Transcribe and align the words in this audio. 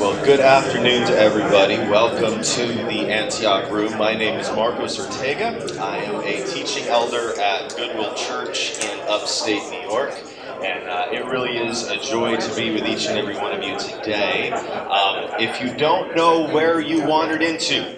Well, 0.00 0.24
good 0.24 0.40
afternoon 0.40 1.06
to 1.08 1.14
everybody. 1.14 1.76
Welcome 1.76 2.42
to 2.42 2.66
the 2.66 3.12
Antioch 3.12 3.70
Room. 3.70 3.98
My 3.98 4.14
name 4.14 4.40
is 4.40 4.50
Marcos 4.52 4.98
Ortega. 4.98 5.78
I 5.78 5.98
am 5.98 6.22
a 6.22 6.42
teaching 6.46 6.84
elder 6.84 7.38
at 7.38 7.76
Goodwill 7.76 8.14
Church 8.14 8.82
in 8.82 8.98
upstate 9.00 9.62
New 9.70 9.82
York. 9.82 10.14
And 10.64 10.88
uh, 10.88 11.08
it 11.12 11.26
really 11.26 11.58
is 11.58 11.86
a 11.88 11.98
joy 11.98 12.38
to 12.38 12.56
be 12.56 12.72
with 12.72 12.86
each 12.86 13.08
and 13.08 13.18
every 13.18 13.36
one 13.36 13.52
of 13.52 13.62
you 13.62 13.78
today. 13.78 14.50
Um, 14.52 15.38
if 15.38 15.60
you 15.60 15.76
don't 15.76 16.16
know 16.16 16.48
where 16.48 16.80
you 16.80 17.04
wandered 17.04 17.42
into, 17.42 17.94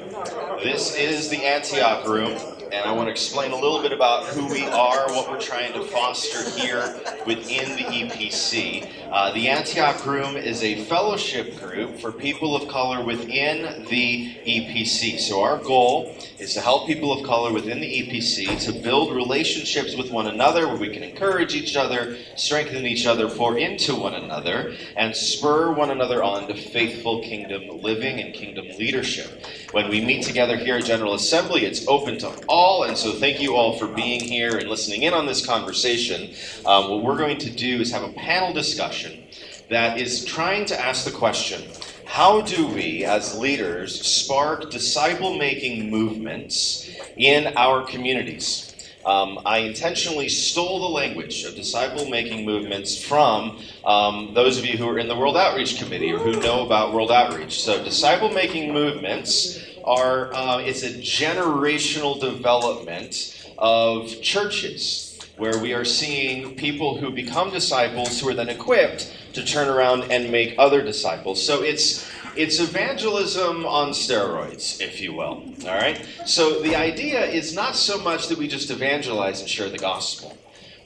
this 0.61 0.97
is 0.97 1.29
the 1.29 1.45
Antioch 1.45 2.05
Room 2.09 2.37
and 2.73 2.87
I 2.87 2.93
want 2.93 3.09
to 3.09 3.11
explain 3.11 3.53
a 3.53 3.57
little 3.57 3.83
bit 3.83 3.93
about 3.93 4.25
who 4.29 4.47
we 4.47 4.65
are, 4.65 5.07
what 5.09 5.31
we're 5.31 5.41
trying 5.41 5.75
to 5.75 5.85
foster 5.85 6.49
here 6.59 6.83
within 7.27 7.77
the 7.77 7.85
EPC. 7.85 8.91
Uh, 9.11 9.31
the 9.35 9.49
Antioch 9.49 10.07
Room 10.07 10.39
is 10.39 10.63
a 10.63 10.83
fellowship 10.87 11.61
group 11.61 12.01
for 12.01 12.11
people 12.11 12.57
of 12.57 12.69
color 12.69 13.05
within 13.05 13.85
the 13.91 14.35
EPC. 14.47 15.21
So 15.21 15.43
our 15.43 15.59
goal 15.59 16.17
is 16.39 16.55
to 16.55 16.63
help 16.63 16.87
people 16.87 17.13
of 17.13 17.27
color 17.27 17.53
within 17.53 17.79
the 17.81 17.87
EPC 17.87 18.59
to 18.65 18.73
build 18.83 19.15
relationships 19.15 19.95
with 19.95 20.11
one 20.11 20.27
another 20.27 20.67
where 20.67 20.79
we 20.79 20.89
can 20.89 21.03
encourage 21.03 21.55
each 21.55 21.77
other, 21.77 22.17
strengthen 22.37 22.87
each 22.87 23.07
other, 23.07 23.29
pour 23.29 23.59
into 23.59 23.95
one 23.95 24.15
another, 24.15 24.73
and 24.97 25.15
spur 25.15 25.73
one 25.73 25.91
another 25.91 26.23
on 26.23 26.49
to 26.49 26.55
faithful 26.55 27.23
kingdom 27.23 27.69
living 27.83 28.19
and 28.19 28.33
kingdom 28.33 28.67
leadership. 28.79 29.45
When 29.73 29.89
we 29.89 30.05
meet 30.05 30.23
together 30.23 30.59
here 30.59 30.77
at 30.77 30.85
General 30.85 31.15
Assembly, 31.15 31.65
it's 31.65 31.89
open 31.89 32.19
to 32.19 32.29
all, 32.47 32.83
and 32.83 32.95
so 32.95 33.13
thank 33.13 33.41
you 33.41 33.57
all 33.57 33.79
for 33.79 33.87
being 33.87 34.21
here 34.21 34.59
and 34.59 34.69
listening 34.69 35.05
in 35.05 35.15
on 35.15 35.25
this 35.25 35.47
conversation. 35.47 36.35
Um, 36.67 36.91
what 36.91 37.03
we're 37.03 37.17
going 37.17 37.39
to 37.39 37.51
do 37.51 37.81
is 37.81 37.91
have 37.91 38.03
a 38.03 38.13
panel 38.13 38.53
discussion 38.53 39.25
that 39.71 39.99
is 39.99 40.27
trying 40.27 40.67
to 40.67 40.79
ask 40.79 41.07
the 41.07 41.11
question 41.11 41.63
how 42.05 42.43
do 42.43 42.67
we, 42.67 43.07
as 43.07 43.35
leaders, 43.39 44.07
spark 44.07 44.71
disciple 44.71 45.39
making 45.39 45.91
movements 45.91 46.91
in 47.17 47.57
our 47.57 47.83
communities? 47.87 48.72
Um, 49.05 49.41
I 49.45 49.59
intentionally 49.59 50.29
stole 50.29 50.81
the 50.81 50.89
language 50.89 51.45
of 51.45 51.55
disciple 51.55 52.09
making 52.09 52.47
movements 52.47 53.03
from 53.03 53.59
um, 53.85 54.33
those 54.35 54.59
of 54.59 54.65
you 54.65 54.79
who 54.79 54.89
are 54.89 54.99
in 54.99 55.09
the 55.09 55.17
World 55.17 55.37
Outreach 55.37 55.79
Committee 55.79 56.13
or 56.13 56.19
who 56.19 56.41
know 56.41 56.65
about 56.65 56.95
World 56.95 57.11
Outreach. 57.11 57.63
So, 57.63 57.83
disciple 57.83 58.31
making 58.31 58.73
movements 58.73 59.61
are 59.85 60.33
uh, 60.35 60.59
it's 60.59 60.83
a 60.83 60.91
generational 60.91 62.21
development 62.21 63.53
of 63.59 64.21
churches 64.23 65.19
where 65.37 65.59
we 65.59 65.73
are 65.73 65.85
seeing 65.85 66.55
people 66.57 66.97
who 66.97 67.11
become 67.11 67.51
disciples 67.51 68.21
who 68.21 68.29
are 68.29 68.35
then 68.35 68.49
equipped 68.49 69.13
to 69.33 69.45
turn 69.45 69.69
around 69.69 70.05
and 70.11 70.31
make 70.31 70.55
other 70.59 70.83
disciples. 70.83 71.45
So 71.45 71.63
it's 71.63 72.09
it's 72.37 72.61
evangelism 72.61 73.67
on 73.67 73.91
steroids, 73.91 74.81
if 74.81 75.01
you 75.01 75.13
will. 75.13 75.45
All 75.67 75.75
right? 75.75 76.07
So 76.27 76.63
the 76.63 76.77
idea 76.77 77.25
is 77.25 77.55
not 77.55 77.77
so 77.77 77.99
much 77.99 78.29
that 78.29 78.39
we 78.39 78.49
just 78.49 78.71
evangelize 78.71 79.41
and 79.41 79.49
share 79.49 79.69
the 79.69 79.79
gospel, 79.79 80.37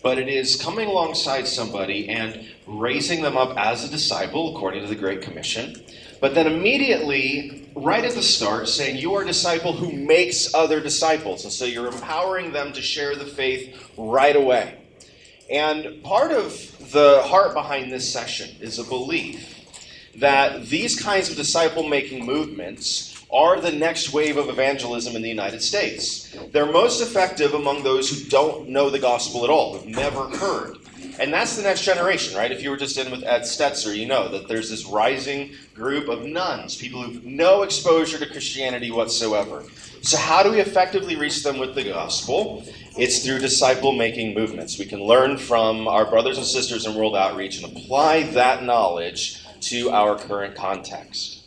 but 0.03 0.19
it 0.19 0.29
is 0.29 0.61
coming 0.61 0.89
alongside 0.89 1.47
somebody 1.47 2.09
and 2.09 2.47
raising 2.67 3.23
them 3.23 3.37
up 3.37 3.57
as 3.57 3.85
a 3.85 3.89
disciple 3.89 4.57
according 4.57 4.83
to 4.83 4.89
the 4.89 4.97
Great 4.97 5.23
Commission, 5.23 5.83
but 6.21 6.35
then 6.35 6.47
immediately, 6.47 7.69
right 7.75 8.05
at 8.05 8.15
the 8.15 8.23
start, 8.23 8.69
saying, 8.69 8.97
You 8.97 9.15
are 9.15 9.23
a 9.23 9.27
disciple 9.27 9.73
who 9.73 9.93
makes 9.93 10.55
other 10.55 10.81
disciples. 10.81 11.45
And 11.45 11.53
so 11.53 11.65
you're 11.67 11.89
empowering 11.89 12.53
them 12.53 12.73
to 12.73 12.81
share 12.81 13.15
the 13.17 13.27
faith 13.27 13.91
right 13.99 14.35
away. 14.35 14.79
And 15.51 16.03
part 16.03 16.33
of 16.33 16.91
the 16.91 17.23
heart 17.23 17.55
behind 17.55 17.93
this 17.93 18.11
session 18.11 18.57
is 18.61 18.79
a 18.79 18.85
belief 18.85 19.56
that 20.19 20.67
these 20.67 20.99
kinds 20.99 21.31
of 21.31 21.37
disciple 21.37 21.89
making 21.89 22.25
movements 22.25 23.25
are 23.33 23.61
the 23.61 23.73
next 23.73 24.13
wave 24.13 24.37
of 24.37 24.49
evangelism 24.49 25.17
in 25.17 25.23
the 25.23 25.29
United 25.29 25.63
States. 25.63 26.35
They're 26.53 26.71
most 26.71 27.03
effective 27.03 27.55
among 27.55 27.83
those 27.83 28.09
who 28.09 28.29
don't 28.29 28.69
know 28.69 28.89
the 28.89 28.99
gospel 28.99 29.45
at 29.45 29.51
all, 29.51 29.77
who've 29.77 29.87
never 29.87 30.29
heard. 30.37 30.79
And 31.19 31.33
that's 31.33 31.57
the 31.57 31.63
next 31.63 31.83
generation, 31.83 32.37
right? 32.37 32.53
If 32.53 32.63
you 32.63 32.71
were 32.71 32.77
just 32.77 32.99
in 32.99 33.11
with 33.11 33.25
Ed 33.25 33.43
Stetzer, 33.43 33.97
you 33.97 34.07
know 34.07 34.29
that 34.29 34.49
there's 34.49 34.71
this 34.71 34.85
rising 34.87 35.53
group 35.75 36.09
of 36.09 36.25
nones, 36.25 36.77
people 36.77 37.03
who've 37.03 37.25
no 37.25 37.63
exposure 37.63 38.19
to 38.19 38.27
Christianity 38.27 38.91
whatsoever. 38.91 39.65
So, 40.03 40.19
how 40.19 40.43
do 40.43 40.51
we 40.51 40.61
effectively 40.61 41.17
reach 41.17 41.43
them 41.43 41.59
with 41.59 41.75
the 41.75 41.85
gospel? 41.85 42.65
It's 42.99 43.25
through 43.25 43.39
disciple 43.39 43.93
making 43.93 44.35
movements. 44.35 44.79
We 44.79 44.85
can 44.85 45.03
learn 45.03 45.37
from 45.37 45.89
our 45.89 46.09
brothers 46.09 46.39
and 46.39 46.47
sisters 46.47 46.87
in 46.87 46.95
World 46.95 47.17
Outreach 47.17 47.63
and 47.63 47.77
apply 47.77 48.25
that 48.25 48.63
knowledge 48.63 49.43
to 49.69 49.91
our 49.91 50.17
current 50.17 50.55
context. 50.55 51.45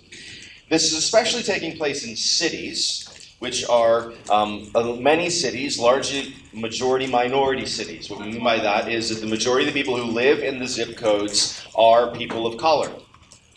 This 0.69 0.91
is 0.91 0.97
especially 0.97 1.41
taking 1.41 1.77
place 1.77 2.05
in 2.05 2.15
cities, 2.15 3.07
which 3.39 3.67
are 3.67 4.13
um, 4.29 4.69
many 5.01 5.29
cities, 5.29 5.79
largely 5.79 6.35
majority 6.53 7.07
minority 7.07 7.65
cities. 7.65 8.09
What 8.09 8.19
we 8.19 8.31
mean 8.31 8.43
by 8.43 8.59
that 8.59 8.87
is 8.87 9.09
that 9.09 9.21
the 9.21 9.27
majority 9.27 9.67
of 9.67 9.73
the 9.73 9.79
people 9.79 9.97
who 9.97 10.11
live 10.11 10.39
in 10.39 10.59
the 10.59 10.67
zip 10.67 10.95
codes 10.95 11.65
are 11.75 12.11
people 12.11 12.45
of 12.45 12.57
color 12.57 12.91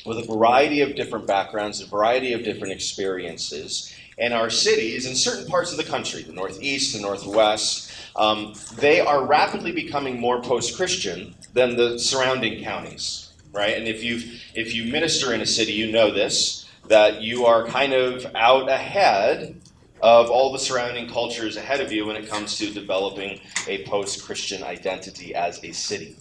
with 0.06 0.18
a 0.18 0.24
variety 0.24 0.80
of 0.80 0.94
different 0.94 1.26
backgrounds, 1.26 1.80
a 1.80 1.86
variety 1.86 2.32
of 2.32 2.44
different 2.44 2.72
experiences. 2.72 3.94
And 4.18 4.32
our 4.32 4.50
cities, 4.50 5.06
in 5.06 5.14
certain 5.14 5.46
parts 5.46 5.70
of 5.70 5.78
the 5.78 5.84
country, 5.84 6.22
the 6.22 6.32
Northeast, 6.32 6.94
the 6.94 7.00
Northwest, 7.00 7.92
um, 8.16 8.54
they 8.76 9.00
are 9.00 9.24
rapidly 9.26 9.72
becoming 9.72 10.20
more 10.20 10.40
post 10.40 10.76
Christian 10.76 11.34
than 11.52 11.76
the 11.76 11.98
surrounding 11.98 12.62
counties 12.62 13.31
right? 13.52 13.76
And 13.76 13.86
if 13.86 14.02
you 14.02 14.16
if 14.54 14.74
you 14.74 14.90
minister 14.90 15.32
in 15.32 15.40
a 15.40 15.46
city, 15.46 15.72
you 15.72 15.90
know 15.90 16.10
this 16.10 16.68
that 16.88 17.22
you 17.22 17.46
are 17.46 17.64
kind 17.66 17.92
of 17.92 18.26
out 18.34 18.68
ahead 18.68 19.60
of 20.00 20.30
all 20.30 20.52
the 20.52 20.58
surrounding 20.58 21.08
cultures 21.08 21.56
ahead 21.56 21.80
of 21.80 21.92
you 21.92 22.04
when 22.04 22.16
it 22.16 22.28
comes 22.28 22.58
to 22.58 22.72
developing 22.72 23.40
a 23.68 23.84
post-Christian 23.86 24.64
identity 24.64 25.32
as 25.32 25.62
a 25.62 25.70
city. 25.72 26.16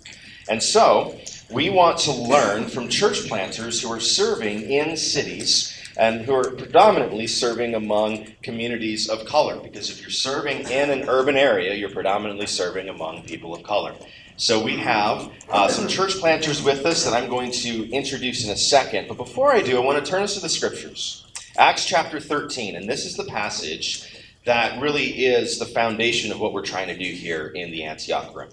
And 0.47 0.61
so, 0.61 1.19
we 1.49 1.69
want 1.69 1.97
to 1.99 2.11
learn 2.11 2.67
from 2.67 2.89
church 2.89 3.27
planters 3.27 3.81
who 3.81 3.91
are 3.91 3.99
serving 3.99 4.61
in 4.61 4.95
cities 4.95 5.75
and 5.97 6.21
who 6.21 6.33
are 6.33 6.51
predominantly 6.51 7.27
serving 7.27 7.75
among 7.75 8.27
communities 8.41 9.09
of 9.09 9.25
color. 9.25 9.59
Because 9.59 9.89
if 9.89 10.01
you're 10.01 10.09
serving 10.09 10.69
in 10.69 10.89
an 10.89 11.09
urban 11.09 11.35
area, 11.35 11.73
you're 11.73 11.89
predominantly 11.91 12.47
serving 12.47 12.89
among 12.89 13.23
people 13.23 13.53
of 13.53 13.63
color. 13.63 13.93
So 14.41 14.59
we 14.59 14.75
have 14.77 15.31
uh, 15.51 15.67
some 15.67 15.87
church 15.87 16.15
planters 16.15 16.63
with 16.63 16.83
us 16.83 17.05
that 17.05 17.13
I'm 17.13 17.29
going 17.29 17.51
to 17.51 17.87
introduce 17.91 18.43
in 18.43 18.49
a 18.49 18.57
second. 18.57 19.07
But 19.07 19.17
before 19.17 19.53
I 19.53 19.61
do, 19.61 19.77
I 19.77 19.85
want 19.85 20.03
to 20.03 20.11
turn 20.11 20.23
us 20.23 20.33
to 20.33 20.39
the 20.39 20.49
scriptures. 20.49 21.27
Acts 21.59 21.85
chapter 21.85 22.19
13, 22.19 22.75
and 22.75 22.89
this 22.89 23.05
is 23.05 23.15
the 23.15 23.25
passage 23.25 24.25
that 24.47 24.81
really 24.81 25.25
is 25.25 25.59
the 25.59 25.67
foundation 25.67 26.31
of 26.31 26.39
what 26.39 26.53
we're 26.53 26.65
trying 26.65 26.87
to 26.87 26.97
do 26.97 27.05
here 27.05 27.49
in 27.49 27.69
the 27.69 27.83
Antioch 27.83 28.35
room. 28.35 28.49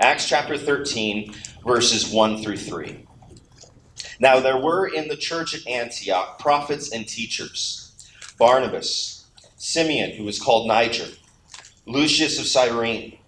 Acts 0.00 0.26
chapter 0.26 0.56
13, 0.56 1.34
verses 1.62 2.10
1 2.10 2.42
through 2.42 2.56
3. 2.56 3.06
Now 4.20 4.40
there 4.40 4.56
were 4.56 4.86
in 4.86 5.08
the 5.08 5.16
church 5.16 5.54
at 5.54 5.66
Antioch 5.70 6.38
prophets 6.38 6.90
and 6.90 7.06
teachers 7.06 8.08
Barnabas, 8.38 9.26
Simeon, 9.58 10.12
who 10.12 10.24
was 10.24 10.40
called 10.40 10.66
Niger, 10.66 11.08
Lucius 11.84 12.38
of 12.38 12.46
Cyrene. 12.46 13.18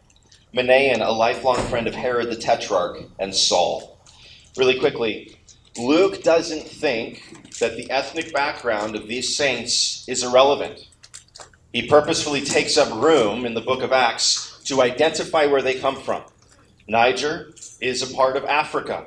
Manaen, 0.55 1.07
a 1.07 1.13
lifelong 1.13 1.59
friend 1.69 1.87
of 1.87 1.95
Herod 1.95 2.31
the 2.31 2.37
Tetrarch, 2.37 3.05
and 3.19 3.35
Saul. 3.35 3.99
Really 4.57 4.79
quickly, 4.79 5.37
Luke 5.79 6.23
doesn't 6.23 6.65
think 6.65 7.23
that 7.61 7.77
the 7.77 7.91
ethnic 7.91 8.33
background 8.33 8.97
of 8.97 9.07
these 9.07 9.37
saints 9.37 10.05
is 10.09 10.25
irrelevant. 10.25 10.89
He 11.73 11.87
purposefully 11.87 12.41
takes 12.41 12.77
up 12.77 12.93
room 13.01 13.47
in 13.47 13.55
the 13.55 13.61
book 13.61 13.83
of 13.83 13.93
Acts 13.93 14.61
to 14.65 14.83
identify 14.83 15.47
where 15.47 15.63
they 15.63 15.79
come 15.79 15.97
from. 16.01 16.25
Niger 16.89 17.53
is 17.81 18.03
a 18.03 18.13
part 18.13 18.37
of 18.37 18.45
Africa. 18.45 19.07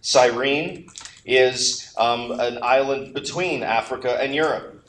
Cyrene 0.00 0.88
is 1.24 1.94
um, 1.96 2.32
an 2.40 2.58
island 2.62 3.14
between 3.14 3.62
Africa 3.62 4.20
and 4.20 4.34
Europe. 4.34 4.84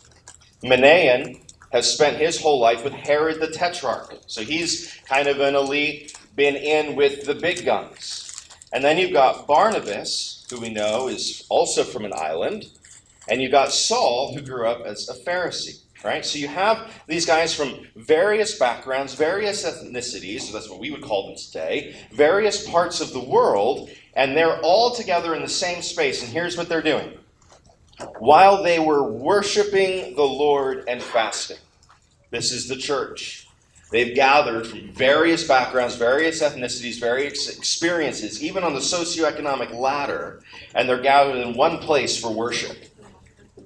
Manaen 0.63 1.39
has 1.71 1.91
spent 1.91 2.17
his 2.17 2.41
whole 2.41 2.59
life 2.59 2.83
with 2.83 2.93
Herod 2.93 3.39
the 3.39 3.47
Tetrarch. 3.47 4.19
So 4.27 4.41
he's 4.41 4.93
kind 5.05 5.27
of 5.27 5.39
an 5.39 5.55
elite, 5.55 6.17
been 6.35 6.55
in 6.55 6.95
with 6.95 7.25
the 7.25 7.35
big 7.35 7.65
guns. 7.65 8.27
And 8.73 8.83
then 8.83 8.97
you've 8.97 9.13
got 9.13 9.47
Barnabas, 9.47 10.45
who 10.49 10.59
we 10.59 10.69
know 10.69 11.07
is 11.07 11.45
also 11.49 11.83
from 11.83 12.05
an 12.05 12.13
island. 12.13 12.65
And 13.27 13.41
you've 13.41 13.51
got 13.51 13.71
Saul, 13.71 14.33
who 14.33 14.41
grew 14.41 14.67
up 14.67 14.85
as 14.85 15.09
a 15.09 15.13
Pharisee. 15.13 15.81
Right? 16.03 16.25
So 16.25 16.39
you 16.39 16.47
have 16.47 16.91
these 17.07 17.27
guys 17.27 17.53
from 17.53 17.87
various 17.95 18.57
backgrounds, 18.57 19.13
various 19.13 19.63
ethnicities, 19.63 20.41
so 20.41 20.53
that's 20.53 20.67
what 20.67 20.79
we 20.79 20.89
would 20.89 21.03
call 21.03 21.27
them 21.27 21.35
today, 21.37 21.95
various 22.11 22.67
parts 22.67 23.01
of 23.01 23.13
the 23.13 23.19
world, 23.19 23.91
and 24.15 24.35
they're 24.35 24.59
all 24.61 24.95
together 24.95 25.35
in 25.35 25.43
the 25.43 25.47
same 25.47 25.83
space. 25.83 26.23
And 26.23 26.31
here's 26.31 26.57
what 26.57 26.69
they're 26.69 26.81
doing 26.81 27.13
while 28.19 28.63
they 28.63 28.79
were 28.79 29.03
worshiping 29.03 30.15
the 30.15 30.23
Lord 30.23 30.85
and 30.87 31.01
fasting. 31.01 31.57
This 32.29 32.51
is 32.51 32.67
the 32.67 32.77
church. 32.77 33.47
They've 33.91 34.15
gathered 34.15 34.67
from 34.67 34.93
various 34.93 35.45
backgrounds, 35.45 35.95
various 35.95 36.41
ethnicities, 36.41 36.99
various 36.99 37.49
experiences, 37.49 38.41
even 38.41 38.63
on 38.63 38.73
the 38.73 38.79
socioeconomic 38.79 39.73
ladder, 39.73 40.41
and 40.73 40.87
they're 40.87 41.01
gathered 41.01 41.35
in 41.35 41.55
one 41.55 41.79
place 41.79 42.17
for 42.17 42.31
worship. 42.31 42.77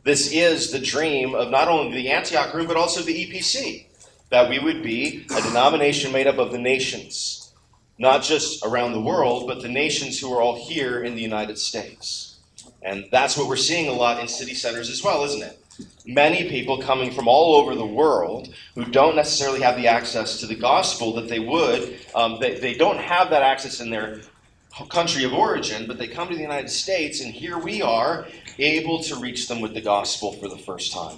This 0.03 0.31
is 0.31 0.71
the 0.71 0.79
dream 0.79 1.35
of 1.35 1.51
not 1.51 1.67
only 1.67 1.93
the 1.93 2.09
Antioch 2.09 2.53
Room, 2.55 2.65
but 2.65 2.75
also 2.75 3.01
the 3.01 3.25
EPC, 3.25 3.85
that 4.31 4.49
we 4.49 4.57
would 4.57 4.81
be 4.81 5.25
a 5.35 5.41
denomination 5.43 6.11
made 6.11 6.27
up 6.27 6.39
of 6.39 6.51
the 6.51 6.57
nations, 6.57 7.53
not 7.99 8.23
just 8.23 8.65
around 8.65 8.93
the 8.93 9.01
world, 9.01 9.45
but 9.47 9.61
the 9.61 9.69
nations 9.69 10.19
who 10.19 10.33
are 10.33 10.41
all 10.41 10.67
here 10.67 11.03
in 11.03 11.15
the 11.15 11.21
United 11.21 11.59
States. 11.59 12.34
And 12.85 13.05
that's 13.11 13.35
what 13.35 13.47
we're 13.47 13.55
seeing 13.55 13.89
a 13.89 13.93
lot 13.93 14.21
in 14.21 14.27
city 14.27 14.53
centers 14.53 14.91
as 14.91 15.03
well, 15.03 15.23
isn't 15.23 15.41
it? 15.41 15.59
Many 16.05 16.47
people 16.47 16.77
coming 16.81 17.11
from 17.11 17.27
all 17.27 17.55
over 17.55 17.73
the 17.73 17.85
world 17.85 18.53
who 18.75 18.85
don't 18.85 19.15
necessarily 19.15 19.59
have 19.61 19.75
the 19.75 19.87
access 19.87 20.39
to 20.39 20.45
the 20.45 20.55
gospel 20.55 21.13
that 21.15 21.27
they 21.27 21.39
would. 21.39 21.97
Um, 22.13 22.37
they, 22.39 22.59
they 22.59 22.75
don't 22.75 22.99
have 22.99 23.31
that 23.31 23.41
access 23.41 23.81
in 23.81 23.89
their 23.89 24.21
country 24.89 25.23
of 25.23 25.33
origin, 25.33 25.87
but 25.87 25.97
they 25.97 26.07
come 26.07 26.29
to 26.29 26.35
the 26.35 26.41
United 26.41 26.69
States, 26.69 27.21
and 27.21 27.33
here 27.33 27.57
we 27.57 27.81
are 27.81 28.27
able 28.59 29.01
to 29.03 29.15
reach 29.15 29.47
them 29.47 29.61
with 29.61 29.73
the 29.73 29.81
gospel 29.81 30.33
for 30.33 30.47
the 30.47 30.57
first 30.57 30.93
time. 30.93 31.17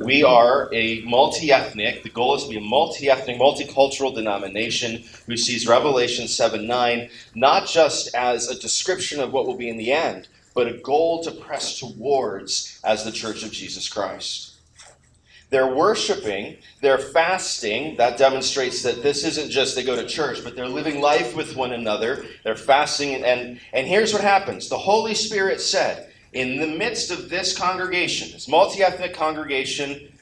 We 0.00 0.22
are 0.22 0.72
a 0.72 1.00
multi 1.00 1.50
ethnic, 1.50 2.04
the 2.04 2.10
goal 2.10 2.36
is 2.36 2.44
to 2.44 2.50
be 2.50 2.58
a 2.58 2.60
multi 2.60 3.08
ethnic, 3.08 3.38
multicultural 3.38 4.14
denomination 4.14 5.02
who 5.26 5.36
sees 5.36 5.66
Revelation 5.66 6.28
7 6.28 6.66
9 6.66 7.10
not 7.34 7.66
just 7.66 8.14
as 8.14 8.48
a 8.48 8.60
description 8.60 9.18
of 9.18 9.32
what 9.32 9.46
will 9.46 9.56
be 9.56 9.68
in 9.68 9.76
the 9.76 9.90
end, 9.90 10.28
but 10.58 10.66
a 10.66 10.72
goal 10.78 11.22
to 11.22 11.30
press 11.30 11.78
towards 11.78 12.80
as 12.82 13.04
the 13.04 13.12
Church 13.12 13.44
of 13.44 13.52
Jesus 13.52 13.88
Christ. 13.88 14.56
They're 15.50 15.72
worshiping, 15.72 16.56
they're 16.82 16.98
fasting. 16.98 17.96
That 17.96 18.18
demonstrates 18.18 18.82
that 18.82 19.00
this 19.00 19.22
isn't 19.22 19.52
just 19.52 19.76
they 19.76 19.84
go 19.84 19.94
to 19.94 20.04
church, 20.04 20.42
but 20.42 20.56
they're 20.56 20.66
living 20.66 21.00
life 21.00 21.36
with 21.36 21.54
one 21.54 21.74
another. 21.74 22.24
They're 22.42 22.56
fasting. 22.56 23.14
And, 23.14 23.24
and, 23.24 23.60
and 23.72 23.86
here's 23.86 24.12
what 24.12 24.22
happens 24.22 24.68
the 24.68 24.76
Holy 24.76 25.14
Spirit 25.14 25.60
said, 25.60 26.12
in 26.32 26.58
the 26.58 26.66
midst 26.66 27.12
of 27.12 27.28
this 27.28 27.56
congregation, 27.56 28.32
this 28.32 28.48
multi 28.48 28.82
ethnic 28.82 29.14
congregation 29.14 30.12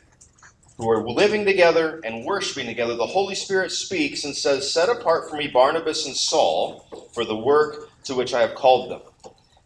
who 0.77 0.91
are 0.91 1.09
living 1.09 1.47
together 1.47 2.03
and 2.05 2.27
worshiping 2.27 2.67
together, 2.67 2.94
the 2.94 3.06
Holy 3.06 3.35
Spirit 3.35 3.73
speaks 3.73 4.27
and 4.27 4.37
says, 4.37 4.71
Set 4.71 4.91
apart 4.91 5.31
for 5.31 5.37
me 5.37 5.49
Barnabas 5.49 6.05
and 6.05 6.15
Saul 6.15 7.09
for 7.15 7.25
the 7.25 7.35
work 7.35 7.88
to 8.05 8.15
which 8.15 8.35
I 8.35 8.43
have 8.43 8.55
called 8.55 8.91
them 8.91 9.00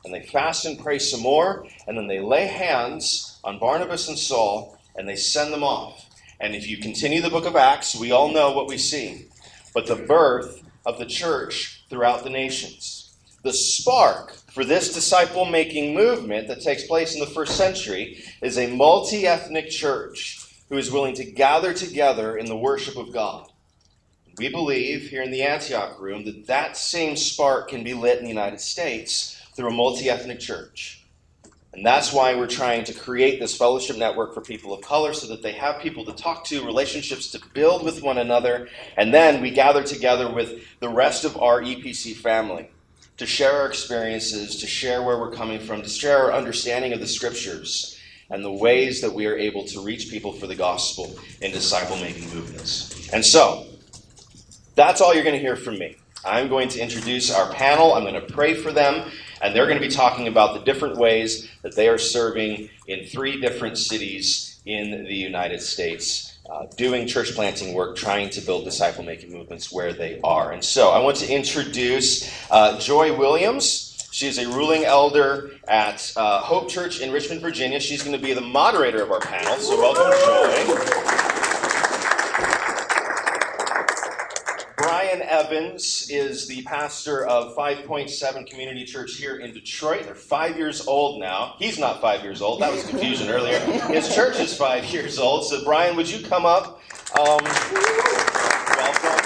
and 0.05 0.15
they 0.15 0.23
fast 0.23 0.65
and 0.65 0.79
pray 0.79 0.99
some 0.99 1.21
more, 1.21 1.67
and 1.87 1.97
then 1.97 2.07
they 2.07 2.21
lay 2.21 2.47
hands 2.47 3.39
on 3.45 3.59
Barnabas 3.59 4.09
and 4.09 4.19
Saul, 4.19 4.79
and 4.97 5.09
they 5.09 5.17
send 5.17 5.53
them 5.53 5.65
off. 5.65 6.07
And 6.41 6.55
if 6.55 6.67
you 6.67 6.79
continue 6.79 7.21
the 7.21 7.31
book 7.31 7.47
of 7.47 7.57
Acts, 7.57 7.95
we 7.95 8.13
all 8.13 8.33
know 8.33 8.53
what 8.53 8.69
we 8.69 8.79
see. 8.79 9.27
But 9.75 9.87
the 9.87 9.97
birth 9.97 10.63
of 10.87 10.99
the 10.99 11.07
church 11.07 11.85
throughout 11.91 12.25
the 12.25 12.31
nations. 12.31 13.15
The 13.43 13.53
spark 13.53 14.35
for 14.53 14.65
this 14.65 14.93
disciple 14.93 15.45
making 15.45 15.95
movement 15.95 16.49
that 16.49 16.63
takes 16.63 16.87
place 16.87 17.15
in 17.15 17.21
the 17.21 17.27
first 17.27 17.57
century 17.57 18.23
is 18.43 18.59
a 18.59 18.75
multi 18.75 19.27
ethnic 19.27 19.71
church 19.71 20.47
who 20.69 20.77
is 20.77 20.91
willing 20.91 21.15
to 21.15 21.25
gather 21.25 21.73
together 21.73 22.37
in 22.37 22.47
the 22.47 22.57
worship 22.57 22.97
of 22.97 23.13
God. 23.13 23.51
We 24.39 24.49
believe 24.49 25.11
here 25.11 25.23
in 25.23 25.31
the 25.31 25.43
Antioch 25.43 26.01
room 26.01 26.25
that 26.25 26.47
that 26.47 26.77
same 26.77 27.17
spark 27.17 27.69
can 27.69 27.83
be 27.83 27.95
lit 27.95 28.19
in 28.19 28.25
the 28.25 28.31
United 28.31 28.61
States 28.61 29.40
through 29.55 29.69
a 29.69 29.73
multi 29.73 30.11
ethnic 30.11 30.41
church. 30.41 31.05
And 31.73 31.87
that's 31.87 32.13
why 32.13 32.35
we're 32.35 32.49
trying 32.49 32.83
to 32.85 32.93
create 32.93 33.39
this 33.39 33.57
fellowship 33.57 33.97
network 33.97 34.35
for 34.35 34.41
people 34.41 34.73
of 34.73 34.81
color 34.81 35.13
so 35.13 35.29
that 35.29 35.43
they 35.43 35.53
have 35.53 35.81
people 35.81 36.05
to 36.05 36.13
talk 36.13 36.45
to, 36.47 36.67
relationships 36.67 37.31
to 37.31 37.41
build 37.55 37.85
with 37.85 38.03
one 38.03 38.19
another, 38.19 38.69
and 38.97 39.15
then 39.15 39.41
we 39.41 39.51
gather 39.51 39.85
together 39.85 40.33
with 40.33 40.65
the 40.81 40.89
rest 40.89 41.25
of 41.25 41.37
our 41.37 41.61
EPC 41.63 42.17
family 42.17 42.69
to 43.19 43.27
share 43.27 43.53
our 43.53 43.67
experiences, 43.67 44.57
to 44.57 44.67
share 44.67 45.03
where 45.03 45.19
we're 45.19 45.31
coming 45.31 45.61
from, 45.61 45.83
to 45.83 45.89
share 45.89 46.19
our 46.19 46.33
understanding 46.33 46.93
of 46.93 47.01
the 47.01 47.07
scriptures 47.07 48.01
and 48.31 48.45
the 48.45 48.53
ways 48.53 49.01
that 49.03 49.13
we 49.13 49.27
are 49.27 49.37
able 49.37 49.65
to 49.67 49.81
reach 49.85 50.11
people 50.11 50.33
for 50.33 50.47
the 50.47 50.55
gospel 50.57 51.15
in 51.41 51.53
disciple 51.53 51.97
making 51.97 52.25
movements. 52.35 53.09
And 53.13 53.25
so, 53.25 53.67
that's 54.75 55.01
all 55.01 55.15
you're 55.15 55.25
going 55.25 55.35
to 55.35 55.41
hear 55.41 55.57
from 55.57 55.79
me. 55.79 55.97
I'm 56.25 56.49
going 56.49 56.69
to 56.71 56.81
introduce 56.81 57.31
our 57.31 57.53
panel, 57.53 57.95
I'm 57.95 58.03
going 58.03 58.15
to 58.15 58.33
pray 58.33 58.55
for 58.55 58.73
them, 58.73 59.11
and 59.41 59.55
they're 59.55 59.67
going 59.67 59.81
to 59.81 59.87
be 59.87 59.93
talking 59.93 60.29
about 60.29 60.55
the 60.55 60.61
different 60.61 60.97
ways 60.97 61.49
that 61.63 61.75
they 61.77 61.89
are 61.89 61.99
serving 61.99 62.69
in 62.87 63.07
three 63.07 63.41
different 63.41 63.79
cities 63.79 64.61
in 64.67 65.05
the 65.05 65.15
United 65.15 65.61
States, 65.63 66.39
uh, 66.51 66.67
doing 66.77 67.07
church 67.07 67.35
planting 67.35 67.75
work, 67.75 67.97
trying 67.97 68.29
to 68.31 68.41
build 68.41 68.65
disciple 68.65 69.03
making 69.03 69.33
movements 69.33 69.73
where 69.73 69.93
they 69.93 70.21
are. 70.23 70.53
And 70.53 70.65
so 70.65 70.91
I 70.91 70.99
want 70.99 71.17
to 71.19 71.33
introduce 71.33 72.31
uh, 72.51 72.79
Joy 72.79 73.17
Williams. 73.17 73.87
She 74.13 74.27
is 74.27 74.39
a 74.39 74.49
ruling 74.49 74.85
elder 74.85 75.53
at 75.69 76.13
uh, 76.17 76.41
Hope 76.41 76.69
Church 76.69 77.01
in 77.01 77.13
Richmond, 77.13 77.41
Virginia. 77.41 77.79
She's 77.79 78.03
going 78.03 78.17
to 78.17 78.23
be 78.23 78.35
the 78.35 78.41
moderator 78.41 79.03
of 79.03 79.13
our 79.13 79.21
panel. 79.21 79.57
So, 79.57 79.79
welcome, 79.79 80.11
Joy. 80.27 81.11
Brian 84.77 85.20
Evans 85.31 86.09
is 86.11 86.49
the 86.49 86.61
pastor 86.63 87.25
of 87.25 87.55
5.7 87.55 88.51
Community 88.51 88.85
Church 88.85 89.15
here 89.15 89.37
in 89.37 89.55
Detroit. 89.55 90.03
They're 90.03 90.17
five 90.17 90.57
years 90.57 90.89
old 90.89 91.21
now. 91.21 91.55
He's 91.57 91.79
not 91.79 92.01
five 92.01 92.25
years 92.25 92.43
old. 92.43 92.61
That 92.61 92.73
was 92.73 92.83
confusion 92.85 93.29
earlier. 93.31 93.61
His 93.61 94.13
church 94.13 94.41
is 94.41 94.57
five 94.57 94.85
years 94.87 95.21
old. 95.21 95.47
So, 95.47 95.63
Brian, 95.63 95.95
would 95.95 96.11
you 96.11 96.27
come 96.27 96.45
up? 96.45 96.83
Um, 97.17 97.39
welcome. 98.77 99.21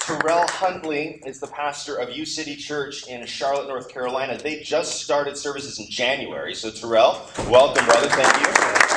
Terrell 0.00 0.46
Huntley 0.46 1.20
is 1.26 1.40
the 1.40 1.48
pastor 1.48 1.96
of 1.96 2.10
U 2.10 2.24
City 2.24 2.54
Church 2.54 3.08
in 3.08 3.26
Charlotte, 3.26 3.66
North 3.66 3.88
Carolina. 3.88 4.38
They 4.38 4.60
just 4.60 5.00
started 5.00 5.36
services 5.36 5.80
in 5.80 5.90
January. 5.90 6.54
So, 6.54 6.70
Terrell, 6.70 7.28
welcome, 7.48 7.84
brother. 7.84 8.08
Thank 8.10 8.46
you. 8.46 8.89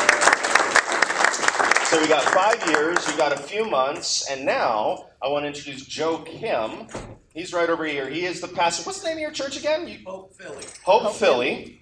So 1.93 2.01
we 2.01 2.07
got 2.07 2.23
five 2.23 2.67
years, 2.71 3.07
we 3.07 3.15
got 3.17 3.33
a 3.33 3.37
few 3.37 3.69
months, 3.69 4.27
and 4.27 4.43
now 4.43 5.09
I 5.21 5.27
want 5.27 5.43
to 5.43 5.47
introduce 5.47 5.85
Joe 5.85 6.17
Kim. 6.25 6.87
He's 7.35 7.53
right 7.53 7.69
over 7.69 7.85
here. 7.85 8.09
He 8.09 8.25
is 8.25 8.41
the 8.41 8.47
pastor. 8.47 8.81
What's 8.83 9.01
the 9.01 9.09
name 9.09 9.17
of 9.17 9.21
your 9.21 9.29
church 9.29 9.59
again? 9.59 9.87
You, 9.87 9.99
Hope 10.03 10.33
Philly. 10.33 10.65
Hope, 10.81 11.03
Hope 11.03 11.13
Philly. 11.13 11.81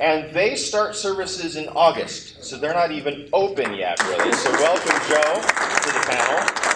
And 0.00 0.34
they 0.34 0.54
start 0.54 0.96
services 0.96 1.56
in 1.56 1.66
August, 1.68 2.44
so 2.44 2.58
they're 2.58 2.74
not 2.74 2.92
even 2.92 3.30
open 3.32 3.72
yet, 3.72 3.98
really. 4.04 4.32
So 4.34 4.50
welcome, 4.50 5.00
Joe, 5.08 5.40
to 5.40 5.92
the 5.94 6.04
panel. 6.10 6.68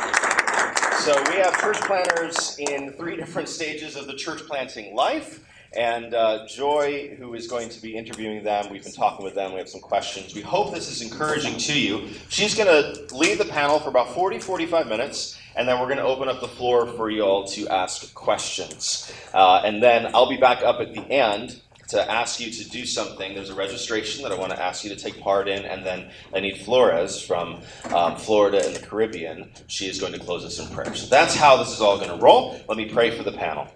So 1.01 1.23
we 1.31 1.43
have 1.43 1.61
church 1.61 1.79
planters 1.83 2.57
in 2.59 2.93
three 2.93 3.17
different 3.17 3.51
stages 3.51 3.97
of 3.97 4.07
the 4.07 4.15
church 4.15 4.47
planting 4.47 4.95
life. 4.95 5.45
And 5.77 6.13
uh, 6.13 6.47
Joy, 6.47 7.15
who 7.19 7.35
is 7.35 7.47
going 7.47 7.71
to 7.71 7.81
be 7.81 7.97
interviewing 7.97 8.43
them, 8.43 8.71
we've 8.71 8.85
been 8.85 8.93
talking 8.93 9.25
with 9.25 9.35
them, 9.35 9.52
we 9.52 9.59
have 9.59 9.69
some 9.69 9.81
questions. 9.81 10.35
We 10.35 10.43
hope 10.43 10.75
this 10.75 10.91
is 10.91 11.00
encouraging 11.00 11.57
to 11.59 11.79
you. 11.79 12.09
She's 12.29 12.55
going 12.55 12.69
to 12.69 13.14
lead 13.14 13.38
the 13.38 13.47
panel 13.47 13.79
for 13.79 13.88
about 13.88 14.14
40, 14.14 14.38
45 14.38 14.87
minutes, 14.87 15.38
and 15.57 15.67
then 15.67 15.81
we're 15.81 15.87
going 15.87 15.99
to 15.99 16.05
open 16.05 16.29
up 16.29 16.41
the 16.41 16.49
floor 16.49 16.87
for 16.87 17.11
you 17.11 17.23
all 17.23 17.47
to 17.49 17.69
ask 17.69 18.12
questions. 18.14 19.12
Uh, 19.33 19.62
and 19.64 19.83
then 19.83 20.14
I'll 20.14 20.29
be 20.29 20.37
back 20.37 20.62
up 20.62 20.81
at 20.81 20.93
the 20.93 21.11
end 21.11 21.61
to 21.88 22.11
ask 22.11 22.41
you 22.41 22.50
to 22.50 22.71
do 22.71 22.85
something. 22.85 23.35
There's 23.35 23.50
a 23.50 23.55
registration 23.55 24.23
that 24.23 24.33
I 24.33 24.35
want 24.35 24.52
to 24.52 24.62
ask 24.62 24.85
you 24.85 24.91
to 24.91 24.97
take 24.97 25.21
part 25.21 25.49
in, 25.49 25.64
and 25.64 25.85
then 25.85 26.11
I 26.35 26.41
need 26.41 26.59
Flores 26.59 27.21
from 27.21 27.61
um, 27.95 28.17
Florida 28.17 28.64
and 28.64 28.76
the 28.76 28.81
Caribbean, 28.81 29.50
she 29.69 29.88
is 29.88 30.00
going 30.00 30.12
to 30.12 30.19
close 30.19 30.45
us 30.45 30.59
in 30.59 30.75
prayer. 30.75 30.95
So 30.95 31.07
that's 31.07 31.35
how 31.35 31.57
this 31.57 31.73
is 31.73 31.81
all 31.81 31.97
going 31.97 32.11
to 32.11 32.17
roll. 32.17 32.61
Let 32.69 32.79
me 32.79 32.87
pray 32.87 33.17
for 33.17 33.23
the 33.23 33.33
panel. 33.33 33.69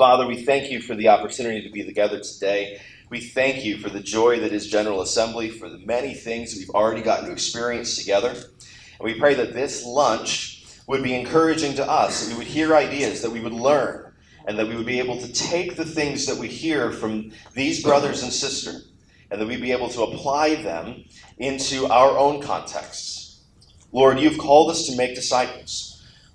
Father, 0.00 0.26
we 0.26 0.42
thank 0.44 0.70
you 0.70 0.80
for 0.80 0.94
the 0.94 1.08
opportunity 1.08 1.60
to 1.60 1.68
be 1.68 1.84
together 1.84 2.20
today. 2.20 2.80
We 3.10 3.20
thank 3.20 3.66
you 3.66 3.76
for 3.76 3.90
the 3.90 4.00
joy 4.00 4.40
that 4.40 4.50
is 4.50 4.66
General 4.66 5.02
Assembly, 5.02 5.50
for 5.50 5.68
the 5.68 5.76
many 5.76 6.14
things 6.14 6.54
we've 6.56 6.70
already 6.70 7.02
gotten 7.02 7.26
to 7.26 7.32
experience 7.32 7.98
together. 7.98 8.30
And 8.30 9.00
we 9.00 9.18
pray 9.18 9.34
that 9.34 9.52
this 9.52 9.84
lunch 9.84 10.64
would 10.86 11.02
be 11.02 11.14
encouraging 11.14 11.74
to 11.74 11.86
us, 11.86 12.24
that 12.24 12.32
we 12.32 12.38
would 12.38 12.46
hear 12.46 12.74
ideas, 12.74 13.20
that 13.20 13.30
we 13.30 13.40
would 13.40 13.52
learn, 13.52 14.10
and 14.46 14.58
that 14.58 14.68
we 14.68 14.74
would 14.74 14.86
be 14.86 15.00
able 15.00 15.20
to 15.20 15.30
take 15.34 15.76
the 15.76 15.84
things 15.84 16.24
that 16.24 16.38
we 16.38 16.48
hear 16.48 16.90
from 16.92 17.32
these 17.52 17.82
brothers 17.82 18.22
and 18.22 18.32
sisters, 18.32 18.88
and 19.30 19.38
that 19.38 19.46
we'd 19.46 19.60
be 19.60 19.72
able 19.72 19.90
to 19.90 20.04
apply 20.04 20.54
them 20.62 21.04
into 21.36 21.84
our 21.88 22.16
own 22.16 22.40
contexts. 22.40 23.42
Lord, 23.92 24.18
you've 24.18 24.38
called 24.38 24.70
us 24.70 24.86
to 24.86 24.96
make 24.96 25.14
disciples. 25.14 25.89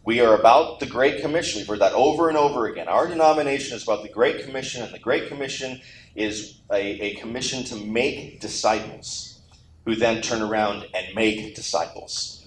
We 0.05 0.21
are 0.21 0.35
about 0.35 0.79
the 0.79 0.85
Great 0.85 1.21
Commission. 1.21 1.59
We've 1.59 1.67
heard 1.67 1.79
that 1.79 1.93
over 1.93 2.29
and 2.29 2.38
over 2.38 2.67
again. 2.67 2.88
Our 2.88 3.07
denomination 3.07 3.75
is 3.75 3.83
about 3.83 4.03
the 4.03 4.09
Great 4.09 4.45
Commission, 4.45 4.83
and 4.83 4.93
the 4.93 5.00
Great 5.00 5.29
Commission 5.29 5.81
is 6.15 6.62
a, 6.71 6.79
a 7.01 7.15
commission 7.15 7.63
to 7.65 7.75
make 7.75 8.39
disciples 8.39 9.41
who 9.85 9.95
then 9.95 10.21
turn 10.21 10.41
around 10.43 10.85
and 10.93 11.15
make 11.15 11.55
disciples. 11.55 12.45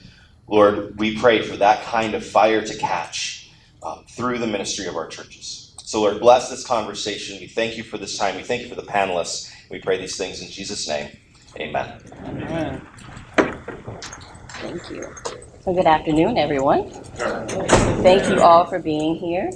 Lord, 0.49 0.99
we 0.99 1.19
pray 1.19 1.43
for 1.43 1.57
that 1.57 1.85
kind 1.85 2.15
of 2.15 2.25
fire 2.27 2.63
to 2.65 2.79
catch 2.79 3.51
um, 3.83 4.05
through 4.09 4.39
the 4.39 4.47
ministry 4.47 4.87
of 4.87 4.97
our 4.97 5.09
churches. 5.09 5.75
So, 5.85 6.03
Lord, 6.03 6.21
bless 6.21 6.51
this 6.51 6.67
conversation. 6.67 7.41
We 7.41 7.49
thank 7.49 7.77
you 7.77 7.83
for 7.83 7.99
this 7.99 8.19
time. 8.19 8.37
We 8.37 8.45
thank 8.45 8.63
you 8.63 8.69
for 8.69 8.77
the 8.77 8.83
panelists. 8.83 9.51
We 9.71 9.81
pray 9.81 9.99
these 9.99 10.17
things 10.17 10.43
in 10.43 10.49
Jesus' 10.49 10.89
name. 10.89 11.11
Amen. 11.59 12.01
Amen. 12.25 12.87
Thank 14.49 14.91
you. 14.91 15.15
Well, 15.69 15.77
good 15.77 15.87
afternoon, 15.87 16.39
everyone. 16.39 16.89
Thank 16.89 18.31
you 18.31 18.41
all 18.41 18.65
for 18.65 18.79
being 18.79 19.17
here. 19.17 19.51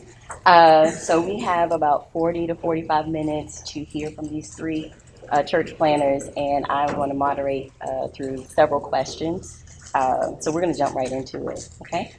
Uh, 0.45 0.91
so 0.91 1.19
we 1.19 1.41
have 1.41 1.73
about 1.73 2.13
40 2.13 2.49
to 2.49 2.55
45 2.55 3.09
minutes 3.09 3.63
to 3.73 3.83
hear 3.83 4.11
from 4.11 4.27
these 4.27 4.55
three 4.55 4.93
uh, 5.31 5.43
church 5.43 5.75
planners, 5.79 6.29
and 6.37 6.67
I 6.67 6.93
want 6.99 7.13
to 7.13 7.17
moderate 7.17 7.73
uh, 7.81 8.09
through 8.09 8.45
several 8.45 8.79
questions. 8.79 9.65
Uh, 9.95 10.39
so 10.39 10.53
we're 10.53 10.61
going 10.61 10.75
to 10.75 10.79
jump 10.79 10.95
right 10.95 11.11
into 11.11 11.49
it, 11.49 11.67
okay? 11.81 12.15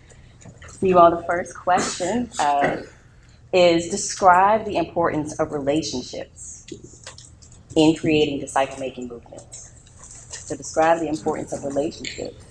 You 0.82 0.98
all, 0.98 1.12
the 1.16 1.24
first 1.28 1.56
question 1.56 2.32
uh, 2.40 2.78
is 3.54 3.90
describe 3.90 4.66
the 4.66 4.78
importance 4.78 5.40
of 5.40 5.52
relationships 5.52 6.66
in 7.76 7.96
creating 7.96 8.40
disciple-making 8.40 9.08
movements. 9.08 9.70
So 10.32 10.58
describe 10.58 11.00
the 11.00 11.10
importance 11.10 11.54
of 11.54 11.64
relationships 11.64 12.44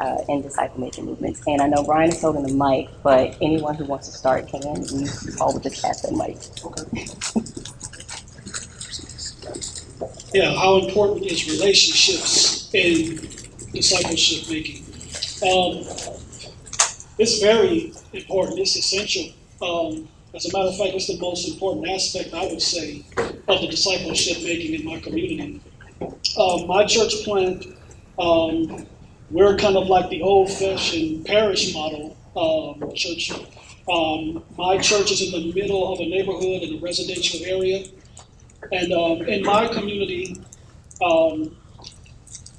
uh, 0.00 0.18
in 0.28 0.42
disciple 0.42 0.80
making 0.80 1.06
movements. 1.06 1.42
And 1.46 1.60
I 1.60 1.68
know 1.68 1.84
Brian 1.84 2.10
is 2.10 2.20
holding 2.20 2.46
the 2.46 2.54
mic, 2.54 2.88
but 3.02 3.36
anyone 3.40 3.74
who 3.74 3.84
wants 3.84 4.08
to 4.08 4.16
start 4.16 4.48
can. 4.48 4.62
You 4.62 5.08
all 5.40 5.52
would 5.52 5.62
just 5.62 5.82
pass 5.82 6.02
that 6.02 6.12
mic. 6.12 6.38
yeah, 10.34 10.54
how 10.54 10.78
important 10.78 11.26
is 11.26 11.48
relationships 11.48 12.70
in 12.74 13.16
discipleship 13.72 14.48
making? 14.50 14.82
Um, 15.42 15.84
it's 17.18 17.40
very 17.40 17.92
important. 18.12 18.58
It's 18.58 18.76
essential. 18.76 19.32
Um, 19.62 20.08
as 20.34 20.44
a 20.46 20.52
matter 20.52 20.68
of 20.68 20.76
fact, 20.76 20.94
it's 20.94 21.06
the 21.06 21.18
most 21.18 21.48
important 21.48 21.88
aspect, 21.88 22.34
I 22.34 22.46
would 22.46 22.60
say, 22.60 23.02
of 23.16 23.60
the 23.60 23.68
discipleship 23.68 24.42
making 24.42 24.74
in 24.80 24.84
my 24.84 25.00
community. 25.00 25.60
Uh, 26.36 26.66
my 26.66 26.84
church 26.84 27.24
plant, 27.24 27.64
um, 28.18 28.86
we're 29.30 29.56
kind 29.56 29.76
of 29.76 29.88
like 29.88 30.08
the 30.10 30.22
old-fashioned 30.22 31.26
parish 31.26 31.74
model 31.74 32.16
um, 32.36 32.92
church. 32.94 33.32
Um, 33.90 34.42
my 34.56 34.78
church 34.78 35.10
is 35.12 35.22
in 35.22 35.32
the 35.32 35.52
middle 35.52 35.92
of 35.92 36.00
a 36.00 36.06
neighborhood 36.08 36.62
in 36.62 36.78
a 36.78 36.80
residential 36.80 37.44
area. 37.46 37.84
And 38.72 38.92
um, 38.92 39.22
in 39.22 39.42
my 39.42 39.68
community, 39.68 40.36
um, 41.04 41.56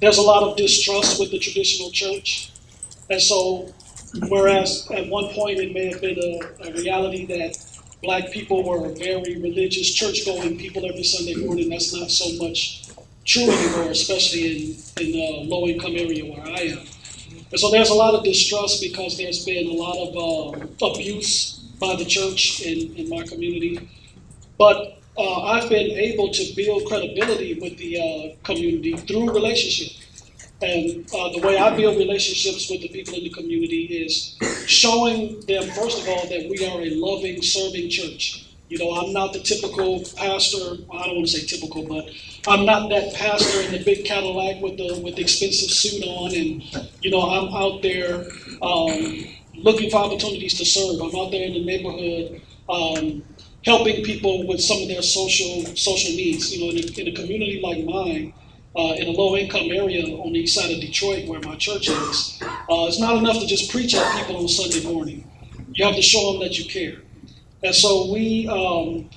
there's 0.00 0.18
a 0.18 0.22
lot 0.22 0.42
of 0.42 0.56
distrust 0.56 1.18
with 1.18 1.30
the 1.30 1.38
traditional 1.38 1.90
church. 1.90 2.52
And 3.10 3.20
so, 3.20 3.72
whereas 4.28 4.88
at 4.90 5.08
one 5.08 5.28
point 5.34 5.58
it 5.58 5.72
may 5.72 5.86
have 5.90 6.00
been 6.00 6.18
a, 6.18 6.68
a 6.68 6.72
reality 6.72 7.26
that 7.26 7.56
black 8.02 8.30
people 8.30 8.62
were 8.62 8.88
very 8.94 9.38
religious, 9.40 9.92
church 9.92 10.24
going 10.24 10.56
people 10.56 10.88
every 10.88 11.02
Sunday 11.02 11.34
morning, 11.34 11.68
that's 11.68 11.94
not 11.94 12.10
so 12.10 12.32
much 12.42 12.87
true 13.28 13.50
anymore, 13.50 13.90
especially 13.90 14.42
in, 14.96 15.04
in 15.04 15.12
the 15.12 15.54
low 15.54 15.66
income 15.66 15.94
area 15.94 16.24
where 16.24 16.44
I 16.46 16.60
am. 16.74 16.78
And 17.50 17.60
so 17.60 17.70
there's 17.70 17.90
a 17.90 17.94
lot 17.94 18.14
of 18.14 18.24
distrust 18.24 18.82
because 18.82 19.16
there's 19.18 19.44
been 19.44 19.68
a 19.68 19.74
lot 19.74 19.96
of 19.96 20.10
uh, 20.16 20.86
abuse 20.86 21.58
by 21.78 21.94
the 21.96 22.04
church 22.04 22.60
in, 22.62 22.96
in 22.96 23.08
my 23.08 23.22
community. 23.24 23.88
But 24.58 24.98
uh, 25.16 25.42
I've 25.42 25.68
been 25.68 25.90
able 25.90 26.32
to 26.32 26.54
build 26.56 26.88
credibility 26.88 27.58
with 27.60 27.76
the 27.78 27.92
uh, 28.00 28.44
community 28.44 28.96
through 28.96 29.32
relationship. 29.32 30.02
And 30.60 31.06
uh, 31.14 31.30
the 31.30 31.40
way 31.44 31.56
I 31.56 31.76
build 31.76 31.98
relationships 31.98 32.68
with 32.70 32.80
the 32.80 32.88
people 32.88 33.14
in 33.14 33.24
the 33.24 33.30
community 33.30 33.84
is 34.04 34.36
showing 34.66 35.40
them, 35.42 35.62
first 35.70 36.02
of 36.02 36.08
all, 36.08 36.26
that 36.28 36.48
we 36.50 36.66
are 36.66 36.80
a 36.80 36.90
loving, 36.96 37.42
serving 37.42 37.90
church. 37.90 38.47
You 38.68 38.78
know, 38.78 38.92
I'm 38.94 39.12
not 39.14 39.32
the 39.32 39.40
typical 39.40 40.00
pastor. 40.16 40.58
I 40.92 41.06
don't 41.06 41.16
want 41.16 41.28
to 41.28 41.38
say 41.38 41.46
typical, 41.46 41.86
but 41.88 42.10
I'm 42.48 42.66
not 42.66 42.90
that 42.90 43.14
pastor 43.14 43.62
in 43.62 43.72
the 43.72 43.84
big 43.84 44.04
Cadillac 44.04 44.60
with 44.62 44.76
the 44.78 45.00
with 45.04 45.16
the 45.16 45.22
expensive 45.22 45.70
suit 45.70 46.02
on, 46.04 46.34
and 46.34 46.62
you 47.04 47.10
know, 47.10 47.22
I'm 47.22 47.54
out 47.54 47.82
there 47.82 48.24
um, 48.62 49.24
looking 49.54 49.90
for 49.90 49.98
opportunities 49.98 50.58
to 50.58 50.66
serve. 50.66 51.00
I'm 51.00 51.14
out 51.18 51.30
there 51.30 51.46
in 51.46 51.54
the 51.54 51.64
neighborhood. 51.64 52.42
Um, 52.68 53.24
helping 53.64 54.04
people 54.04 54.46
with 54.46 54.60
some 54.60 54.82
of 54.82 54.88
their 54.88 55.02
social 55.02 55.64
social 55.76 56.12
needs. 56.16 56.52
You 56.52 56.64
know, 56.66 56.70
in 56.76 56.78
a, 56.84 57.00
in 57.00 57.08
a 57.08 57.12
community 57.22 57.60
like 57.62 57.84
mine, 57.84 58.34
uh, 58.76 58.94
in 58.98 59.08
a 59.08 59.12
low 59.12 59.36
income 59.36 59.70
area 59.72 60.04
on 60.06 60.32
the 60.32 60.40
east 60.40 60.56
side 60.56 60.70
of 60.72 60.80
Detroit, 60.80 61.26
where 61.28 61.40
my 61.40 61.56
church 61.56 61.88
is, 61.88 62.38
uh, 62.42 62.86
it's 62.88 63.00
not 63.00 63.16
enough 63.16 63.40
to 63.40 63.46
just 63.46 63.70
preach 63.70 63.94
at 63.94 64.18
people 64.18 64.36
on 64.36 64.48
Sunday 64.48 64.84
morning. 64.84 65.24
You 65.74 65.86
have 65.86 65.96
to 65.96 66.02
show 66.02 66.32
them 66.32 66.42
that 66.42 66.58
you 66.58 66.66
care. 66.66 67.02
And 67.62 67.74
so 67.74 68.10
we, 68.12 68.46
um, 68.48 69.08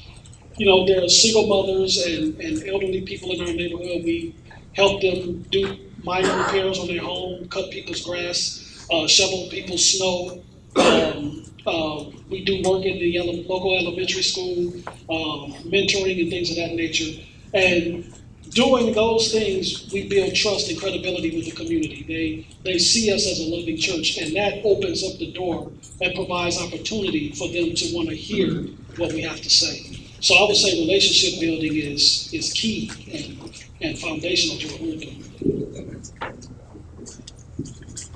you 0.58 0.66
know, 0.66 0.86
there 0.86 1.04
are 1.04 1.10
single 1.10 1.48
mothers 1.48 1.98
and, 2.06 2.40
and 2.40 2.68
elderly 2.68 3.02
people 3.02 3.32
in 3.34 3.42
our 3.42 3.54
neighborhood. 3.54 4.04
We 4.04 4.36
help 4.74 5.02
them 5.02 5.44
do 5.52 5.78
minor 6.04 6.36
repairs 6.38 6.80
on 6.80 6.88
their 6.88 7.02
home, 7.02 7.48
cut 7.50 7.72
people's 7.72 8.04
grass, 8.04 8.86
uh, 8.92 9.08
shovel 9.08 9.48
people's 9.50 9.98
snow. 9.98 10.44
Um, 10.76 11.44
uh, 11.66 12.06
we 12.30 12.44
do 12.46 12.62
work 12.68 12.86
in 12.86 13.00
the 13.00 13.18
ele- 13.18 13.44
local 13.48 13.78
elementary 13.78 14.24
school, 14.24 14.74
um, 15.10 15.54
mentoring 15.70 16.22
and 16.22 16.30
things 16.30 16.50
of 16.50 16.56
that 16.58 16.74
nature. 16.76 17.22
And 17.54 18.11
doing 18.54 18.94
those 18.94 19.32
things, 19.32 19.90
we 19.92 20.08
build 20.08 20.36
trust 20.36 20.70
and 20.70 20.80
credibility 20.80 21.36
with 21.36 21.46
the 21.46 21.52
community. 21.52 22.04
They 22.08 22.48
they 22.64 22.78
see 22.80 23.12
us 23.14 23.26
as 23.28 23.40
a 23.40 23.50
loving 23.56 23.78
church, 23.78 24.18
and 24.18 24.36
that 24.36 24.62
opens 24.64 25.04
up 25.04 25.18
the 25.20 25.32
door 25.32 25.72
and 26.02 26.16
provides 26.16 26.60
opportunity 26.62 27.32
for 27.34 27.48
them 27.48 27.74
to 27.76 27.96
want 27.96 28.10
to 28.10 28.16
hear 28.16 28.64
what 28.98 29.14
we 29.14 29.22
have 29.22 29.42
to 29.42 29.50
say. 29.50 29.98
So 30.20 30.36
I 30.36 30.48
would 30.48 30.56
say 30.56 30.80
relationship 30.82 31.40
building 31.40 31.76
is 31.76 32.30
is 32.34 32.52
key 32.54 32.92
and, 33.12 33.52
and 33.82 33.98
foundational 34.00 34.58
to 34.60 34.68
what 34.74 34.82
we're 34.82 34.98
doing. 34.98 35.24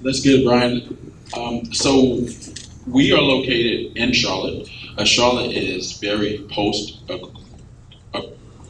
That's 0.04 0.22
good, 0.22 0.46
Brian. 0.46 1.14
Um, 1.36 1.74
so 1.74 2.26
we 2.88 3.12
are 3.12 3.22
located 3.22 3.98
in 3.98 4.14
Charlotte. 4.14 4.70
Uh, 4.98 5.04
Charlotte 5.04 5.52
is 5.52 5.94
very 6.00 6.46
post 6.52 7.02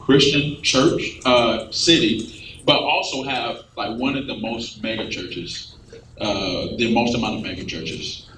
Christian 0.06 0.62
church 0.62 1.20
uh, 1.24 1.68
city, 1.72 2.62
but 2.64 2.78
also 2.78 3.24
have 3.24 3.64
like 3.76 3.98
one 3.98 4.16
of 4.16 4.28
the 4.28 4.36
most 4.36 4.80
mega 4.80 5.08
churches, 5.10 5.74
uh, 6.20 6.68
the 6.78 6.94
most 6.94 7.16
amount 7.16 7.38
of 7.38 7.42
mega 7.42 7.64
churches 7.64 8.30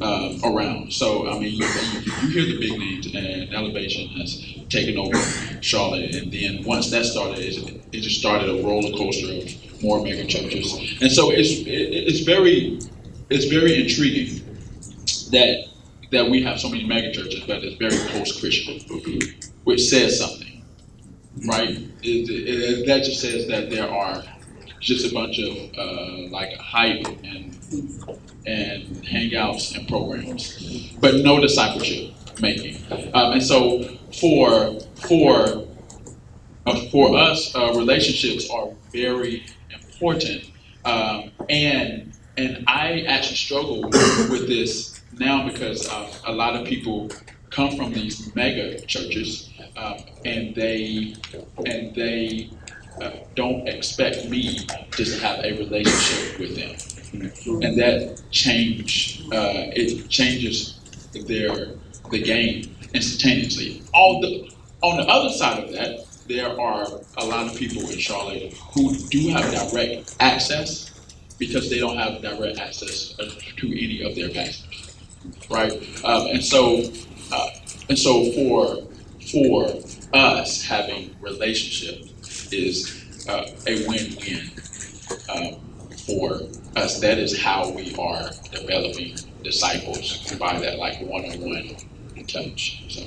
uh, 0.00 0.38
around. 0.44 0.92
So 0.92 1.28
I 1.28 1.36
mean, 1.40 1.54
you, 1.54 1.66
you, 1.66 2.28
hear 2.30 2.46
the 2.46 2.58
big 2.60 2.78
names, 2.78 3.06
and 3.06 3.52
Elevation 3.52 4.08
has 4.20 4.40
taken 4.68 4.96
over 4.96 5.18
Charlotte, 5.62 6.14
and 6.14 6.32
then 6.32 6.62
once 6.62 6.92
that 6.92 7.04
started, 7.04 7.40
it, 7.40 7.84
it 7.90 8.00
just 8.02 8.20
started 8.20 8.48
a 8.48 8.62
roller 8.62 8.96
coaster 8.96 9.32
of 9.32 9.82
more 9.82 10.04
mega 10.04 10.26
churches, 10.26 10.96
and 11.02 11.10
so 11.10 11.30
it's 11.30 11.50
it, 11.50 11.66
it's 11.66 12.20
very 12.20 12.78
it's 13.30 13.46
very 13.46 13.82
intriguing 13.82 14.42
that 15.32 15.66
that 16.12 16.30
we 16.30 16.40
have 16.44 16.60
so 16.60 16.68
many 16.68 16.86
mega 16.86 17.12
churches, 17.12 17.40
but 17.48 17.64
it's 17.64 17.76
very 17.78 17.98
post-Christian, 18.12 18.78
which 19.64 19.82
says 19.88 20.20
something, 20.20 20.45
right? 21.44 21.70
It, 22.02 22.30
it, 22.30 22.86
that 22.86 23.04
just 23.04 23.20
says 23.20 23.46
that 23.48 23.70
there 23.70 23.88
are 23.88 24.22
just 24.80 25.10
a 25.10 25.14
bunch 25.14 25.38
of 25.38 25.56
uh, 25.76 26.28
like 26.30 26.56
hype 26.58 27.06
and 27.24 27.56
and 28.46 28.84
hangouts 29.04 29.76
and 29.76 29.88
programs, 29.88 30.92
but 31.00 31.16
no 31.16 31.40
discipleship 31.40 32.14
making. 32.40 32.76
Um, 33.12 33.32
and 33.32 33.42
so 33.42 33.96
for 34.20 34.78
for 35.08 35.66
uh, 36.66 36.80
for 36.90 37.16
us, 37.16 37.54
uh, 37.54 37.72
relationships 37.74 38.48
are 38.50 38.68
very 38.92 39.44
important, 39.70 40.50
um, 40.84 41.30
and 41.48 42.12
and 42.36 42.64
I 42.66 43.02
actually 43.08 43.36
struggle 43.36 43.82
with 43.82 44.46
this 44.46 45.00
now 45.18 45.48
because 45.48 45.88
uh, 45.88 46.12
a 46.26 46.32
lot 46.32 46.54
of 46.54 46.66
people 46.66 47.10
come 47.50 47.76
from 47.76 47.92
these 47.92 48.34
mega 48.34 48.80
churches 48.82 49.50
um, 49.76 49.98
and 50.24 50.54
they 50.54 51.14
and 51.66 51.94
they 51.94 52.50
uh, 53.00 53.10
don't 53.34 53.68
expect 53.68 54.28
me 54.28 54.66
to 54.92 55.04
have 55.20 55.44
a 55.44 55.52
relationship 55.58 56.38
with 56.38 56.56
them, 56.56 57.62
and 57.62 57.78
that 57.78 58.20
change 58.30 59.22
uh, 59.32 59.70
it 59.74 60.08
changes 60.08 60.78
their 61.26 61.70
the 62.10 62.22
game 62.22 62.74
instantaneously. 62.94 63.82
All 63.92 64.20
the 64.20 64.50
on 64.82 64.96
the 64.98 65.06
other 65.06 65.30
side 65.30 65.64
of 65.64 65.72
that, 65.72 66.06
there 66.26 66.58
are 66.60 66.86
a 67.18 67.24
lot 67.24 67.46
of 67.50 67.56
people 67.56 67.82
in 67.82 67.98
Charlotte 67.98 68.52
who 68.74 68.94
do 69.10 69.28
have 69.28 69.70
direct 69.70 70.16
access 70.20 70.90
because 71.38 71.68
they 71.68 71.78
don't 71.78 71.98
have 71.98 72.22
direct 72.22 72.58
access 72.58 73.14
uh, 73.18 73.30
to 73.58 73.66
any 73.68 74.02
of 74.02 74.14
their 74.14 74.30
pastors 74.30 74.96
right? 75.50 75.72
Um, 76.04 76.26
and 76.28 76.44
so, 76.44 76.82
uh, 77.32 77.50
and 77.88 77.98
so 77.98 78.30
for 78.32 78.82
for 79.30 79.68
us, 80.12 80.64
having 80.64 81.14
relationship 81.20 82.08
is 82.52 83.26
uh, 83.28 83.44
a 83.66 83.86
win-win 83.86 84.50
um, 85.34 85.56
for 86.06 86.40
us. 86.76 87.00
That 87.00 87.18
is 87.18 87.36
how 87.40 87.70
we 87.70 87.94
are 87.96 88.30
developing 88.52 89.16
disciples 89.42 90.32
by 90.38 90.58
that 90.60 90.78
like 90.78 91.00
one-on-one 91.00 91.76
touch. 92.26 92.84
So. 92.88 93.02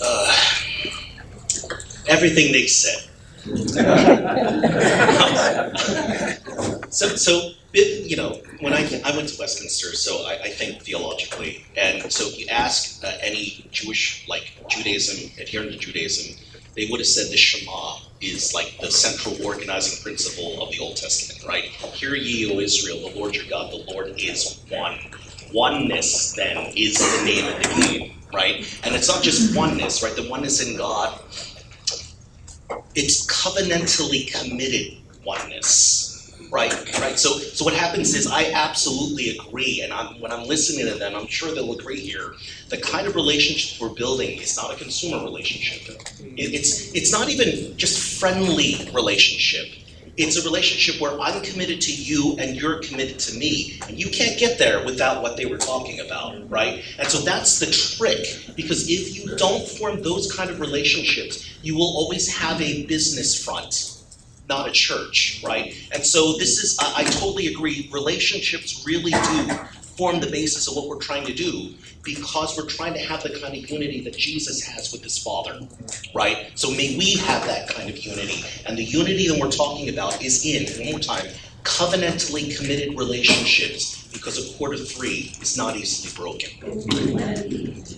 Uh, 0.00 0.36
everything 2.08 2.52
they 2.52 2.66
said. 2.66 3.02
so, 6.90 7.06
so 7.16 7.52
you 7.76 8.16
know, 8.16 8.40
when 8.60 8.72
I, 8.72 8.82
I 9.04 9.16
went 9.16 9.28
to 9.30 9.36
Westminster, 9.38 9.94
so 9.94 10.26
I, 10.26 10.38
I 10.44 10.48
think 10.50 10.82
theologically, 10.82 11.66
and 11.76 12.10
so 12.12 12.26
if 12.28 12.38
you 12.38 12.46
ask 12.50 13.04
uh, 13.04 13.12
any 13.22 13.68
Jewish, 13.72 14.26
like 14.28 14.44
Judaism, 14.68 15.30
adherent 15.40 15.72
to 15.72 15.78
Judaism, 15.78 16.36
they 16.76 16.88
would 16.90 17.00
have 17.00 17.06
said 17.06 17.30
the 17.30 17.36
Shema 17.36 17.96
is 18.20 18.52
like 18.54 18.74
the 18.80 18.90
central 18.90 19.36
organizing 19.46 20.02
principle 20.02 20.62
of 20.62 20.70
the 20.70 20.78
Old 20.80 20.96
Testament, 20.96 21.44
right? 21.46 21.64
Hear 21.64 22.14
ye, 22.14 22.50
O 22.52 22.60
Israel, 22.60 23.10
the 23.10 23.18
Lord 23.18 23.34
your 23.36 23.44
God, 23.50 23.72
the 23.72 23.84
Lord 23.92 24.12
is 24.18 24.64
one. 24.70 24.98
Oneness, 25.52 26.34
then, 26.34 26.72
is 26.76 26.98
the 26.98 27.24
name 27.24 27.46
of 27.46 27.62
the 27.62 27.82
game, 27.86 28.12
right? 28.34 28.56
And 28.84 28.94
it's 28.94 29.08
not 29.08 29.22
just 29.22 29.56
oneness, 29.56 30.02
right? 30.02 30.16
The 30.16 30.28
oneness 30.28 30.66
in 30.66 30.76
God, 30.76 31.18
it's 32.94 33.26
covenantally 33.26 34.32
committed 34.32 34.98
oneness 35.24 36.05
right 36.56 36.72
right? 37.00 37.18
So 37.18 37.30
so 37.56 37.64
what 37.64 37.74
happens 37.74 38.14
is 38.14 38.26
i 38.40 38.44
absolutely 38.66 39.26
agree 39.36 39.82
and 39.82 39.92
I'm, 39.92 40.08
when 40.20 40.32
i'm 40.32 40.44
listening 40.54 40.86
to 40.92 40.98
them 40.98 41.14
i'm 41.14 41.26
sure 41.26 41.54
they'll 41.54 41.72
agree 41.80 42.00
here. 42.00 42.34
The 42.74 42.78
kind 42.78 43.06
of 43.06 43.14
relationship 43.14 43.80
we're 43.80 43.94
building 43.94 44.40
is 44.40 44.56
not 44.56 44.72
a 44.74 44.76
consumer 44.76 45.22
relationship 45.22 45.82
it, 46.42 46.54
it's 46.58 46.94
it's 46.94 47.12
not 47.12 47.28
even 47.28 47.76
just 47.76 48.20
friendly 48.20 48.90
relationship. 48.92 49.66
It's 50.16 50.36
a 50.38 50.44
relationship 50.50 51.00
where 51.00 51.14
i'm 51.20 51.42
committed 51.42 51.82
to 51.82 51.92
you 51.92 52.36
and 52.40 52.56
you're 52.56 52.78
committed 52.88 53.18
to 53.26 53.38
me 53.42 53.78
and 53.86 53.98
you 54.02 54.08
can't 54.18 54.38
get 54.38 54.58
there 54.58 54.78
without 54.84 55.22
what 55.22 55.36
they 55.36 55.46
were 55.46 55.58
talking 55.58 56.00
about 56.00 56.30
right? 56.50 56.82
And 56.98 57.08
so 57.08 57.18
that's 57.30 57.58
the 57.58 57.66
trick 57.66 58.22
because 58.56 58.88
if 58.88 59.14
you 59.16 59.36
don't 59.36 59.68
form 59.68 60.02
those 60.02 60.32
kind 60.32 60.48
of 60.50 60.60
relationships 60.60 61.34
you 61.62 61.76
will 61.76 61.92
always 62.00 62.34
have 62.42 62.62
a 62.62 62.86
business 62.86 63.30
front 63.44 63.95
not 64.48 64.68
a 64.68 64.72
church, 64.72 65.42
right? 65.44 65.74
And 65.92 66.04
so 66.04 66.36
this 66.38 66.58
is, 66.58 66.76
I, 66.80 67.02
I 67.02 67.04
totally 67.04 67.46
agree, 67.48 67.88
relationships 67.92 68.84
really 68.86 69.12
do 69.12 69.50
form 69.96 70.20
the 70.20 70.30
basis 70.30 70.68
of 70.68 70.76
what 70.76 70.88
we're 70.88 71.00
trying 71.00 71.26
to 71.26 71.34
do 71.34 71.74
because 72.04 72.56
we're 72.56 72.68
trying 72.68 72.94
to 72.94 73.00
have 73.00 73.22
the 73.22 73.30
kind 73.30 73.56
of 73.56 73.70
unity 73.70 74.02
that 74.04 74.16
Jesus 74.16 74.64
has 74.66 74.92
with 74.92 75.02
his 75.02 75.18
Father, 75.18 75.58
right? 76.14 76.50
So 76.54 76.70
may 76.70 76.96
we 76.98 77.14
have 77.16 77.44
that 77.46 77.68
kind 77.68 77.90
of 77.90 77.98
unity. 77.98 78.44
And 78.66 78.78
the 78.78 78.84
unity 78.84 79.28
that 79.28 79.40
we're 79.40 79.50
talking 79.50 79.88
about 79.88 80.22
is 80.22 80.44
in, 80.46 80.66
one 80.84 80.92
more 80.92 81.00
time, 81.00 81.26
covenantally 81.64 82.56
committed 82.56 82.96
relationships 82.98 84.08
because 84.12 84.38
a 84.38 84.56
quarter 84.56 84.76
three 84.78 85.32
is 85.42 85.56
not 85.56 85.76
easily 85.76 86.12
broken. 86.14 86.50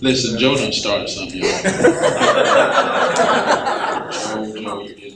Listen, 0.01 0.39
Joe 0.39 0.55
done 0.55 0.73
started 0.73 1.09
something. 1.09 1.43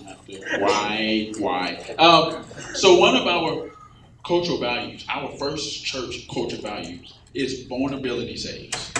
Why, 0.59 1.31
why? 1.37 1.95
Um, 1.97 2.43
so 2.75 2.97
one 2.97 3.15
of 3.15 3.27
our 3.27 3.71
cultural 4.25 4.59
values, 4.59 5.05
our 5.09 5.31
first 5.37 5.83
church 5.85 6.27
cultural 6.31 6.61
values, 6.61 7.13
is 7.33 7.63
vulnerability 7.63 8.37
saves. 8.37 8.91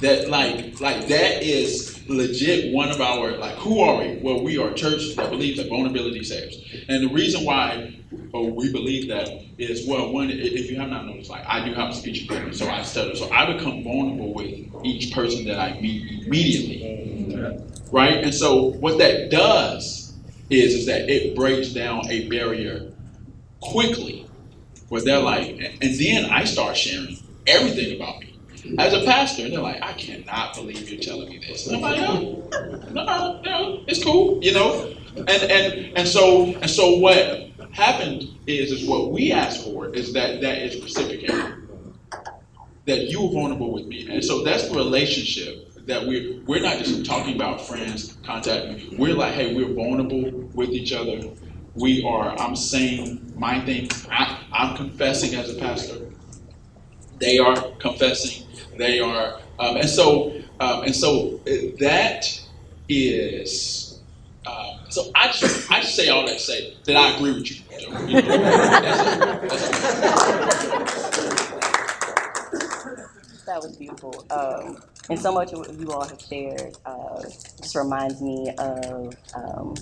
That 0.00 0.28
like 0.28 0.80
like 0.80 1.08
that 1.08 1.42
is 1.42 2.04
legit 2.08 2.72
one 2.72 2.90
of 2.90 3.00
our 3.00 3.36
like 3.38 3.56
who 3.56 3.80
are 3.80 3.98
we? 3.98 4.18
Well, 4.22 4.42
we 4.42 4.58
are 4.58 4.68
a 4.68 4.74
church 4.74 5.16
that 5.16 5.30
believes 5.30 5.58
that 5.58 5.68
vulnerability 5.68 6.22
saves. 6.22 6.56
And 6.88 7.02
the 7.02 7.12
reason 7.12 7.44
why 7.44 7.96
we 8.32 8.70
believe 8.70 9.08
that 9.08 9.28
is 9.58 9.86
well, 9.88 10.12
one 10.12 10.30
if 10.30 10.70
you 10.70 10.78
have 10.78 10.90
not 10.90 11.06
noticed, 11.06 11.30
like 11.30 11.44
I 11.46 11.64
do 11.66 11.74
have 11.74 11.94
speech 11.94 12.22
impediment, 12.22 12.56
so 12.56 12.68
I 12.68 12.82
stutter, 12.82 13.16
so 13.16 13.30
I 13.30 13.52
become 13.52 13.82
vulnerable 13.82 14.34
with 14.34 14.54
each 14.84 15.12
person 15.12 15.44
that 15.46 15.58
I 15.58 15.80
meet 15.80 16.26
immediately, 16.26 17.34
right? 17.90 18.22
And 18.22 18.34
so 18.34 18.72
what 18.72 18.98
that 18.98 19.30
does 19.30 20.05
is 20.50 20.74
is 20.74 20.86
that 20.86 21.08
it 21.08 21.34
breaks 21.34 21.70
down 21.70 22.08
a 22.10 22.28
barrier 22.28 22.92
quickly, 23.60 24.26
where 24.88 25.02
they're 25.02 25.20
like, 25.20 25.48
and 25.80 25.94
then 25.98 26.26
I 26.26 26.44
start 26.44 26.76
sharing 26.76 27.18
everything 27.46 27.96
about 27.96 28.20
me 28.20 28.38
as 28.78 28.92
a 28.92 29.04
pastor. 29.04 29.44
And 29.44 29.52
they're 29.52 29.60
like, 29.60 29.82
I 29.82 29.92
cannot 29.92 30.54
believe 30.54 30.88
you're 30.88 31.00
telling 31.00 31.28
me 31.28 31.38
this. 31.38 31.66
And 31.66 31.76
I'm 31.76 31.82
like, 31.82 32.00
no, 32.00 32.48
no, 32.90 33.40
no, 33.42 33.84
it's 33.86 34.02
cool, 34.02 34.42
you 34.42 34.52
know. 34.52 34.94
And 35.16 35.30
and 35.30 35.98
and 35.98 36.08
so 36.08 36.46
and 36.46 36.70
so 36.70 36.98
what 36.98 37.50
happened 37.72 38.24
is 38.46 38.70
is 38.70 38.88
what 38.88 39.10
we 39.10 39.32
asked 39.32 39.64
for 39.64 39.94
is 39.94 40.12
that 40.12 40.40
that 40.42 40.58
is 40.58 40.82
reciprocated. 40.82 41.54
That 42.86 43.06
you 43.10 43.22
were 43.22 43.32
vulnerable 43.32 43.72
with 43.72 43.86
me, 43.86 44.06
and 44.08 44.24
so 44.24 44.44
that's 44.44 44.68
the 44.68 44.74
relationship 44.76 45.75
that 45.86 46.06
we're 46.06 46.40
we're 46.46 46.60
not 46.60 46.78
just 46.78 47.04
talking 47.06 47.36
about 47.36 47.60
friends 47.60 48.16
contacting. 48.24 48.98
We're 48.98 49.14
like, 49.14 49.34
hey, 49.34 49.54
we're 49.54 49.72
vulnerable 49.72 50.30
with 50.54 50.70
each 50.70 50.92
other. 50.92 51.20
We 51.74 52.04
are. 52.04 52.36
I'm 52.38 52.56
saying 52.56 53.34
my 53.36 53.64
thing. 53.64 53.88
I, 54.10 54.42
I'm 54.52 54.76
confessing 54.76 55.38
as 55.38 55.54
a 55.54 55.58
pastor. 55.58 56.06
They 57.18 57.38
are 57.38 57.56
confessing. 57.78 58.46
They 58.76 59.00
are, 59.00 59.40
um, 59.58 59.76
and 59.76 59.88
so 59.88 60.34
um, 60.60 60.82
and 60.82 60.94
so 60.94 61.40
that 61.78 62.40
is. 62.88 64.00
Um, 64.46 64.78
so 64.88 65.10
I 65.14 65.28
just 65.28 65.70
I 65.70 65.80
just 65.80 65.94
say 65.94 66.08
all 66.08 66.26
that 66.26 66.34
to 66.34 66.38
say 66.38 66.76
that 66.84 66.96
I 66.96 67.16
agree 67.16 67.32
with 67.32 67.50
you. 67.50 67.62
You 67.78 67.90
know, 68.22 68.22
that's 68.22 69.68
it. 69.68 69.72
That's 69.72 70.64
it. 70.92 70.95
That 73.46 73.62
was 73.62 73.76
beautiful. 73.76 74.24
Um, 74.30 74.82
and 75.10 75.18
so 75.18 75.32
much 75.32 75.52
of 75.52 75.60
what 75.60 75.74
you 75.74 75.92
all 75.92 76.08
have 76.08 76.20
shared 76.20 76.76
uh, 76.86 77.22
just 77.22 77.76
reminds 77.76 78.22
me 78.22 78.50
of 78.58 79.14
um, 79.34 79.74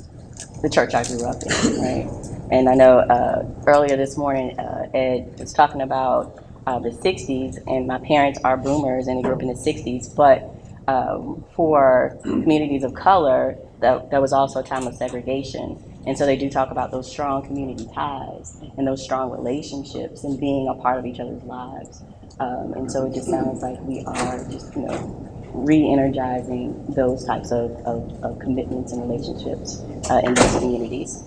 the 0.62 0.70
church 0.70 0.94
I 0.94 1.04
grew 1.04 1.24
up 1.26 1.42
in, 1.42 1.80
right? 1.82 2.08
And 2.52 2.68
I 2.68 2.74
know 2.74 3.00
uh, 3.00 3.44
earlier 3.66 3.96
this 3.96 4.18
morning, 4.18 4.58
uh, 4.58 4.88
Ed 4.94 5.36
was 5.38 5.52
talking 5.52 5.82
about 5.82 6.44
uh, 6.66 6.78
the 6.80 6.90
60s, 6.90 7.58
and 7.66 7.86
my 7.86 7.98
parents 7.98 8.40
are 8.44 8.56
boomers 8.56 9.06
and 9.08 9.18
they 9.18 9.22
grew 9.22 9.34
up 9.34 9.42
in 9.42 9.48
the 9.48 9.54
60s, 9.54 10.14
but 10.16 10.50
um, 10.88 11.44
for 11.54 12.18
communities 12.22 12.84
of 12.84 12.94
color, 12.94 13.56
that, 13.80 14.10
that 14.10 14.20
was 14.22 14.32
also 14.32 14.60
a 14.60 14.64
time 14.64 14.86
of 14.86 14.94
segregation. 14.94 15.82
And 16.06 16.18
so 16.18 16.26
they 16.26 16.36
do 16.36 16.50
talk 16.50 16.70
about 16.70 16.90
those 16.92 17.10
strong 17.10 17.44
community 17.46 17.86
ties 17.94 18.56
and 18.76 18.86
those 18.86 19.02
strong 19.04 19.30
relationships 19.30 20.24
and 20.24 20.40
being 20.40 20.68
a 20.68 20.74
part 20.74 20.98
of 20.98 21.06
each 21.06 21.20
other's 21.20 21.44
lives. 21.44 22.02
Um, 22.40 22.74
and 22.74 22.90
so 22.90 23.06
it 23.06 23.14
just 23.14 23.30
sounds 23.30 23.62
like 23.62 23.78
we 23.82 24.04
are 24.06 24.44
just, 24.50 24.74
you 24.76 24.82
know, 24.82 25.16
re-energizing 25.54 26.84
those 26.94 27.24
types 27.24 27.52
of, 27.52 27.72
of, 27.86 28.12
of 28.24 28.38
commitments 28.40 28.92
and 28.92 29.02
relationships 29.02 29.80
uh, 30.10 30.20
in 30.24 30.34
those 30.34 30.56
communities. 30.56 31.24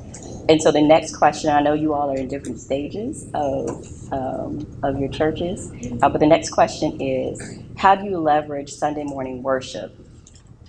And 0.49 0.61
so 0.61 0.71
the 0.71 0.81
next 0.81 1.15
question, 1.17 1.49
I 1.51 1.61
know 1.61 1.73
you 1.73 1.93
all 1.93 2.11
are 2.11 2.17
in 2.17 2.27
different 2.27 2.59
stages 2.59 3.25
of, 3.33 3.85
um, 4.11 4.67
of 4.83 4.99
your 4.99 5.09
churches, 5.09 5.71
uh, 6.01 6.09
but 6.09 6.19
the 6.19 6.27
next 6.27 6.51
question 6.51 7.01
is, 7.01 7.41
how 7.77 7.95
do 7.95 8.05
you 8.05 8.19
leverage 8.19 8.71
Sunday 8.73 9.03
morning 9.03 9.43
worship? 9.43 9.93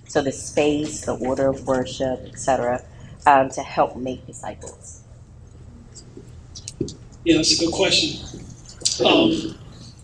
So 0.08 0.22
the 0.22 0.32
space, 0.32 1.04
the 1.04 1.16
order 1.16 1.48
of 1.48 1.66
worship, 1.66 2.20
etc., 2.26 2.82
um, 3.26 3.50
to 3.50 3.62
help 3.62 3.96
make 3.96 4.26
disciples. 4.26 5.02
Yeah, 7.24 7.36
that's 7.36 7.60
a 7.60 7.64
good 7.64 7.74
question. 7.74 8.40
Um, 9.06 9.58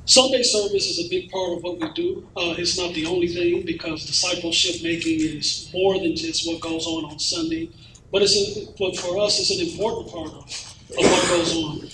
Sunday 0.07 0.43
service 0.43 0.87
is 0.87 1.07
a 1.07 1.09
big 1.09 1.31
part 1.31 1.57
of 1.57 1.63
what 1.63 1.81
we 1.81 1.91
do. 1.95 2.29
Uh, 2.37 2.55
it's 2.59 2.77
not 2.77 2.93
the 2.93 3.07
only 3.07 3.27
thing 3.29 3.65
because 3.65 4.05
discipleship 4.05 4.83
making 4.83 5.21
is 5.21 5.71
more 5.73 5.99
than 5.99 6.15
just 6.15 6.47
what 6.47 6.61
goes 6.61 6.87
on 6.87 7.07
on 7.07 7.19
Sunday. 7.19 7.71
But 8.13 8.21
it's 8.21 8.37
a, 8.37 8.67
but 8.79 8.97
for 8.99 9.19
us, 9.19 9.41
it's 9.41 9.51
an 9.51 9.67
important 9.67 10.13
part 10.13 10.29
of, 10.29 10.45
of 10.45 11.05
what 11.11 11.29
goes 11.29 11.57
on. 11.57 11.89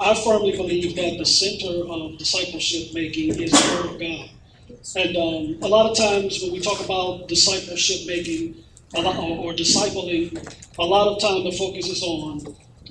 I 0.00 0.14
firmly 0.24 0.52
believe 0.56 0.96
that 0.96 1.18
the 1.18 1.26
center 1.26 1.86
of 1.86 2.16
discipleship 2.16 2.94
making 2.94 3.38
is 3.38 3.50
the 3.50 3.76
Word 3.76 3.94
of 3.94 4.00
God. 4.00 4.30
And 4.96 5.16
um, 5.18 5.62
a 5.62 5.68
lot 5.68 5.90
of 5.90 5.98
times 5.98 6.40
when 6.42 6.52
we 6.52 6.60
talk 6.60 6.82
about 6.82 7.28
discipleship 7.28 8.06
making 8.06 8.64
lot, 8.94 9.16
or, 9.16 9.36
or 9.36 9.52
discipling, 9.52 10.32
a 10.78 10.84
lot 10.84 11.08
of 11.08 11.20
time 11.20 11.44
the 11.44 11.52
focus 11.52 11.88
is 11.88 12.02
on 12.02 12.40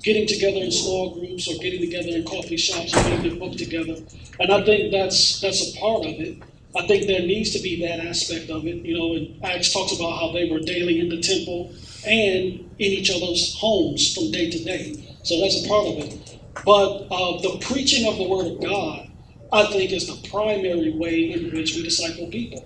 getting 0.04 0.28
together 0.28 0.58
in 0.60 0.72
small 0.72 1.16
groups 1.16 1.48
or 1.48 1.56
getting 1.62 1.82
together 1.82 2.10
in 2.10 2.26
coffee 2.26 2.58
shops 2.58 2.96
and 2.96 3.24
reading 3.24 3.38
a 3.38 3.40
book 3.40 3.58
together. 3.58 3.96
And 4.40 4.52
I 4.52 4.64
think 4.64 4.92
that's 4.92 5.42
that's 5.42 5.76
a 5.76 5.80
part 5.80 6.06
of 6.06 6.14
it. 6.20 6.38
I 6.76 6.88
think 6.88 7.08
there 7.08 7.22
needs 7.22 7.52
to 7.52 7.60
be 7.62 7.82
that 7.88 8.00
aspect 8.06 8.50
of 8.50 8.66
it. 8.66 8.78
You 8.86 8.98
know, 8.98 9.14
and 9.16 9.44
Acts 9.44 9.74
talks 9.74 9.94
about 9.94 10.20
how 10.20 10.32
they 10.34 10.50
were 10.52 10.60
daily 10.60 11.00
in 11.00 11.10
the 11.10 11.22
temple 11.22 11.74
and 12.06 12.44
in 12.80 12.92
each 13.00 13.12
other's 13.12 13.56
homes 13.60 14.14
from 14.14 14.32
day 14.32 14.50
to 14.52 14.64
day. 14.64 14.96
So 15.24 15.40
that's 15.42 15.66
a 15.66 15.68
part 15.68 15.88
of 15.88 15.98
it. 16.00 16.40
But 16.66 17.08
uh, 17.12 17.42
the 17.42 17.60
preaching 17.62 18.08
of 18.08 18.18
the 18.18 18.28
Word 18.28 18.48
of 18.48 18.62
God, 18.62 19.10
I 19.52 19.66
think, 19.68 19.92
is 19.92 20.08
the 20.08 20.30
primary 20.30 20.92
way 20.98 21.32
in 21.32 21.52
which 21.54 21.76
we 21.76 21.84
disciple 21.84 22.28
people. 22.28 22.64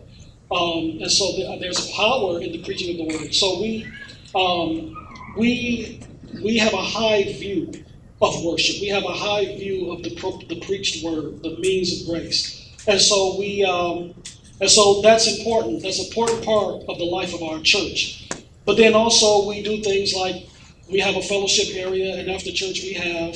Um, 0.51 0.99
and 1.01 1.11
so 1.11 1.31
th- 1.35 1.59
there's 1.61 1.91
power 1.91 2.41
in 2.41 2.51
the 2.51 2.63
preaching 2.63 2.91
of 2.99 3.07
the 3.07 3.17
Word. 3.17 3.33
So 3.33 3.59
we 3.61 3.87
um, 4.35 4.95
we 5.37 6.01
we 6.41 6.57
have 6.57 6.73
a 6.73 6.81
high 6.81 7.23
view 7.23 7.71
of 8.21 8.43
worship. 8.43 8.81
We 8.81 8.87
have 8.87 9.03
a 9.03 9.13
high 9.13 9.45
view 9.57 9.91
of 9.91 10.03
the, 10.03 10.09
the 10.47 10.59
preached 10.61 11.03
word, 11.03 11.43
the 11.43 11.57
means 11.59 12.01
of 12.01 12.07
grace. 12.07 12.71
And 12.87 12.99
so 12.99 13.37
we, 13.37 13.63
um, 13.63 14.13
and 14.59 14.69
so 14.69 15.01
that's 15.01 15.27
important. 15.37 15.83
That's 15.83 15.99
an 15.99 16.07
important 16.07 16.45
part 16.45 16.83
of 16.87 16.97
the 16.97 17.05
life 17.05 17.33
of 17.33 17.41
our 17.43 17.59
church. 17.61 18.29
But 18.65 18.77
then 18.77 18.93
also 18.93 19.47
we 19.47 19.61
do 19.61 19.81
things 19.81 20.13
like 20.13 20.47
we 20.89 20.99
have 20.99 21.15
a 21.15 21.21
fellowship 21.21 21.75
area, 21.75 22.15
and 22.15 22.29
after 22.29 22.51
church 22.51 22.81
we 22.81 22.93
have 22.93 23.35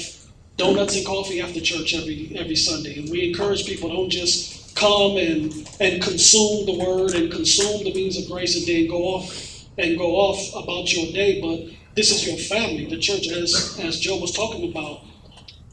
donuts 0.58 0.96
and 0.96 1.06
coffee 1.06 1.42
after 1.42 1.60
church 1.60 1.94
every 1.94 2.34
every 2.38 2.56
Sunday, 2.56 3.00
and 3.00 3.10
we 3.10 3.30
encourage 3.30 3.66
people 3.66 3.90
don't 3.90 4.10
just 4.10 4.76
come 4.76 5.18
and 5.18 5.52
and 5.80 6.02
consume 6.02 6.66
the 6.66 6.78
word 6.78 7.14
and 7.14 7.32
consume 7.32 7.84
the 7.84 7.94
means 7.94 8.18
of 8.18 8.30
grace 8.30 8.56
and 8.58 8.66
then 8.68 8.88
go 8.88 9.04
off 9.04 9.66
and 9.78 9.98
go 9.98 10.16
off 10.16 10.40
about 10.56 10.92
your 10.94 11.12
day, 11.12 11.42
but 11.42 11.77
this 11.98 12.12
is 12.12 12.28
your 12.28 12.38
family. 12.38 12.86
The 12.86 13.00
church, 13.00 13.28
as 13.28 13.80
as 13.84 14.00
Joe 14.00 14.20
was 14.22 14.32
talking 14.32 14.72
about, 14.72 15.02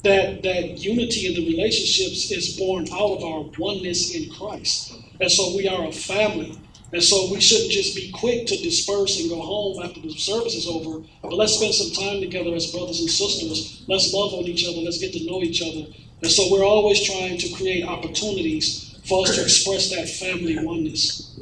that 0.03 0.43
that 0.43 0.79
unity 0.79 1.29
in 1.29 1.35
the 1.35 1.47
relationships 1.47 2.31
is 2.33 2.57
born 2.57 2.87
out 2.91 3.19
of 3.19 3.23
our 3.23 3.43
oneness 3.59 4.15
in 4.15 4.31
Christ, 4.31 4.95
and 5.21 5.31
so 5.31 5.55
we 5.55 5.69
are 5.69 5.87
a 5.87 5.93
family. 5.93 6.59
And 6.93 7.03
so 7.03 7.33
we 7.33 7.41
shouldn't 7.41 7.73
just 7.73 7.97
be 7.97 8.13
quick 8.13 8.47
to 8.47 8.57
disperse 8.57 9.19
and 9.19 9.29
go 9.29 9.43
home 9.43 9.83
after 9.83 10.01
the 10.01 10.11
service 10.11 10.55
is 10.55 10.69
over, 10.69 11.05
but 11.23 11.33
let's 11.33 11.55
spend 11.55 11.75
some 11.75 11.91
time 11.91 12.21
together 12.21 12.55
as 12.55 12.71
brothers 12.71 13.01
and 13.01 13.11
sisters. 13.11 13.83
Let's 13.89 14.15
love 14.15 14.33
on 14.33 14.45
each 14.45 14.65
other. 14.65 14.79
Let's 14.79 14.99
get 14.99 15.13
to 15.15 15.27
know 15.27 15.43
each 15.43 15.61
other. 15.61 15.93
And 16.23 16.31
so 16.31 16.53
we're 16.53 16.65
always 16.65 17.03
trying 17.03 17.37
to 17.39 17.49
create 17.57 17.85
opportunities 17.85 18.97
for 19.07 19.25
us 19.25 19.35
to 19.35 19.43
express 19.43 19.91
that 19.91 20.09
family 20.09 20.57
oneness. 20.65 21.35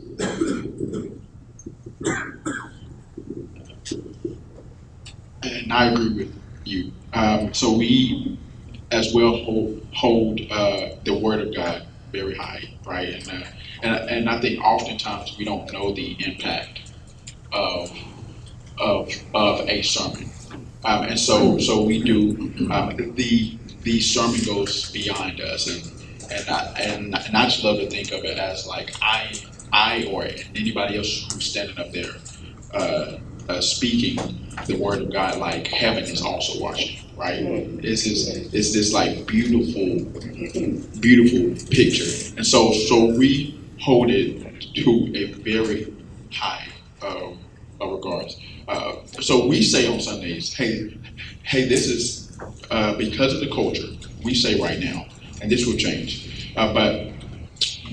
I 5.73 5.87
agree 5.87 6.15
with 6.15 6.43
you. 6.65 6.93
Um, 7.15 7.55
so 7.55 7.77
we, 7.77 8.41
as 8.93 9.15
well, 9.15 9.37
hold, 9.45 9.81
hold 9.95 10.41
uh, 10.51 10.91
the 11.05 11.19
Word 11.19 11.41
of 11.49 11.55
God 11.57 11.89
very 12.13 12.37
high, 12.37 12.63
right? 12.87 13.09
And, 13.11 13.29
uh, 13.31 13.47
and 13.83 14.11
and 14.11 14.31
I 14.31 14.41
think 14.41 14.63
oftentimes 14.65 15.37
we 15.39 15.45
don't 15.47 15.73
know 15.73 15.95
the 15.95 16.17
impact 16.27 16.81
of 17.53 17.91
of 18.79 19.11
of 19.35 19.69
a 19.69 19.83
sermon, 19.83 20.33
um, 20.85 21.05
and 21.05 21.21
so 21.21 21.59
so 21.59 21.85
we 21.85 22.03
do 22.05 22.55
um, 22.71 22.97
the 23.17 23.61
the 23.83 24.01
sermon 24.01 24.41
goes 24.47 24.91
beyond 24.93 25.41
us, 25.41 25.69
and 25.69 25.83
and 26.33 26.51
I, 26.51 26.65
and, 26.79 27.17
and 27.27 27.37
I 27.37 27.45
just 27.47 27.65
love 27.65 27.79
to 27.79 27.91
think 27.91 28.13
of 28.13 28.25
it 28.25 28.39
as 28.39 28.67
like 28.67 28.93
I 29.03 29.33
I 29.73 30.05
or 30.11 30.27
anybody 30.57 30.99
else 30.99 31.29
who's 31.33 31.47
standing 31.51 31.79
up 31.79 31.93
there. 31.93 32.13
Uh, 32.75 33.19
uh, 33.53 33.63
speaking 33.63 34.19
the 34.67 34.79
word 34.79 35.03
of 35.03 35.13
God 35.13 35.39
like 35.39 35.69
heaven 35.69 36.05
is 36.05 36.23
also 36.23 36.61
watching, 36.61 36.99
right? 37.17 37.41
It's 37.85 38.05
this, 38.05 38.29
it's 38.53 38.75
this 38.75 38.95
like 38.95 39.27
beautiful, 39.27 40.13
beautiful 41.01 41.67
picture. 41.71 42.35
And 42.37 42.47
so, 42.47 42.73
so 42.73 43.07
we 43.17 43.61
hold 43.81 44.11
it 44.11 44.65
to 44.77 45.13
a 45.17 45.35
very 45.43 45.95
high 46.33 46.67
um, 47.03 47.45
uh, 47.83 47.89
regards. 47.89 48.37
Uh, 48.69 48.95
so 49.21 49.47
we 49.47 49.63
say 49.63 49.89
on 49.93 50.01
Sundays, 50.01 50.55
hey, 50.55 51.01
hey, 51.45 51.69
this 51.69 51.89
is 51.89 52.39
uh, 52.71 52.97
because 52.97 53.35
of 53.35 53.41
the 53.41 53.51
culture. 53.55 53.89
We 54.25 54.35
say 54.35 54.61
right 54.61 54.81
now, 54.81 55.07
and 55.43 55.51
this 55.51 55.67
will 55.67 55.77
change, 55.79 56.53
uh, 56.57 56.75
but 56.75 57.13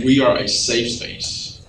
we 0.04 0.22
are 0.22 0.38
a 0.38 0.48
safe 0.50 0.92
space 0.92 1.68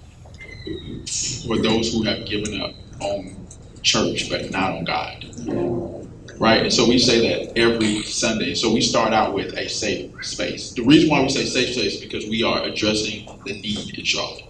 for 1.46 1.58
those 1.58 1.92
who 1.92 2.04
have 2.04 2.26
given 2.26 2.60
up 2.60 2.72
on 3.00 3.39
church, 3.82 4.28
but 4.30 4.50
not 4.50 4.72
on 4.72 4.84
God. 4.84 5.24
Right? 6.38 6.62
And 6.62 6.72
so 6.72 6.88
we 6.88 6.98
say 6.98 7.20
that 7.28 7.58
every 7.58 8.02
Sunday. 8.04 8.54
So 8.54 8.72
we 8.72 8.80
start 8.80 9.12
out 9.12 9.34
with 9.34 9.56
a 9.58 9.68
safe 9.68 10.12
space. 10.24 10.72
The 10.72 10.82
reason 10.82 11.10
why 11.10 11.22
we 11.22 11.28
say 11.28 11.44
safe 11.44 11.74
space 11.74 11.94
is 11.96 12.00
because 12.00 12.26
we 12.26 12.42
are 12.42 12.62
addressing 12.62 13.26
the 13.44 13.60
need 13.60 13.98
in 13.98 14.04
Charlotte. 14.04 14.44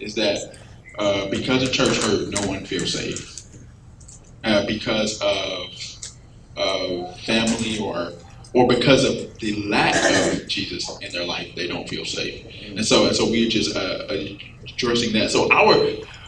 Is 0.00 0.14
that 0.16 0.56
uh, 0.98 1.28
because 1.30 1.62
of 1.62 1.72
church 1.72 1.96
hurt, 2.02 2.28
no 2.30 2.48
one 2.48 2.64
feels 2.64 2.92
safe. 2.92 3.46
Uh, 4.44 4.66
because 4.66 5.20
of, 5.20 5.68
of 6.56 7.20
family 7.20 7.78
or 7.78 8.12
or 8.52 8.66
because 8.66 9.04
of 9.04 9.38
the 9.38 9.68
lack 9.68 9.94
of 10.34 10.48
Jesus 10.48 10.98
in 11.00 11.12
their 11.12 11.24
life, 11.24 11.54
they 11.54 11.68
don't 11.68 11.88
feel 11.88 12.04
safe. 12.04 12.44
And 12.76 12.84
so, 12.84 13.06
and 13.06 13.14
so 13.14 13.30
we're 13.30 13.48
just 13.48 13.76
uh, 13.76 14.06
addressing 14.08 15.12
that. 15.14 15.30
So 15.30 15.52
our 15.52 15.76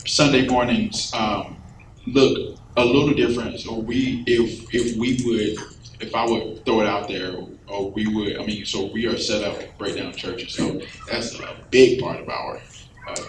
Sunday 0.07 0.47
mornings 0.49 1.13
um, 1.15 1.62
look 2.07 2.59
a 2.77 2.85
little 2.85 3.15
different. 3.15 3.61
So 3.61 3.79
we, 3.79 4.25
if 4.27 4.75
if 4.75 4.97
we 4.97 5.21
would, 5.25 5.67
if 6.01 6.15
I 6.15 6.27
would 6.27 6.65
throw 6.65 6.81
it 6.81 6.87
out 6.87 7.09
there, 7.09 7.37
or 7.69 7.91
we 7.93 8.07
would, 8.07 8.39
I 8.39 8.47
mean, 8.47 8.65
so 8.65 8.91
we 8.93 9.07
are 9.07 9.17
set 9.17 9.45
up 9.45 9.79
break 9.79 9.97
down 9.97 10.13
churches. 10.13 10.55
So 10.55 10.81
that's 11.11 11.39
a 11.39 11.57
big 11.71 12.01
part 12.01 12.21
of 12.21 12.29
our 12.29 12.61
uh, 13.09 13.23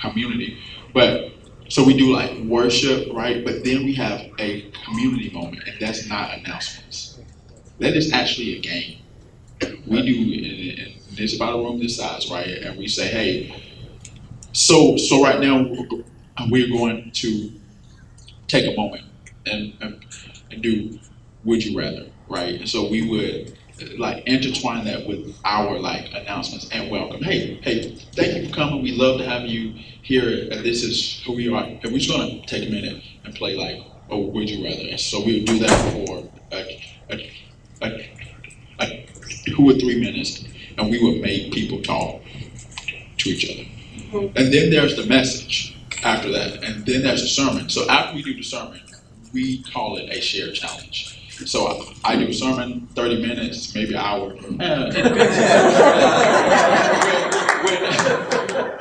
community. 0.00 0.58
But 0.94 1.32
so 1.68 1.84
we 1.84 1.96
do 1.96 2.12
like 2.12 2.38
worship, 2.44 3.08
right? 3.12 3.44
But 3.44 3.64
then 3.64 3.84
we 3.84 3.94
have 3.94 4.20
a 4.38 4.70
community 4.84 5.30
moment, 5.30 5.64
and 5.66 5.76
that's 5.80 6.08
not 6.08 6.32
announcements. 6.38 7.18
That 7.78 7.94
is 7.96 8.12
actually 8.12 8.56
a 8.56 8.60
game. 8.60 8.98
We 9.86 10.02
do, 10.02 10.82
and 11.12 11.18
it's 11.18 11.34
about 11.36 11.58
a 11.58 11.62
room 11.62 11.80
this 11.80 11.96
size, 11.96 12.30
right? 12.30 12.48
And 12.48 12.78
we 12.78 12.88
say, 12.88 13.08
hey, 13.08 13.64
so 14.52 14.96
so 14.96 15.22
right 15.22 15.40
now 15.40 15.62
we're 16.50 16.68
going 16.68 17.10
to 17.12 17.57
take 18.48 18.66
a 18.66 18.76
moment 18.76 19.04
and, 19.46 19.74
and, 19.80 20.04
and 20.50 20.62
do 20.62 20.98
would 21.44 21.64
you 21.64 21.78
rather, 21.78 22.06
right? 22.28 22.56
And 22.56 22.68
so 22.68 22.88
we 22.90 23.08
would 23.08 23.56
like 23.96 24.26
intertwine 24.26 24.84
that 24.86 25.06
with 25.06 25.36
our 25.44 25.78
like 25.78 26.08
announcements 26.12 26.68
and 26.70 26.90
welcome. 26.90 27.22
Hey, 27.22 27.60
hey, 27.62 27.96
thank 28.14 28.36
you 28.36 28.48
for 28.48 28.54
coming. 28.54 28.82
We 28.82 28.92
love 28.92 29.18
to 29.18 29.24
have 29.24 29.42
you 29.42 29.72
here. 30.02 30.48
And 30.50 30.64
this 30.64 30.82
is 30.82 31.22
who 31.24 31.34
we 31.34 31.48
are. 31.48 31.62
And 31.62 31.84
we're 31.84 31.98
just 31.98 32.10
gonna 32.10 32.44
take 32.46 32.68
a 32.68 32.72
minute 32.72 33.02
and 33.24 33.34
play 33.34 33.54
like, 33.56 33.86
oh, 34.10 34.20
would 34.20 34.50
you 34.50 34.64
rather? 34.64 34.88
And 34.88 34.98
so 34.98 35.24
we 35.24 35.40
would 35.40 35.46
do 35.46 35.58
that 35.60 35.92
for 35.92 36.28
a 36.52 36.80
two 39.58 39.70
or 39.70 39.74
three 39.74 40.00
minutes, 40.00 40.44
and 40.76 40.90
we 40.90 41.02
would 41.02 41.20
make 41.20 41.52
people 41.52 41.80
talk 41.82 42.22
to 43.18 43.30
each 43.30 43.44
other. 43.50 43.68
Mm-hmm. 43.68 44.36
And 44.36 44.52
then 44.52 44.70
there's 44.70 44.96
the 44.96 45.06
message 45.06 45.77
after 46.02 46.30
that, 46.30 46.62
and 46.62 46.86
then 46.86 47.02
there's 47.02 47.22
the 47.22 47.28
sermon. 47.28 47.68
So 47.68 47.88
after 47.88 48.14
we 48.14 48.22
do 48.22 48.34
the 48.34 48.42
sermon, 48.42 48.80
we 49.32 49.62
call 49.64 49.96
it 49.96 50.08
a 50.10 50.20
shared 50.20 50.54
challenge. 50.54 51.14
So 51.46 51.66
I, 52.04 52.12
I 52.12 52.16
do 52.16 52.28
a 52.28 52.34
sermon, 52.34 52.88
30 52.94 53.22
minutes, 53.26 53.74
maybe 53.74 53.94
an 53.94 54.00
hour. 54.00 54.30
when, 54.30 54.58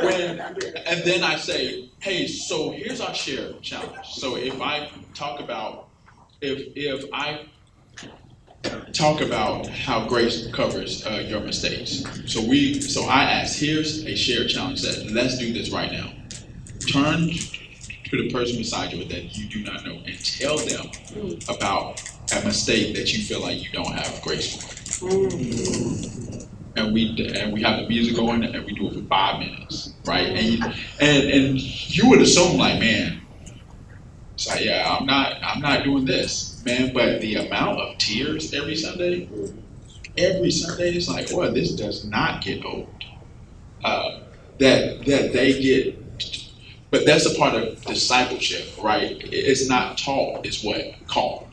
when, 0.02 0.40
and 0.86 1.04
then 1.04 1.24
I 1.24 1.36
say, 1.36 1.90
hey, 2.00 2.28
so 2.28 2.72
here's 2.72 3.02
our 3.02 3.14
share 3.14 3.54
challenge. 3.62 4.08
So 4.14 4.38
if 4.38 4.60
I 4.62 4.90
talk 5.14 5.40
about, 5.40 5.90
if 6.42 6.60
if 6.76 7.06
I 7.14 7.46
talk 8.94 9.22
about 9.22 9.68
how 9.68 10.08
grace 10.08 10.48
covers 10.52 11.06
uh, 11.06 11.24
your 11.28 11.42
mistakes. 11.42 12.04
So 12.26 12.42
we, 12.42 12.82
so 12.82 13.04
I 13.04 13.24
ask, 13.24 13.60
here's 13.60 14.06
a 14.06 14.16
shared 14.16 14.50
challenge 14.50 14.82
that 14.82 15.12
let's 15.12 15.38
do 15.38 15.54
this 15.54 15.70
right 15.72 15.92
now. 15.92 16.12
Turn 16.88 17.30
to 18.10 18.24
the 18.24 18.32
person 18.32 18.58
beside 18.58 18.94
you 18.94 19.04
that 19.06 19.38
you 19.38 19.50
do 19.50 19.64
not 19.64 19.86
know 19.86 20.00
and 20.06 20.26
tell 20.26 20.58
them 20.58 20.90
about 21.50 22.02
a 22.36 22.46
mistake 22.46 22.96
that 22.96 23.14
you 23.14 23.24
feel 23.24 23.42
like 23.42 23.62
you 23.62 23.70
don't 23.72 23.92
have 23.94 24.22
grace 24.22 24.56
for. 24.56 25.08
And 26.78 26.94
we 26.94 27.32
and 27.36 27.52
we 27.52 27.62
have 27.64 27.82
the 27.82 27.88
music 27.90 28.16
going 28.16 28.44
and 28.44 28.66
we 28.66 28.74
do 28.74 28.88
it 28.88 28.94
for 28.94 29.02
five 29.08 29.40
minutes, 29.40 29.94
right? 30.06 30.28
And 30.28 30.46
you, 30.46 30.64
and 31.00 31.30
and 31.30 31.60
you 31.60 32.10
would 32.10 32.22
assume 32.22 32.58
like, 32.58 32.80
man, 32.80 33.22
it's 34.36 34.48
like, 34.48 34.64
yeah, 34.64 34.96
I'm 34.98 35.06
not 35.06 35.38
I'm 35.44 35.62
not 35.62 35.84
doing 35.84 36.06
this, 36.06 36.64
man. 36.66 36.94
But 36.94 37.20
the 37.22 37.36
amount 37.36 37.80
of 37.80 37.98
tears 37.98 38.54
every 38.54 38.76
Sunday, 38.76 39.28
every 40.18 40.52
Sunday, 40.52 40.92
it's 40.94 41.10
like, 41.10 41.30
well, 41.34 41.52
this 41.52 41.72
does 41.76 42.06
not 42.06 42.42
get 42.44 42.64
old. 42.64 42.88
Uh, 43.84 44.20
that 44.60 45.06
that 45.06 45.34
they 45.34 45.60
get 45.62 46.07
but 46.98 47.06
that's 47.06 47.26
a 47.28 47.36
part 47.38 47.56
of 47.56 47.82
discipleship, 47.86 48.74
right? 48.84 49.18
It's 49.32 49.70
not 49.70 50.00
taught, 50.00 50.46
it's 50.46 50.64
what 50.64 50.82
called. 51.08 51.48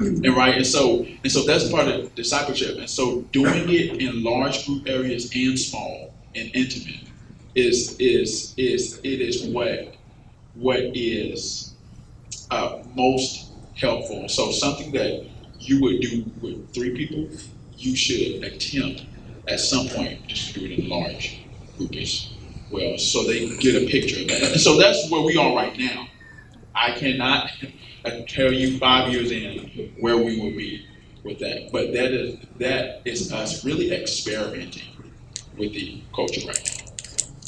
And 0.00 0.36
right, 0.36 0.56
and 0.56 0.66
so 0.66 1.06
and 1.22 1.32
so 1.32 1.44
that's 1.44 1.70
part 1.70 1.88
of 1.88 2.14
discipleship. 2.16 2.78
And 2.78 2.90
so 2.90 3.22
doing 3.32 3.68
it 3.68 4.00
in 4.02 4.24
large 4.24 4.66
group 4.66 4.88
areas 4.88 5.30
and 5.34 5.58
small 5.58 6.14
and 6.34 6.50
intimate 6.54 7.08
is 7.54 7.96
is 8.00 8.54
is 8.58 9.00
it 9.04 9.20
is 9.20 9.44
what 9.44 9.96
what 10.54 10.80
is 10.94 11.74
uh, 12.50 12.78
most 12.94 13.52
helpful. 13.76 14.28
So 14.28 14.50
something 14.52 14.92
that 14.92 15.28
you 15.60 15.80
would 15.82 16.00
do 16.00 16.32
with 16.40 16.74
three 16.74 16.96
people, 16.96 17.30
you 17.76 17.96
should 17.96 18.44
attempt 18.44 19.06
at 19.48 19.60
some 19.60 19.88
point 19.88 20.26
just 20.28 20.54
to 20.54 20.60
do 20.60 20.66
it 20.66 20.78
in 20.80 20.88
large 20.88 21.46
groups 21.78 22.31
well, 22.72 22.98
so 22.98 23.24
they 23.24 23.46
can 23.46 23.56
get 23.58 23.82
a 23.82 23.86
picture 23.86 24.22
of 24.22 24.28
that. 24.28 24.58
So 24.58 24.78
that's 24.78 25.10
where 25.10 25.22
we 25.22 25.36
are 25.36 25.54
right 25.54 25.76
now. 25.78 26.08
I 26.74 26.92
cannot 26.92 27.50
tell 28.28 28.52
you 28.52 28.78
five 28.78 29.12
years 29.12 29.30
in 29.30 29.92
where 30.00 30.16
we 30.16 30.40
will 30.40 30.56
be 30.56 30.86
with 31.22 31.38
that, 31.38 31.70
but 31.70 31.92
that 31.92 32.12
is 32.12 32.38
that 32.58 33.02
is 33.04 33.32
us 33.32 33.64
really 33.64 33.92
experimenting 33.92 34.82
with 35.56 35.72
the 35.72 36.02
culture 36.14 36.46
right 36.46 36.78
now. 36.78 36.92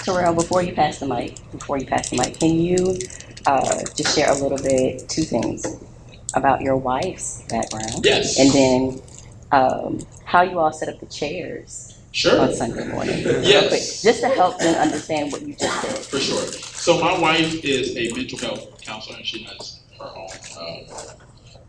Terrell, 0.04 0.34
before 0.34 0.62
you 0.62 0.74
pass 0.74 0.98
the 0.98 1.06
mic, 1.06 1.38
before 1.50 1.78
you 1.78 1.86
pass 1.86 2.10
the 2.10 2.18
mic, 2.18 2.38
can 2.38 2.60
you 2.60 2.98
uh, 3.46 3.82
just 3.96 4.14
share 4.14 4.30
a 4.30 4.34
little 4.34 4.58
bit, 4.58 5.08
two 5.08 5.22
things 5.22 5.66
about 6.34 6.60
your 6.60 6.76
wife's 6.76 7.42
background? 7.48 8.04
Yes. 8.04 8.38
And 8.38 8.50
then 8.52 9.02
um, 9.50 10.00
how 10.26 10.42
you 10.42 10.58
all 10.58 10.72
set 10.72 10.90
up 10.90 11.00
the 11.00 11.06
chairs 11.06 11.98
Sure. 12.14 12.40
on 12.40 12.54
Sunday 12.54 12.86
morning. 12.92 13.24
real 13.24 13.42
Yes. 13.42 14.02
Just 14.02 14.20
to 14.20 14.28
help 14.28 14.56
them 14.58 14.76
understand 14.76 15.32
what 15.32 15.42
you 15.42 15.56
just 15.56 15.80
said. 15.82 15.96
For 16.06 16.20
sure. 16.20 16.46
So 16.46 17.00
my 17.00 17.18
wife 17.18 17.64
is 17.64 17.96
a 17.96 18.12
mental 18.14 18.38
health 18.38 18.80
counselor, 18.82 19.16
and 19.16 19.26
she 19.26 19.42
has 19.42 19.80
her 19.98 20.06
own 20.16 20.28
uh, 20.56 20.78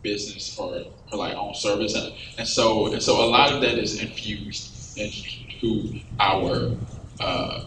business 0.02 0.54
for 0.54 0.72
her 1.10 1.16
like 1.16 1.34
own 1.34 1.52
service, 1.54 1.96
and, 1.96 2.14
and 2.38 2.46
so 2.46 2.92
and 2.92 3.02
so 3.02 3.24
a 3.24 3.26
lot 3.26 3.52
of 3.52 3.60
that 3.62 3.76
is 3.76 4.00
infused 4.00 4.96
into 4.96 6.00
our 6.20 6.70
uh, 7.18 7.58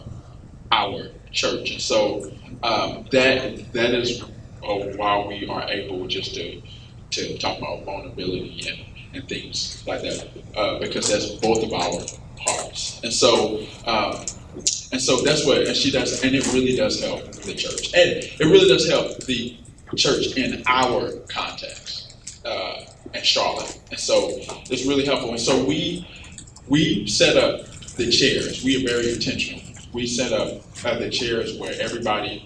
our 0.72 1.02
church, 1.32 1.72
and 1.72 1.82
so 1.82 2.32
um, 2.62 3.04
that 3.12 3.72
that 3.74 3.92
is 3.92 4.22
uh, 4.22 4.74
why 4.96 5.22
we 5.28 5.46
are 5.50 5.68
able 5.68 6.06
just 6.08 6.34
to 6.34 6.62
to 7.10 7.36
talk 7.36 7.58
about 7.58 7.84
vulnerability 7.84 8.62
and, 8.70 8.78
and 9.20 9.28
things 9.28 9.82
like 9.86 10.00
that, 10.00 10.30
uh, 10.56 10.78
because 10.78 11.08
that's 11.10 11.34
both 11.40 11.62
of 11.62 11.72
our 11.74 12.00
hearts, 12.46 13.00
and 13.02 13.12
so. 13.12 13.64
Um, 13.86 14.24
and 14.92 15.00
so 15.00 15.20
that's 15.22 15.46
what 15.46 15.58
and 15.58 15.76
she 15.76 15.90
does, 15.90 16.22
and 16.24 16.34
it 16.34 16.44
really 16.52 16.74
does 16.74 17.00
help 17.00 17.24
the 17.32 17.54
church, 17.54 17.94
and 17.94 18.24
it 18.24 18.40
really 18.40 18.68
does 18.68 18.88
help 18.88 19.18
the 19.24 19.56
church 19.96 20.36
in 20.36 20.62
our 20.66 21.12
context 21.28 22.14
uh, 22.44 22.84
in 23.14 23.22
Charlotte. 23.22 23.80
And 23.90 23.98
so 23.98 24.30
it's 24.70 24.86
really 24.86 25.04
helpful. 25.04 25.30
And 25.30 25.40
so 25.40 25.64
we 25.64 26.06
we 26.68 27.06
set 27.06 27.36
up 27.36 27.66
the 27.96 28.10
chairs. 28.10 28.64
We 28.64 28.84
are 28.84 28.88
very 28.88 29.12
intentional. 29.12 29.62
We 29.92 30.06
set 30.06 30.32
up 30.32 30.62
uh, 30.84 30.98
the 30.98 31.10
chairs 31.10 31.56
where 31.58 31.74
everybody 31.80 32.44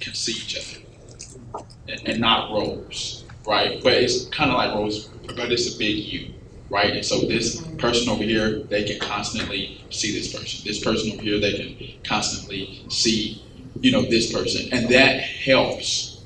can 0.00 0.14
see 0.14 0.32
each 0.32 0.56
other, 0.58 1.64
and, 1.88 2.08
and 2.08 2.20
not 2.20 2.52
rows, 2.52 3.24
right? 3.46 3.82
But 3.82 3.94
it's 3.94 4.26
kind 4.26 4.50
of 4.50 4.56
like 4.56 4.74
rows, 4.74 5.08
but 5.26 5.52
it's 5.52 5.74
a 5.74 5.78
big 5.78 5.96
U 5.96 6.34
right? 6.70 6.92
And 6.94 7.04
so 7.04 7.20
this 7.20 7.60
person 7.78 8.08
over 8.08 8.22
here, 8.22 8.62
they 8.70 8.84
can 8.84 8.98
constantly 9.00 9.86
see 9.90 10.12
this 10.12 10.32
person. 10.32 10.62
This 10.64 10.82
person 10.82 11.12
over 11.12 11.22
here, 11.22 11.40
they 11.40 11.52
can 11.52 11.76
constantly 12.04 12.84
see, 12.90 13.44
you 13.80 13.92
know, 13.92 14.02
this 14.02 14.32
person, 14.32 14.68
and 14.72 14.88
that 14.90 15.20
helps. 15.20 16.24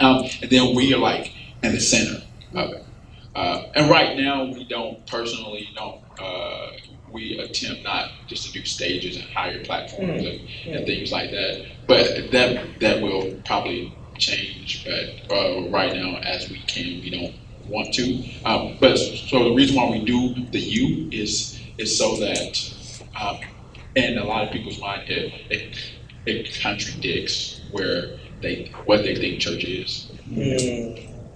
Um, 0.00 0.24
and 0.42 0.50
then 0.50 0.74
we 0.76 0.94
are 0.94 0.98
like 0.98 1.32
in 1.62 1.72
the 1.72 1.80
center 1.80 2.22
of 2.54 2.70
it. 2.70 2.86
Uh, 3.34 3.62
and 3.74 3.90
right 3.90 4.16
now, 4.16 4.44
we 4.44 4.66
don't 4.68 5.06
personally 5.06 5.68
don't. 5.74 6.00
Uh, 6.20 6.70
we 7.10 7.38
attempt 7.38 7.84
not 7.84 8.10
just 8.26 8.46
to 8.46 8.52
do 8.52 8.64
stages 8.64 9.16
and 9.16 9.24
higher 9.30 9.62
platforms 9.64 10.24
and, 10.24 10.40
and 10.66 10.86
things 10.86 11.12
like 11.12 11.30
that. 11.30 11.66
But 11.86 12.32
that 12.32 12.80
that 12.80 13.02
will 13.02 13.40
probably 13.46 13.98
change. 14.18 14.84
But 14.84 15.34
uh, 15.34 15.68
right 15.70 15.94
now, 15.94 16.18
as 16.18 16.50
we 16.50 16.64
can, 16.64 16.84
we 17.00 17.10
don't 17.10 17.47
want 17.68 17.92
to. 17.94 18.24
Um, 18.44 18.76
but 18.80 18.96
so 18.96 19.44
the 19.44 19.54
reason 19.54 19.76
why 19.76 19.90
we 19.90 20.04
do 20.04 20.34
the 20.50 20.60
U 20.60 21.08
is 21.12 21.60
is 21.78 21.96
so 21.96 22.16
that 22.16 22.74
um, 23.20 23.38
in 23.94 24.18
a 24.18 24.24
lot 24.24 24.44
of 24.44 24.52
people's 24.52 24.80
mind 24.80 25.08
it, 25.08 25.32
it 25.50 25.78
it 26.26 26.60
contradicts 26.60 27.60
where 27.70 28.18
they 28.42 28.72
what 28.84 29.02
they 29.02 29.14
think 29.14 29.40
church 29.40 29.64
is 29.64 30.10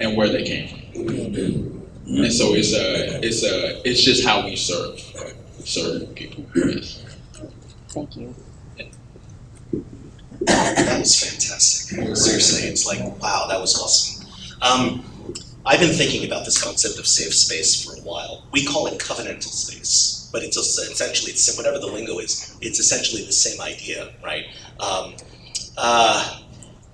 and 0.00 0.16
where 0.16 0.28
they 0.28 0.44
came 0.44 0.68
from. 0.68 1.82
And 2.06 2.32
so 2.32 2.54
it's 2.54 2.72
a 2.74 3.24
it's 3.24 3.44
a 3.44 3.88
it's 3.88 4.02
just 4.02 4.24
how 4.24 4.44
we 4.44 4.56
serve 4.56 5.00
serve 5.64 6.14
people. 6.14 6.44
Yes. 6.54 7.04
Thank 7.88 8.16
you. 8.16 8.34
That 10.40 10.98
was 10.98 11.20
fantastic. 11.20 12.16
Seriously, 12.16 12.68
it's 12.68 12.86
like, 12.86 13.00
wow, 13.20 13.46
that 13.48 13.60
was 13.60 13.78
awesome. 13.78 14.26
Um, 14.60 15.04
I've 15.64 15.80
been 15.80 15.94
thinking 15.94 16.26
about 16.26 16.44
this 16.44 16.62
concept 16.62 16.98
of 16.98 17.06
safe 17.06 17.34
space 17.34 17.84
for 17.84 17.94
a 17.94 18.02
while. 18.02 18.48
We 18.52 18.66
call 18.66 18.88
it 18.88 18.98
covenantal 18.98 19.44
space, 19.44 20.28
but 20.32 20.42
it's 20.42 20.56
essentially, 20.56 21.32
it's 21.32 21.56
whatever 21.56 21.78
the 21.78 21.86
lingo 21.86 22.18
is, 22.18 22.56
it's 22.60 22.80
essentially 22.80 23.24
the 23.24 23.32
same 23.32 23.60
idea, 23.60 24.10
right? 24.24 24.44
Um, 24.80 25.14
uh, 25.78 26.40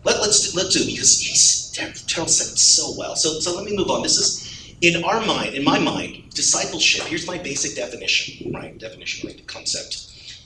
let, 0.05 0.21
let's 0.21 0.53
do, 0.53 0.59
let's 0.59 0.75
do 0.75 0.85
because 0.87 1.21
he's, 1.21 1.71
Terrell 2.07 2.29
said 2.29 2.53
it 2.53 2.59
so 2.59 2.95
well. 2.99 3.17
So, 3.17 3.41
so 3.41 3.57
let 3.57 3.65
me 3.65 3.77
move 3.77 3.91
on. 3.91 4.03
This 4.03 4.19
is 4.19 4.77
in 4.83 5.03
our 5.05 5.25
mind, 5.25 5.55
in 5.55 5.65
my 5.65 5.79
mind, 5.79 6.31
discipleship. 6.35 7.07
Here's 7.07 7.27
my 7.27 7.39
basic 7.39 7.77
definition, 7.77 8.53
right? 8.53 8.79
Definition, 8.79 9.29
right? 9.29 9.47
Concept 9.47 9.95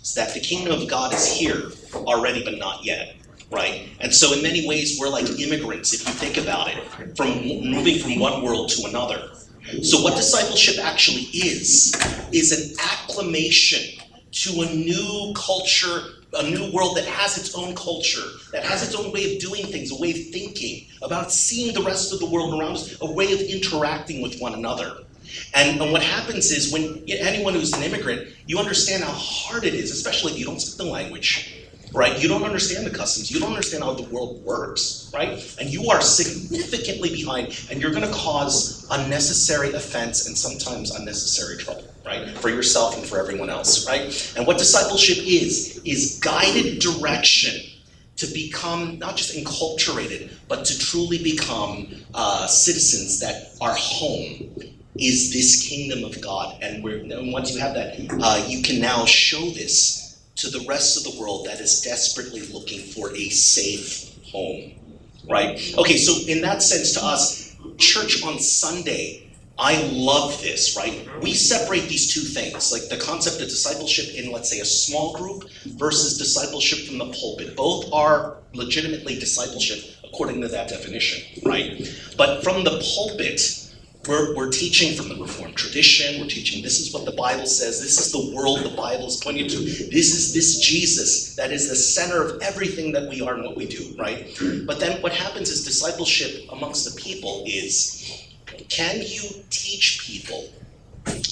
is 0.03 0.15
that 0.17 0.35
the 0.35 0.41
kingdom 0.41 0.81
of 0.81 0.89
God 0.89 1.15
is 1.15 1.27
here 1.27 1.73
already, 1.95 2.45
but 2.45 2.59
not 2.59 2.85
yet 2.85 3.17
right? 3.53 3.89
And 4.01 4.13
so, 4.13 4.33
in 4.33 4.43
many 4.43 4.67
ways, 4.67 4.99
we're 4.99 5.09
like 5.09 5.29
immigrants, 5.39 5.93
if 5.93 6.07
you 6.07 6.15
think 6.15 6.39
about 6.39 6.69
it, 6.69 7.17
from 7.17 7.29
moving 7.71 7.99
from 7.99 8.19
one 8.19 8.43
world 8.43 8.71
to 8.71 8.89
another. 8.89 9.31
So, 9.83 10.03
what 10.03 10.17
discipleship 10.17 10.85
actually 10.85 11.23
is, 11.23 11.95
is 12.33 12.51
an 12.53 12.77
acclimation 12.83 14.01
to 14.33 14.63
a 14.63 14.75
new 14.75 15.33
culture, 15.37 16.01
a 16.35 16.51
new 16.51 16.73
world 16.73 16.97
that 16.97 17.05
has 17.05 17.37
its 17.37 17.55
own 17.55 17.75
culture, 17.75 18.27
that 18.53 18.65
has 18.65 18.83
its 18.83 18.95
own 18.95 19.13
way 19.13 19.35
of 19.35 19.41
doing 19.41 19.67
things, 19.67 19.93
a 19.93 20.01
way 20.01 20.11
of 20.11 20.29
thinking, 20.31 20.87
about 21.03 21.31
seeing 21.31 21.75
the 21.75 21.83
rest 21.83 22.13
of 22.13 22.19
the 22.19 22.27
world 22.27 22.59
around 22.59 22.73
us, 22.73 22.97
a 23.03 23.11
way 23.13 23.33
of 23.33 23.41
interacting 23.41 24.23
with 24.23 24.41
one 24.41 24.55
another. 24.55 24.97
And, 25.55 25.81
and, 25.81 25.93
what 25.93 26.03
happens 26.03 26.51
is 26.51 26.73
when 26.73 27.05
anyone 27.09 27.55
who's 27.55 27.73
an 27.73 27.83
immigrant, 27.83 28.29
you 28.47 28.59
understand 28.59 29.05
how 29.05 29.13
hard 29.13 29.65
it 29.65 29.75
is, 29.75 29.91
especially 29.91 30.33
if 30.33 30.39
you 30.39 30.45
don't 30.45 30.61
speak 30.61 30.79
the 30.79 30.93
language, 30.93 31.62
right? 31.93 32.21
You 32.23 32.29
don't 32.29 32.43
understand 32.43 32.87
the 32.87 32.91
customs. 32.91 33.31
You 33.31 33.41
don't 33.41 33.51
understand 33.51 33.85
how 33.85 33.95
the 33.95 34.05
world 34.05 34.43
works, 34.45 35.11
right? 35.15 35.57
And 35.61 35.71
you 35.71 35.89
are 35.91 36.01
significantly 36.01 37.11
behind, 37.11 37.67
and 37.71 37.81
you're 37.81 37.91
going 37.91 38.07
to 38.07 38.13
cause 38.13 38.87
unnecessary 38.91 39.73
offense 39.73 40.27
and 40.27 40.37
sometimes 40.37 40.91
unnecessary 40.91 41.59
trouble, 41.59 41.93
right? 42.05 42.31
For 42.39 42.49
yourself 42.49 42.97
and 42.97 43.07
for 43.07 43.19
everyone 43.19 43.51
else, 43.51 43.87
right? 43.87 44.35
And 44.37 44.47
what 44.47 44.59
discipleship 44.59 45.19
is, 45.19 45.81
is 45.85 46.19
guided 46.23 46.81
direction 46.81 47.61
to 48.17 48.27
become 48.33 48.99
not 48.99 49.17
just 49.17 49.35
enculturated, 49.37 50.33
but 50.49 50.65
to 50.67 50.79
truly 50.79 51.23
become 51.23 51.89
uh, 52.15 52.47
citizens 52.47 53.21
that 53.21 53.55
are 53.61 53.75
home 53.75 54.55
is 54.97 55.33
this 55.33 55.67
kingdom 55.67 56.05
of 56.05 56.21
God. 56.21 56.59
And, 56.63 56.85
and 56.85 57.33
once 57.33 57.55
you 57.55 57.61
have 57.61 57.75
that, 57.75 57.97
uh, 58.23 58.45
you 58.47 58.63
can 58.63 58.81
now 58.81 59.07
show 59.07 59.41
this 59.51 60.12
to 60.37 60.51
the 60.51 60.65
rest 60.67 60.97
of 60.97 61.13
the 61.13 61.21
world 61.21 61.47
that 61.47 61.61
is 61.61 61.81
desperately 61.81 62.41
looking 62.53 62.81
for 62.81 63.15
a 63.15 63.29
safe 63.29 64.15
home. 64.31 64.73
Right? 65.29 65.75
Okay, 65.79 65.97
so 65.97 66.27
in 66.27 66.41
that 66.43 66.63
sense, 66.63 66.93
to 66.95 67.05
us, 67.05 67.57
church 67.79 68.25
on 68.25 68.39
Sunday, 68.41 69.31
I 69.59 69.81
love 69.93 70.41
this, 70.43 70.77
right? 70.77 71.09
We 71.21 71.35
separate 71.35 71.89
these 71.89 72.13
two 72.13 72.21
things, 72.21 72.73
like 72.73 72.89
the 72.89 72.97
concept 73.05 73.41
of 73.41 73.49
discipleship 73.49 74.15
in, 74.15 74.33
let's 74.33 74.51
say, 74.51 74.59
a 74.61 74.65
small 74.65 75.15
group 75.15 75.49
versus 75.67 76.19
discipleship 76.19 76.89
from 76.89 76.99
the 76.99 77.13
pulpit. 77.13 77.55
Both 77.55 77.93
are 77.93 78.39
legitimately 78.55 79.19
discipleship 79.19 79.85
according 80.05 80.41
to 80.41 80.49
that 80.49 80.69
definition, 80.69 81.43
right? 81.45 81.89
But 82.17 82.43
from 82.43 82.65
the 82.65 82.83
pulpit, 82.95 83.62
we're, 84.09 84.35
we're 84.35 84.51
teaching 84.51 84.97
from 84.97 85.09
the 85.09 85.23
Reformed 85.23 85.57
tradition. 85.57 86.21
We're 86.21 86.29
teaching 86.29 86.63
this 86.63 86.81
is 86.81 86.93
what 86.93 87.05
the 87.05 87.13
Bible 87.13 87.47
says. 87.47 87.81
This 87.81 87.99
is 87.99 88.13
the 88.13 88.35
world 88.35 88.61
the 88.61 88.77
Bible 88.77 89.07
is 89.07 89.17
pointing 89.23 89.49
to. 89.49 89.59
This 89.59 90.15
is 90.15 90.35
this 90.35 90.59
Jesus 90.59 91.37
that 91.37 91.53
is 91.53 91.69
the 91.69 91.77
center 91.77 92.23
of 92.23 92.43
everything 92.43 92.93
that 92.93 93.09
we 93.09 93.21
are 93.23 93.35
and 93.35 93.45
what 93.45 93.57
we 93.57 93.67
do, 93.67 93.95
right? 93.99 94.29
But 94.67 94.81
then 94.81 95.01
what 95.03 95.13
happens 95.13 95.51
is 95.51 95.65
discipleship 95.65 96.47
amongst 96.51 96.85
the 96.85 97.01
people 97.01 97.45
is 97.47 98.29
can 98.69 99.03
you 99.03 99.45
teach 99.51 100.01
people 100.07 100.49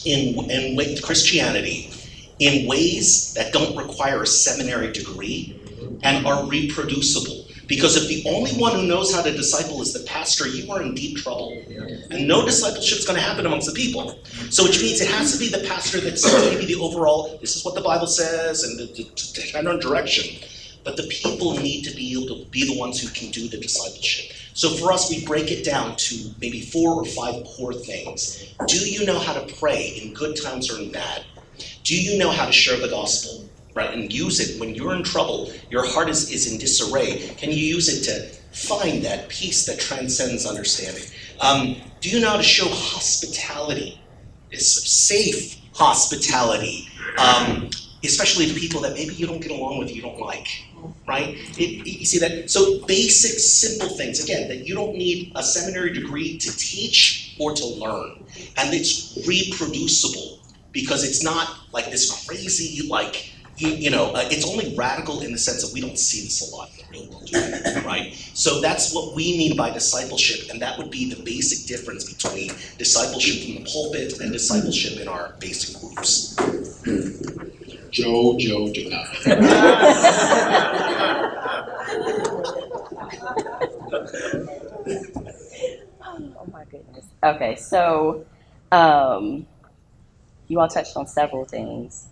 in, 0.04 0.50
in 0.50 0.76
Christianity 1.02 1.90
in 2.38 2.68
ways 2.68 3.35
that 3.35 3.52
don't 3.52 3.76
require 3.76 4.22
a 4.22 4.26
seminary 4.26 4.92
degree 4.92 5.59
and 6.02 6.26
are 6.26 6.46
reproducible? 6.46 7.39
Because 7.70 7.94
if 7.94 8.09
the 8.09 8.28
only 8.28 8.50
one 8.54 8.74
who 8.74 8.83
knows 8.85 9.14
how 9.14 9.22
to 9.22 9.30
disciple 9.30 9.80
is 9.80 9.92
the 9.92 10.00
pastor, 10.00 10.48
you 10.48 10.72
are 10.72 10.83
in 10.83 10.92
deep 10.92 11.18
trouble. 11.18 11.56
And 12.11 12.26
no 12.26 12.44
discipleship 12.44 12.98
is 12.98 13.06
going 13.06 13.16
to 13.16 13.22
happen 13.22 13.46
amongst 13.46 13.68
the 13.68 13.72
people. 13.72 14.18
So, 14.50 14.64
which 14.64 14.83
means 14.83 15.00
it 15.00 15.09
has 15.09 15.33
to 15.33 15.38
be 15.38 15.48
the 15.48 15.64
pastor 15.68 16.00
that's 16.00 16.24
maybe 16.50 16.66
the 16.66 16.80
overall, 16.80 17.38
this 17.40 17.54
is 17.54 17.64
what 17.64 17.76
the 17.76 17.80
Bible 17.80 18.09
says, 18.09 18.64
and 18.64 18.76
the, 18.76 18.87
the, 18.87 19.04
the 19.04 19.78
direction. 19.78 20.44
But 20.83 20.96
the 20.96 21.04
people 21.04 21.59
need 21.59 21.85
to 21.85 21.94
be 21.94 22.11
able 22.12 22.26
to 22.35 22.50
be 22.50 22.66
the 22.66 22.76
ones 22.76 23.00
who 23.00 23.09
can 23.11 23.30
do 23.30 23.46
the 23.46 23.59
discipleship. 23.59 24.37
So, 24.52 24.70
for 24.70 24.90
us, 24.90 25.09
we 25.09 25.24
break 25.24 25.52
it 25.52 25.64
down 25.64 25.94
to 25.94 26.35
maybe 26.40 26.62
four 26.62 26.94
or 26.94 27.04
five 27.04 27.44
core 27.44 27.72
things. 27.72 28.52
Do 28.66 28.78
you 28.78 29.06
know 29.06 29.20
how 29.20 29.35
to 29.35 29.54
pray 29.54 30.00
in 30.02 30.12
good 30.12 30.35
times 30.42 30.72
or 30.72 30.83
in 30.83 30.90
bad? 30.90 31.24
Do 31.85 31.94
you 31.94 32.18
know 32.18 32.30
how 32.30 32.46
to 32.46 32.52
share 32.52 32.80
the 32.80 32.88
gospel? 32.88 33.48
Right? 33.74 33.92
And 33.92 34.12
use 34.12 34.40
it 34.40 34.61
when 34.61 34.74
you're 34.74 34.94
in 34.94 35.02
trouble, 35.02 35.52
your 35.70 35.87
heart 35.87 36.09
is, 36.09 36.30
is 36.30 36.52
in 36.52 36.59
disarray. 36.59 37.18
Can 37.37 37.50
you 37.50 37.56
use 37.59 37.88
it 37.88 38.04
to 38.04 38.28
find 38.52 39.04
that 39.04 39.28
peace 39.28 39.66
that 39.66 39.78
transcends 39.78 40.46
understanding? 40.46 41.04
Um, 41.40 41.76
do 42.00 42.11
you 42.11 42.20
know 42.20 42.30
how 42.30 42.37
to 42.37 42.42
show 42.42 42.68
hospitality? 42.68 44.00
It's 44.50 44.90
safe 44.90 45.61
hospitality, 45.74 46.88
um, 47.18 47.70
especially 48.04 48.46
to 48.46 48.54
people 48.54 48.80
that 48.83 48.94
maybe 48.94 49.14
you 49.14 49.26
don't 49.26 49.40
get 49.40 49.52
along 49.52 49.78
with, 49.78 49.94
you 49.94 50.02
don't 50.02 50.18
like, 50.18 50.48
right? 51.06 51.37
It, 51.59 51.87
you 51.87 52.04
see 52.04 52.18
that? 52.18 52.50
So 52.50 52.85
basic, 52.87 53.38
simple 53.38 53.88
things. 53.96 54.22
Again, 54.22 54.48
that 54.48 54.66
you 54.66 54.74
don't 54.74 54.94
need 54.94 55.33
a 55.37 55.42
seminary 55.42 55.92
degree 55.92 56.37
to 56.38 56.56
teach 56.56 57.37
or 57.38 57.54
to 57.54 57.66
learn, 57.66 58.24
and 58.56 58.74
it's 58.74 59.16
reproducible 59.26 60.40
because 60.72 61.04
it's 61.04 61.22
not 61.22 61.56
like 61.72 61.90
this 61.90 62.26
crazy 62.26 62.87
like 62.88 63.29
you, 63.61 63.70
you 63.70 63.90
know, 63.90 64.12
uh, 64.12 64.25
it's 64.31 64.46
only 64.46 64.75
radical 64.77 65.20
in 65.20 65.33
the 65.33 65.38
sense 65.38 65.62
that 65.66 65.73
we 65.75 65.81
don't 65.81 65.99
see 65.99 66.23
this 66.23 66.51
a 66.51 66.57
lot 66.57 66.70
in 66.70 66.85
the 66.85 66.90
real 66.90 67.11
world, 67.11 67.85
right? 67.87 68.14
So 68.35 68.61
that's 68.61 68.94
what 68.94 69.14
we 69.14 69.37
mean 69.37 69.57
by 69.57 69.70
discipleship, 69.70 70.51
and 70.51 70.62
that 70.62 70.79
would 70.79 70.90
be 70.90 71.12
the 71.12 71.23
basic 71.23 71.66
difference 71.68 72.05
between 72.12 72.49
discipleship 72.79 73.49
in 73.49 73.62
the 73.62 73.70
pulpit 73.70 74.20
and 74.20 74.33
discipleship 74.33 75.01
in 75.01 75.09
our 75.09 75.35
basic 75.40 75.81
groups. 75.81 76.37
Joe, 77.90 78.37
Joe, 78.38 78.73
Joe. 78.73 79.05
Oh 86.38 86.46
my 86.53 86.64
goodness. 86.66 87.07
Okay, 87.23 87.57
so 87.57 88.27
um, 88.73 89.46
you 90.49 90.61
all 90.61 90.68
touched 90.68 90.96
on 90.96 91.07
several 91.07 91.44
things, 91.46 92.09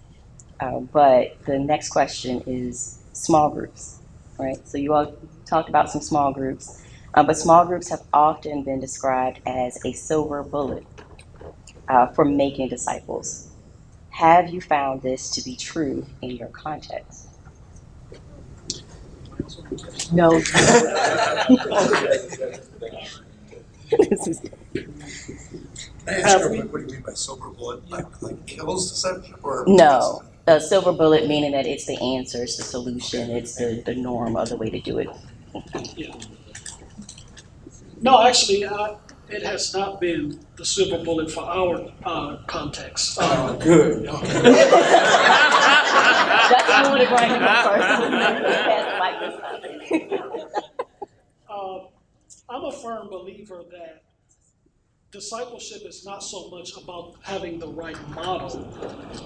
uh, 0.60 0.80
but 0.80 1.38
the 1.46 1.58
next 1.58 1.90
question 1.90 2.42
is 2.46 3.00
small 3.12 3.50
groups, 3.50 4.00
right? 4.38 4.66
So 4.68 4.78
you 4.78 4.94
all 4.94 5.14
talked 5.46 5.68
about 5.68 5.90
some 5.90 6.02
small 6.02 6.32
groups, 6.32 6.84
uh, 7.14 7.22
but 7.22 7.36
small 7.38 7.64
groups 7.66 7.90
have 7.90 8.02
often 8.12 8.64
been 8.64 8.80
described 8.80 9.40
as 9.46 9.78
a 9.84 9.92
silver 9.92 10.42
bullet 10.42 10.86
uh, 11.88 12.08
for 12.08 12.24
making 12.24 12.68
disciples. 12.68 13.50
Have 14.10 14.50
you 14.50 14.60
found 14.60 15.02
this 15.02 15.30
to 15.32 15.42
be 15.42 15.56
true 15.56 16.06
in 16.22 16.30
your 16.32 16.48
context? 16.48 17.28
No. 20.12 20.40
This 24.10 24.26
is- 24.28 24.40
Can 24.40 24.50
I 26.08 26.12
ask 26.20 26.38
you, 26.52 26.62
what 26.62 26.80
do 26.80 26.86
you 26.86 26.92
mean 26.92 27.02
by 27.02 27.14
silver 27.14 27.50
bullet? 27.50 27.88
Like, 27.90 28.22
like 28.22 28.46
kills 28.46 28.90
deception 28.90 29.34
or? 29.42 29.64
No, 29.66 30.22
the 30.48 30.60
silver 30.60 30.92
bullet 30.92 31.28
meaning 31.28 31.52
that 31.52 31.66
it's 31.66 31.84
the 31.84 31.98
answer, 32.00 32.42
it's 32.42 32.56
the 32.56 32.62
solution, 32.62 33.30
it's 33.30 33.56
the, 33.56 33.82
the 33.84 33.94
norm 33.94 34.34
of 34.36 34.48
the 34.48 34.56
way 34.56 34.70
to 34.70 34.80
do 34.80 34.98
it. 34.98 35.08
No, 38.00 38.22
actually, 38.26 38.64
uh, 38.64 38.96
it 39.28 39.42
has 39.42 39.74
not 39.74 40.00
been 40.00 40.40
the 40.56 40.64
silver 40.64 41.04
bullet 41.04 41.30
for 41.30 41.42
our 41.42 41.92
uh, 42.04 42.38
context. 42.46 43.18
Uh, 43.20 43.28
Oh, 43.50 43.58
good, 43.58 44.06
okay. 44.08 44.42
Justin, 46.48 46.84
you 46.84 46.90
want 46.90 47.02
to 47.02 47.08
bring 47.08 47.30
first? 47.66 48.00
The 48.00 48.96
mic 49.02 49.14
this 49.20 49.36
time. 49.40 50.40
uh, 51.50 51.78
I'm 52.48 52.64
a 52.64 52.72
firm 52.72 53.08
believer 53.08 53.62
that 53.70 54.02
discipleship 55.10 55.82
is 55.86 56.04
not 56.04 56.22
so 56.22 56.48
much 56.50 56.76
about 56.76 57.14
having 57.22 57.58
the 57.58 57.68
right 57.68 57.96
model. 58.10 58.68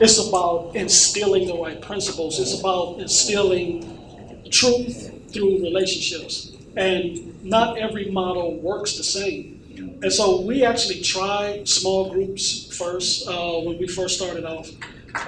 It's 0.01 0.29
about 0.29 0.77
instilling 0.77 1.49
the 1.49 1.59
right 1.59 1.81
principles. 1.83 2.39
It's 2.39 2.61
about 2.61 3.01
instilling 3.01 4.49
truth 4.51 5.33
through 5.33 5.63
relationships. 5.63 6.53
And 6.77 7.43
not 7.45 7.79
every 7.79 8.11
model 8.11 8.61
works 8.61 8.97
the 8.97 9.03
same. 9.03 9.99
And 10.03 10.13
so 10.13 10.41
we 10.43 10.65
actually 10.65 11.01
tried 11.01 11.69
small 11.69 12.11
groups 12.11 12.77
first 12.77 13.29
uh, 13.29 13.61
when 13.61 13.79
we 13.79 13.89
first 13.89 14.17
started 14.17 14.45
off. 14.45 14.69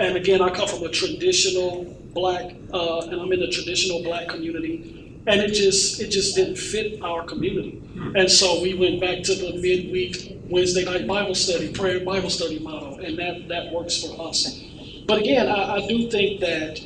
And 0.00 0.16
again, 0.16 0.40
I 0.40 0.50
come 0.50 0.68
from 0.68 0.84
a 0.84 0.88
traditional 0.88 1.84
black, 2.14 2.54
uh, 2.72 3.00
and 3.00 3.20
I'm 3.20 3.32
in 3.32 3.42
a 3.42 3.50
traditional 3.50 4.02
black 4.02 4.28
community, 4.28 5.03
and 5.26 5.40
it 5.40 5.52
just 5.52 6.00
it 6.00 6.08
just 6.08 6.34
didn't 6.34 6.56
fit 6.56 7.02
our 7.02 7.24
community. 7.24 7.78
Hmm. 7.94 8.16
And 8.16 8.30
so 8.30 8.60
we 8.62 8.74
went 8.74 9.00
back 9.00 9.22
to 9.24 9.34
the 9.34 9.52
midweek 9.54 10.40
Wednesday 10.48 10.84
night 10.84 11.06
Bible 11.06 11.34
study, 11.34 11.72
prayer 11.72 12.00
Bible 12.00 12.30
study 12.30 12.58
model, 12.58 12.98
and 13.00 13.18
that 13.18 13.48
that 13.48 13.72
works 13.72 14.02
for 14.02 14.28
us. 14.28 14.62
But 15.06 15.18
again, 15.18 15.48
I, 15.48 15.76
I 15.76 15.86
do 15.86 16.10
think 16.10 16.40
that 16.40 16.80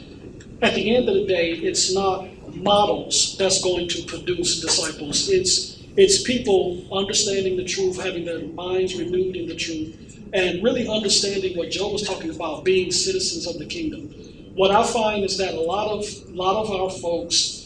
at 0.63 0.75
the 0.75 0.97
end 0.97 1.09
of 1.09 1.15
the 1.15 1.27
day, 1.27 1.53
it's 1.53 1.95
not 1.95 2.29
models 2.55 3.37
that's 3.39 3.63
going 3.63 3.89
to 3.89 4.03
produce 4.05 4.61
disciples. 4.61 5.29
It's 5.29 5.79
it's 5.97 6.23
people 6.23 6.87
understanding 6.93 7.57
the 7.57 7.65
truth, 7.65 8.01
having 8.03 8.25
their 8.25 8.47
minds 8.47 8.95
renewed 8.95 9.37
in 9.37 9.49
the 9.49 9.57
truth, 9.57 10.21
and 10.33 10.63
really 10.63 10.89
understanding 10.89 11.57
what 11.57 11.71
Joe 11.71 11.91
was 11.93 12.03
talking 12.03 12.31
about, 12.31 12.65
being 12.65 12.93
citizens 12.93 13.47
of 13.49 13.59
the 13.59 13.67
kingdom. 13.67 14.11
What 14.55 14.71
I 14.71 14.85
find 14.85 15.25
is 15.25 15.39
that 15.39 15.55
a 15.55 15.61
lot 15.61 15.89
of 15.89 16.05
lot 16.31 16.63
of 16.63 16.71
our 16.71 16.91
folks 16.91 17.58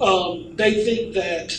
um, 0.00 0.56
they 0.56 0.84
think 0.84 1.14
that 1.14 1.52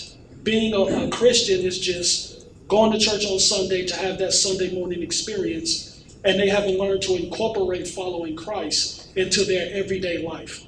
being 0.43 0.73
a, 0.73 1.06
a 1.06 1.10
Christian 1.10 1.62
is 1.62 1.80
just 1.80 2.47
going 2.67 2.91
to 2.91 2.99
church 2.99 3.25
on 3.25 3.39
Sunday 3.39 3.86
to 3.86 3.95
have 3.95 4.17
that 4.19 4.34
Sunday 4.34 4.73
morning 4.73 5.04
experience, 5.04 6.04
and 6.23 6.39
they 6.39 6.49
haven't 6.49 6.77
learned 6.77 7.01
to 7.04 7.15
incorporate 7.15 7.88
following 7.88 8.36
Christ 8.36 9.15
into 9.15 9.43
their 9.43 9.69
everyday 9.73 10.25
life. 10.25 10.65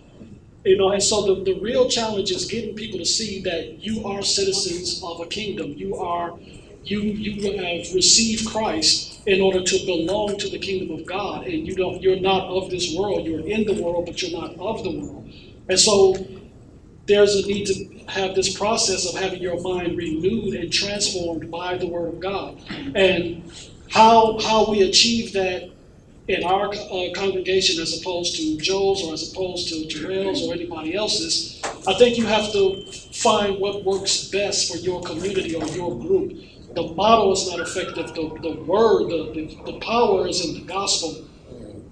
You 0.63 0.77
know, 0.77 0.91
and 0.91 1.03
so 1.03 1.35
the, 1.35 1.43
the 1.43 1.59
real 1.59 1.89
challenge 1.89 2.31
is 2.31 2.45
getting 2.45 2.75
people 2.75 2.99
to 2.99 3.05
see 3.05 3.41
that 3.41 3.83
you 3.83 4.05
are 4.05 4.21
citizens 4.21 5.01
of 5.03 5.19
a 5.19 5.25
kingdom. 5.25 5.73
You 5.73 5.95
are 5.97 6.37
you 6.83 6.99
you 7.01 7.57
have 7.57 7.93
received 7.93 8.45
Christ 8.47 9.21
in 9.25 9.41
order 9.41 9.63
to 9.63 9.85
belong 9.85 10.37
to 10.37 10.49
the 10.49 10.59
kingdom 10.59 10.97
of 10.97 11.05
God, 11.05 11.45
and 11.47 11.67
you 11.67 11.75
don't 11.75 12.01
you're 12.01 12.19
not 12.19 12.47
of 12.47 12.69
this 12.69 12.95
world. 12.95 13.25
You're 13.25 13.47
in 13.47 13.65
the 13.65 13.81
world, 13.81 14.05
but 14.05 14.21
you're 14.21 14.39
not 14.39 14.51
of 14.57 14.83
the 14.83 14.99
world. 14.99 15.31
And 15.69 15.79
so 15.79 16.15
there's 17.07 17.35
a 17.35 17.47
need 17.47 17.65
to 17.65 18.11
have 18.11 18.35
this 18.35 18.57
process 18.57 19.05
of 19.13 19.19
having 19.19 19.41
your 19.41 19.59
mind 19.61 19.97
renewed 19.97 20.55
and 20.55 20.71
transformed 20.71 21.51
by 21.51 21.77
the 21.77 21.87
Word 21.87 22.09
of 22.13 22.19
God. 22.19 22.61
And 22.95 23.51
how 23.91 24.39
how 24.39 24.69
we 24.69 24.81
achieve 24.83 25.33
that 25.33 25.69
in 26.27 26.43
our 26.43 26.69
uh, 26.73 27.09
congregation 27.15 27.81
as 27.81 27.99
opposed 28.01 28.35
to 28.37 28.57
Joel's 28.57 29.03
or 29.03 29.13
as 29.13 29.31
opposed 29.31 29.69
to 29.69 29.87
Terrell's 29.87 30.47
or 30.47 30.53
anybody 30.53 30.95
else's, 30.95 31.61
I 31.87 31.93
think 31.95 32.17
you 32.17 32.25
have 32.27 32.51
to 32.53 32.85
find 33.13 33.59
what 33.59 33.83
works 33.83 34.29
best 34.29 34.71
for 34.71 34.77
your 34.77 35.01
community 35.01 35.55
or 35.55 35.65
your 35.67 35.99
group. 35.99 36.33
The 36.75 36.93
model 36.95 37.33
is 37.33 37.49
not 37.49 37.59
effective. 37.59 38.13
The, 38.15 38.39
the 38.41 38.63
word, 38.65 39.09
the, 39.09 39.31
the, 39.33 39.71
the 39.73 39.79
power 39.79 40.27
is 40.27 40.45
in 40.45 40.53
the 40.55 40.65
gospel. 40.65 41.27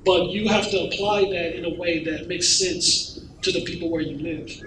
But 0.05 0.29
you 0.29 0.49
have 0.49 0.69
to 0.71 0.77
apply 0.85 1.21
that 1.25 1.57
in 1.57 1.65
a 1.65 1.75
way 1.79 2.03
that 2.05 2.27
makes 2.27 2.47
sense 2.59 3.19
to 3.43 3.51
the 3.51 3.63
people 3.65 3.91
where 3.91 4.01
you 4.01 4.17
live. 4.17 4.63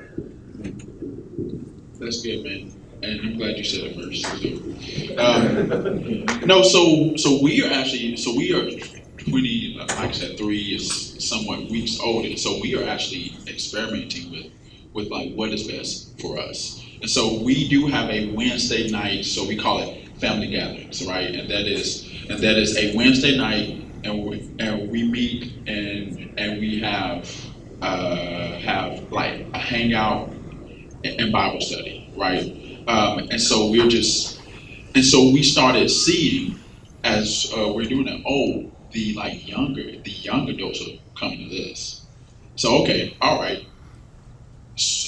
That's 1.98 2.22
good, 2.22 2.44
man. 2.44 2.72
And 3.02 3.20
I'm 3.20 3.36
glad 3.36 3.56
you 3.58 3.64
said 3.64 3.84
it 3.84 3.96
first. 3.96 4.26
Um, 5.18 6.46
no, 6.46 6.62
so 6.62 7.16
so 7.16 7.40
we 7.42 7.64
are 7.64 7.72
actually 7.72 8.16
so 8.16 8.34
we 8.36 8.52
are 8.52 8.70
twenty, 9.18 9.76
like 9.78 10.10
I 10.10 10.12
said, 10.12 10.38
three 10.38 10.74
is 10.74 11.16
somewhat 11.18 11.70
weeks 11.70 11.98
old, 12.00 12.24
and 12.26 12.38
so 12.38 12.60
we 12.62 12.76
are 12.76 12.84
actually 12.88 13.42
experimenting 13.48 14.30
with 14.32 14.46
with 14.94 15.08
like 15.10 15.32
what 15.34 15.50
is 15.50 15.64
best 15.68 16.20
for 16.20 16.38
us. 16.38 16.82
And 17.00 17.10
so 17.10 17.42
we 17.42 17.68
do 17.68 17.86
have 17.88 18.10
a 18.10 18.34
Wednesday 18.34 18.90
night, 18.90 19.24
so 19.26 19.46
we 19.46 19.56
call 19.56 19.80
it 19.80 20.18
family 20.20 20.48
gatherings, 20.48 21.06
right? 21.06 21.34
And 21.34 21.50
that 21.50 21.66
is 21.66 22.10
and 22.30 22.40
that 22.40 22.56
is 22.58 22.76
a 22.76 22.96
Wednesday 22.96 23.36
night, 23.36 23.86
and 24.04 24.24
we, 24.24 24.50
and 24.58 24.90
we 24.90 25.10
meet 25.10 25.52
and 25.66 26.34
and 26.38 26.60
we 26.60 26.80
have 26.80 27.30
uh, 27.82 28.58
have 28.60 29.00
like 29.10 29.48
a 29.54 29.58
hangout 29.58 30.33
and 31.04 31.32
Bible 31.32 31.60
study, 31.60 32.12
right? 32.16 32.44
Um, 32.88 33.20
and 33.30 33.40
so 33.40 33.70
we're 33.70 33.88
just, 33.88 34.40
and 34.94 35.04
so 35.04 35.30
we 35.30 35.42
started 35.42 35.90
seeing 35.90 36.60
as 37.04 37.52
uh, 37.56 37.72
we're 37.72 37.88
doing 37.88 38.06
that. 38.06 38.22
Oh, 38.26 38.72
the 38.92 39.14
like 39.14 39.46
younger, 39.46 39.82
the 39.82 40.10
young 40.10 40.48
adults 40.48 40.80
are 40.82 40.92
coming 41.18 41.38
to 41.38 41.48
this. 41.48 42.06
So 42.56 42.82
okay, 42.82 43.16
all 43.20 43.40
right. 43.40 43.66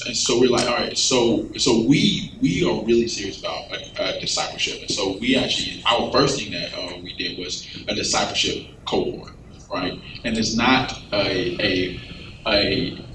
And 0.07 0.17
so 0.17 0.39
we're 0.39 0.51
like, 0.51 0.69
all 0.69 0.77
right. 0.77 0.97
So 0.97 1.51
so 1.57 1.85
we 1.89 2.39
we 2.41 2.65
are 2.65 2.85
really 2.85 3.09
serious 3.09 3.41
about 3.41 3.63
uh, 3.73 4.03
uh, 4.03 4.21
discipleship, 4.21 4.81
and 4.81 4.91
so 4.91 5.19
we 5.21 5.37
actually 5.37 5.83
our 5.91 6.13
first 6.13 6.39
thing 6.39 6.53
that 6.53 6.73
uh, 6.73 6.99
we 7.03 7.15
did 7.15 7.37
was 7.39 7.67
a 7.89 7.95
discipleship 7.95 8.65
cohort, 8.85 9.33
right? 9.73 10.01
And 10.25 10.39
it's 10.39 10.57
not 10.57 10.93
a 11.13 11.57
a 11.61 12.01
a 12.47 13.07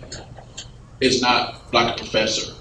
it's 1.02 1.22
not 1.22 1.74
like 1.74 1.94
a 1.96 1.98
professor 1.98 2.54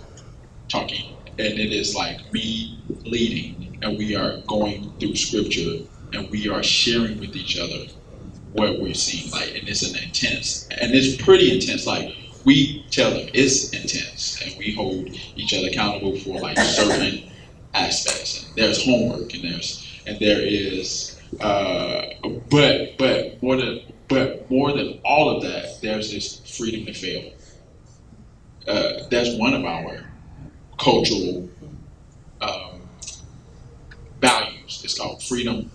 talking, 0.71 1.17
and 1.39 1.59
it 1.59 1.73
is 1.73 1.95
like 1.97 2.21
me 2.33 2.83
leading, 3.07 3.79
and 3.83 3.99
we 3.99 4.17
are 4.17 4.39
going 4.49 4.93
through 5.01 5.17
scripture, 5.17 5.85
and 6.15 6.31
we 6.31 6.49
are 6.49 6.63
sharing 6.65 7.21
with 7.21 7.37
each 7.37 7.59
other 7.59 7.87
what 8.53 8.81
we're 8.81 8.95
seeing. 8.95 9.31
Like, 9.33 9.51
and 9.55 9.69
it's 9.69 9.83
an 9.83 10.03
intense, 10.03 10.69
and 10.81 10.95
it's 10.95 11.23
pretty 11.23 11.55
intense. 11.55 11.87
Like, 11.87 12.09
we 12.45 12.87
tell 12.91 13.13
them 13.13 13.29
it's 13.35 13.71
intense, 13.71 14.43
and 14.45 14.55
we 14.59 14.75
hold 14.75 15.09
each 15.37 15.55
other 15.55 15.69
accountable 15.69 16.17
for 16.21 16.41
like 16.41 16.59
certain 16.59 17.31
aspects. 17.75 18.45
And 18.45 18.57
there's 18.57 18.85
homework, 18.85 19.35
and 19.35 19.45
there's 19.45 19.87
and 20.07 20.19
there 20.21 20.41
is, 20.43 21.21
uh, 21.41 22.03
but 22.51 22.99
but 22.99 23.43
more 23.43 23.57
than 23.57 23.81
but 24.09 24.51
more 24.51 24.73
than 24.73 25.01
all 25.05 25.31
of 25.37 25.43
that, 25.43 25.81
there's 25.83 26.13
this 26.13 26.41
freedom 26.57 26.87
to 26.87 26.95
fail 26.95 27.25
uh, 28.69 28.93
that's 29.11 29.37
one 29.39 29.55
of 29.55 29.65
our 29.65 30.10
cultural 30.81 31.49
um, 32.41 32.81
values. 34.21 34.81
It's 34.83 34.99
called 34.99 35.23
freedom 35.23 35.71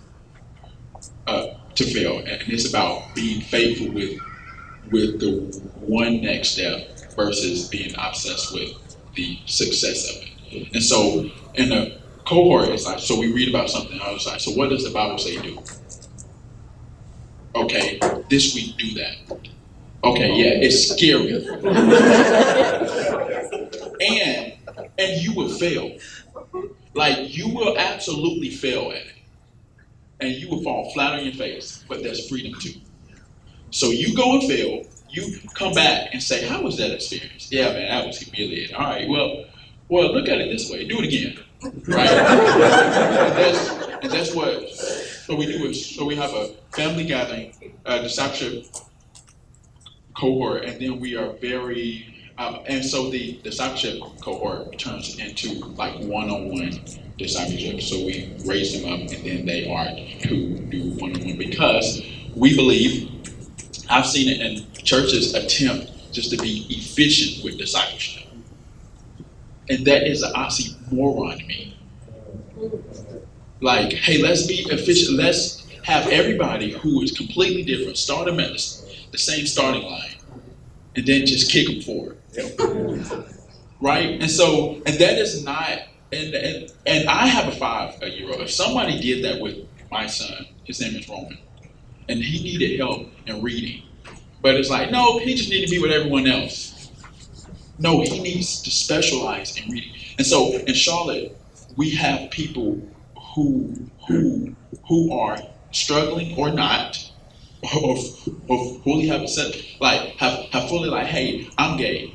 uh, 1.26 1.54
to 1.74 1.84
fail, 1.84 2.18
and 2.18 2.42
it's 2.46 2.68
about 2.68 3.14
being 3.14 3.40
faithful 3.40 3.92
with 3.92 4.18
with 4.90 5.18
the 5.18 5.30
one 5.80 6.20
next 6.20 6.50
step 6.50 6.88
versus 7.16 7.68
being 7.68 7.92
obsessed 7.98 8.52
with 8.54 8.70
the 9.14 9.38
success 9.46 10.10
of 10.10 10.22
it. 10.22 10.72
And 10.74 10.82
so, 10.82 11.30
in 11.54 11.72
a 11.72 11.98
cohort, 12.24 12.68
it's 12.68 12.86
like 12.86 12.98
so 12.98 13.18
we 13.18 13.32
read 13.32 13.48
about 13.48 13.70
something. 13.70 14.00
I 14.00 14.12
was 14.12 14.26
like, 14.26 14.40
so 14.40 14.52
what 14.52 14.70
does 14.70 14.84
the 14.84 14.90
Bible 14.90 15.18
say 15.18 15.40
do? 15.40 15.58
Okay, 17.54 17.98
this 18.28 18.54
week 18.54 18.76
do 18.76 18.94
that. 18.94 19.38
Okay, 20.04 20.28
yeah, 20.34 20.60
it's 20.60 20.90
scary. 20.90 21.32
and 24.00 24.52
and 24.98 25.22
you 25.22 25.34
will 25.34 25.48
fail. 25.48 25.96
Like 26.94 27.36
you 27.36 27.48
will 27.48 27.76
absolutely 27.78 28.50
fail 28.50 28.90
at 28.90 29.06
it. 29.06 29.12
And 30.20 30.32
you 30.32 30.48
will 30.48 30.62
fall 30.62 30.90
flat 30.92 31.18
on 31.18 31.24
your 31.24 31.34
face, 31.34 31.84
but 31.88 32.02
there's 32.02 32.26
freedom 32.28 32.58
too. 32.58 32.80
So 33.70 33.90
you 33.90 34.16
go 34.16 34.38
and 34.38 34.42
fail, 34.48 34.86
you 35.10 35.38
come 35.54 35.74
back 35.74 36.10
and 36.12 36.22
say, 36.22 36.46
How 36.46 36.62
was 36.62 36.78
that 36.78 36.90
experience? 36.90 37.52
Yeah, 37.52 37.72
man, 37.72 37.88
that 37.88 38.06
was 38.06 38.18
humiliating. 38.18 38.74
All 38.74 38.84
right, 38.84 39.08
well, 39.08 39.44
well, 39.88 40.14
look 40.14 40.28
at 40.28 40.38
it 40.38 40.50
this 40.50 40.70
way. 40.70 40.86
Do 40.86 40.98
it 41.00 41.04
again. 41.04 41.38
Right? 41.86 42.08
and, 42.08 43.36
that's, 43.36 43.70
and 44.02 44.12
that's 44.12 44.34
what 44.34 44.70
so 45.26 45.34
we 45.34 45.46
do 45.46 45.64
is 45.66 45.96
so 45.96 46.04
we 46.04 46.14
have 46.16 46.32
a 46.34 46.48
family 46.72 47.04
gathering, 47.04 47.52
a 47.84 48.00
discipleship 48.00 48.66
cohort, 50.14 50.64
and 50.64 50.80
then 50.80 51.00
we 51.00 51.16
are 51.16 51.32
very 51.32 52.15
um, 52.38 52.60
and 52.66 52.84
so 52.84 53.10
the 53.10 53.40
discipleship 53.42 54.00
cohort 54.22 54.78
turns 54.78 55.18
into 55.18 55.54
like 55.76 55.94
one-on-one 56.00 56.72
discipleship. 57.18 57.80
So 57.82 57.96
we 57.96 58.36
raise 58.46 58.80
them 58.80 58.92
up, 58.92 59.00
and 59.00 59.24
then 59.24 59.46
they 59.46 59.68
are 59.70 59.88
to 60.28 60.58
do 60.70 60.90
one-on-one 60.98 61.38
because 61.38 62.02
we 62.34 62.56
believe. 62.56 63.10
I've 63.88 64.06
seen 64.06 64.28
it 64.28 64.40
in 64.40 64.72
churches 64.84 65.34
attempt 65.34 66.12
just 66.12 66.30
to 66.32 66.38
be 66.38 66.66
efficient 66.70 67.44
with 67.44 67.58
discipleship, 67.58 68.28
and 69.70 69.86
that 69.86 70.08
is 70.08 70.22
an 70.22 70.32
oxymoron 70.34 71.38
to 71.38 71.46
me. 71.46 71.78
Like, 73.60 73.92
hey, 73.92 74.22
let's 74.22 74.46
be 74.46 74.66
efficient. 74.70 75.18
Let's 75.18 75.66
have 75.84 76.08
everybody 76.08 76.72
who 76.72 77.02
is 77.02 77.12
completely 77.12 77.64
different 77.64 77.98
start 77.98 78.26
them 78.26 78.40
at 78.40 78.52
the 79.12 79.18
same 79.18 79.46
starting 79.46 79.84
line, 79.84 80.15
and 80.96 81.06
then 81.06 81.26
just 81.26 81.50
kick 81.52 81.66
them 81.68 81.82
forward 81.82 82.18
right? 83.80 84.20
And 84.20 84.30
so, 84.30 84.82
and 84.86 84.96
that 84.96 85.18
is 85.18 85.44
not, 85.44 85.80
and 86.12 86.34
and, 86.34 86.72
and 86.86 87.08
I 87.08 87.26
have 87.26 87.52
a 87.52 87.56
five 87.56 88.02
year 88.02 88.30
old. 88.30 88.40
If 88.40 88.50
somebody 88.50 89.00
did 89.00 89.24
that 89.24 89.40
with 89.40 89.58
my 89.90 90.06
son, 90.06 90.46
his 90.64 90.80
name 90.80 90.96
is 90.96 91.08
Roman, 91.08 91.38
and 92.08 92.20
he 92.20 92.42
needed 92.42 92.78
help 92.78 93.08
in 93.26 93.42
reading, 93.42 93.82
but 94.42 94.54
it's 94.54 94.70
like, 94.70 94.90
no, 94.90 95.18
he 95.18 95.34
just 95.34 95.50
needed 95.50 95.68
to 95.68 95.76
be 95.76 95.82
with 95.82 95.90
everyone 95.90 96.26
else. 96.26 96.90
No, 97.78 98.02
he 98.02 98.20
needs 98.20 98.62
to 98.62 98.70
specialize 98.70 99.56
in 99.58 99.70
reading. 99.70 99.92
And 100.18 100.26
so 100.26 100.52
in 100.52 100.74
Charlotte, 100.74 101.36
we 101.76 101.90
have 101.90 102.30
people 102.30 102.80
who 103.34 103.74
who 104.08 104.54
who 104.88 105.12
are 105.12 105.38
struggling 105.72 106.36
or 106.38 106.50
not, 106.50 107.05
fully 108.84 109.06
have 109.08 109.22
a 109.22 109.28
set, 109.28 109.56
like 109.80 110.16
have, 110.18 110.46
have 110.52 110.68
fully 110.68 110.88
like, 110.88 111.06
hey, 111.06 111.48
I'm 111.58 111.76
gay 111.76 112.14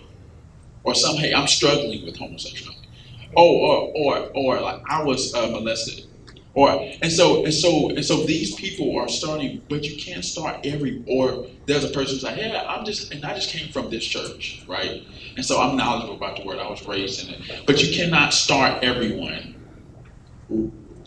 or 0.83 0.95
some, 0.95 1.17
hey, 1.17 1.33
I'm 1.33 1.47
struggling 1.47 2.05
with 2.05 2.17
homosexuality. 2.17 2.89
Oh, 3.37 3.57
or 3.57 3.91
or 3.95 4.31
or 4.35 4.61
like 4.61 4.81
I 4.89 5.03
was 5.03 5.33
uh, 5.33 5.47
molested. 5.47 6.05
Or 6.53 6.69
and 7.01 7.11
so 7.11 7.45
and 7.45 7.53
so 7.53 7.89
and 7.91 8.05
so 8.05 8.25
these 8.25 8.55
people 8.55 8.97
are 8.97 9.07
starting, 9.07 9.61
but 9.69 9.85
you 9.85 9.97
can't 10.03 10.25
start 10.25 10.65
every 10.65 11.03
or 11.07 11.47
there's 11.65 11.85
a 11.85 11.89
person 11.89 12.15
who's 12.15 12.23
like, 12.23 12.37
yeah, 12.37 12.65
I'm 12.67 12.85
just 12.85 13.13
and 13.13 13.23
I 13.25 13.33
just 13.35 13.49
came 13.49 13.71
from 13.71 13.89
this 13.89 14.05
church, 14.05 14.65
right? 14.67 15.01
And 15.37 15.45
so 15.45 15.61
I'm 15.61 15.77
knowledgeable 15.77 16.15
about 16.15 16.37
the 16.37 16.45
word. 16.45 16.59
I 16.59 16.69
was 16.69 16.85
raised 16.85 17.25
in 17.25 17.35
it. 17.35 17.65
But 17.67 17.81
you 17.81 17.95
cannot 17.95 18.33
start 18.33 18.83
everyone 18.83 19.55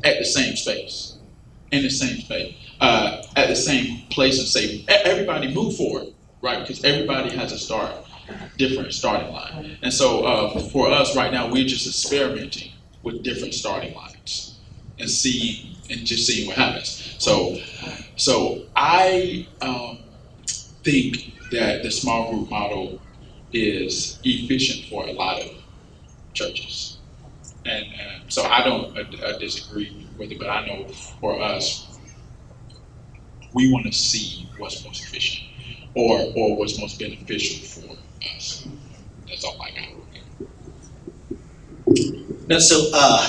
at 0.04 0.18
the 0.18 0.24
same 0.24 0.56
space, 0.56 1.18
in 1.72 1.82
the 1.82 1.90
same 1.90 2.18
space, 2.20 2.54
uh, 2.80 3.22
at 3.36 3.48
the 3.48 3.56
same 3.56 4.06
place 4.10 4.38
and 4.38 4.48
say, 4.48 4.84
everybody 4.88 5.54
move 5.54 5.76
forward, 5.76 6.08
right? 6.42 6.60
Because 6.60 6.84
everybody 6.84 7.30
has 7.30 7.52
a 7.52 7.58
start 7.58 8.04
different 8.56 8.92
starting 8.92 9.32
line. 9.32 9.78
And 9.82 9.92
so 9.92 10.24
uh, 10.24 10.58
for 10.70 10.90
us 10.90 11.16
right 11.16 11.32
now, 11.32 11.50
we're 11.50 11.66
just 11.66 11.86
experimenting 11.86 12.72
with 13.02 13.22
different 13.22 13.54
starting 13.54 13.94
lines 13.94 14.58
and 14.98 15.10
see 15.10 15.76
and 15.90 16.06
just 16.06 16.26
seeing 16.26 16.46
what 16.46 16.56
happens. 16.56 17.16
So, 17.18 17.56
so 18.16 18.62
I 18.76 19.48
um, 19.60 19.98
think 20.82 21.34
that 21.50 21.82
the 21.82 21.90
small 21.90 22.30
group 22.30 22.50
model 22.50 23.00
is 23.52 24.18
efficient 24.24 24.88
for 24.88 25.06
a 25.06 25.12
lot 25.12 25.40
of 25.40 25.50
churches, 26.32 26.98
and 27.64 27.84
uh, 27.84 28.28
so 28.28 28.42
I 28.42 28.64
don't 28.64 28.96
uh, 28.98 29.38
disagree 29.38 30.08
with 30.18 30.32
it. 30.32 30.38
But 30.38 30.48
I 30.50 30.66
know 30.66 30.88
for 31.20 31.40
us, 31.40 31.93
we 33.54 33.72
want 33.72 33.86
to 33.86 33.92
see 33.92 34.48
what's 34.58 34.84
most 34.84 35.04
efficient 35.04 35.48
or 35.94 36.20
or 36.36 36.56
what's 36.56 36.78
most 36.78 36.98
beneficial 36.98 37.66
for 37.66 37.96
us. 38.36 38.66
That's 39.28 39.44
all 39.44 39.56
I 39.62 39.70
got. 39.70 39.84
No, 42.46 42.58
so 42.58 42.90
uh, 42.92 43.28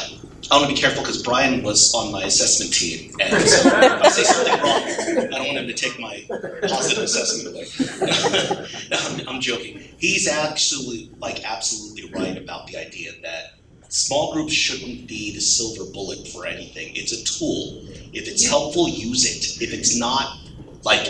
I 0.51 0.57
want 0.57 0.69
to 0.69 0.75
be 0.75 0.79
careful 0.79 1.01
because 1.01 1.23
Brian 1.23 1.63
was 1.63 1.93
on 1.93 2.11
my 2.11 2.23
assessment 2.23 2.73
team, 2.73 3.11
and 3.21 3.47
so 3.47 3.67
if 3.67 4.01
I 4.01 4.09
say 4.09 4.23
something 4.23 4.53
wrong, 4.53 5.27
I 5.33 5.37
don't 5.37 5.47
want 5.47 5.59
him 5.59 5.67
to 5.67 5.73
take 5.73 5.99
my 5.99 6.25
positive 6.67 7.03
assessment 7.03 7.55
away. 7.55 8.67
I'm, 8.91 9.35
I'm 9.35 9.41
joking. 9.41 9.79
He's 9.97 10.27
absolutely, 10.27 11.11
like, 11.19 11.43
absolutely 11.49 12.11
right 12.13 12.37
about 12.37 12.67
the 12.67 12.77
idea 12.77 13.11
that 13.23 13.43
small 13.95 14.33
groups 14.33 14.53
shouldn't 14.53 15.07
be 15.07 15.33
the 15.33 15.39
silver 15.41 15.89
bullet 15.89 16.27
for 16.27 16.45
anything. 16.45 16.91
It's 16.95 17.13
a 17.13 17.23
tool. 17.23 17.81
If 18.13 18.27
it's 18.27 18.45
helpful, 18.45 18.89
use 18.89 19.25
it. 19.25 19.61
If 19.63 19.73
it's 19.73 19.97
not, 19.97 20.37
like, 20.83 21.07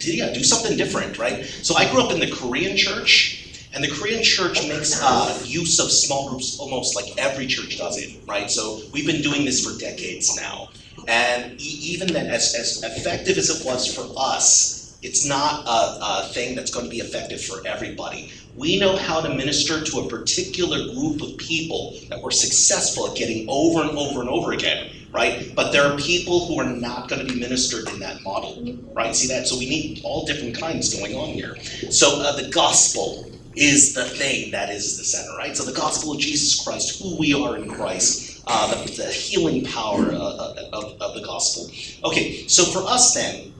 yeah, 0.00 0.32
do 0.32 0.42
something 0.42 0.76
different, 0.76 1.18
right? 1.18 1.44
So 1.44 1.76
I 1.76 1.90
grew 1.90 2.02
up 2.02 2.10
in 2.12 2.20
the 2.20 2.30
Korean 2.30 2.76
church. 2.76 3.38
And 3.74 3.82
the 3.82 3.88
Korean 3.88 4.22
church 4.22 4.68
makes 4.68 5.00
uh, 5.00 5.42
use 5.46 5.78
of 5.80 5.90
small 5.90 6.28
groups 6.28 6.58
almost 6.58 6.94
like 6.94 7.06
every 7.16 7.46
church 7.46 7.78
does 7.78 7.96
it, 7.96 8.22
right? 8.26 8.50
So 8.50 8.82
we've 8.92 9.06
been 9.06 9.22
doing 9.22 9.46
this 9.46 9.64
for 9.64 9.78
decades 9.78 10.36
now. 10.36 10.68
And 11.08 11.58
e- 11.58 11.78
even 11.92 12.08
then, 12.08 12.26
as, 12.26 12.54
as 12.54 12.82
effective 12.84 13.38
as 13.38 13.48
it 13.48 13.64
was 13.64 13.86
for 13.94 14.12
us, 14.16 14.98
it's 15.02 15.26
not 15.26 15.66
a, 15.66 15.98
a 16.02 16.28
thing 16.32 16.54
that's 16.54 16.70
going 16.70 16.84
to 16.84 16.90
be 16.90 16.98
effective 17.00 17.42
for 17.42 17.66
everybody. 17.66 18.30
We 18.54 18.78
know 18.78 18.96
how 18.96 19.20
to 19.20 19.30
minister 19.34 19.82
to 19.82 20.00
a 20.00 20.08
particular 20.08 20.92
group 20.92 21.22
of 21.22 21.38
people 21.38 21.96
that 22.10 22.20
we're 22.20 22.30
successful 22.30 23.10
at 23.10 23.16
getting 23.16 23.46
over 23.48 23.80
and 23.80 23.96
over 23.96 24.20
and 24.20 24.28
over 24.28 24.52
again, 24.52 24.90
right? 25.10 25.54
But 25.54 25.72
there 25.72 25.84
are 25.84 25.96
people 25.96 26.46
who 26.46 26.60
are 26.60 26.68
not 26.68 27.08
going 27.08 27.26
to 27.26 27.32
be 27.32 27.40
ministered 27.40 27.88
in 27.88 27.98
that 28.00 28.22
model, 28.22 28.62
right? 28.92 29.16
See 29.16 29.28
that? 29.28 29.46
So 29.48 29.58
we 29.58 29.68
need 29.68 30.02
all 30.04 30.26
different 30.26 30.58
kinds 30.58 30.94
going 30.94 31.14
on 31.14 31.28
here. 31.28 31.56
So 31.90 32.20
uh, 32.20 32.36
the 32.36 32.50
gospel 32.50 33.30
is 33.56 33.94
the 33.94 34.04
thing 34.04 34.50
that 34.50 34.68
is 34.68 34.98
the 34.98 35.04
center, 35.04 35.36
right? 35.38 35.56
So 35.56 35.64
the 35.64 35.72
gospel 35.72 36.12
of 36.12 36.20
Jesus 36.20 36.62
Christ, 36.62 37.02
who 37.02 37.18
we 37.18 37.32
are 37.34 37.56
in 37.56 37.70
Christ, 37.70 38.42
uh, 38.46 38.84
the, 38.84 38.92
the, 38.92 39.06
healing 39.06 39.64
power 39.64 40.12
uh, 40.12 40.54
of, 40.72 41.00
of 41.00 41.14
the 41.14 41.22
gospel. 41.24 41.70
Okay, 42.04 42.46
so 42.48 42.64
for 42.64 42.82
us 42.88 43.14
then, 43.14 43.52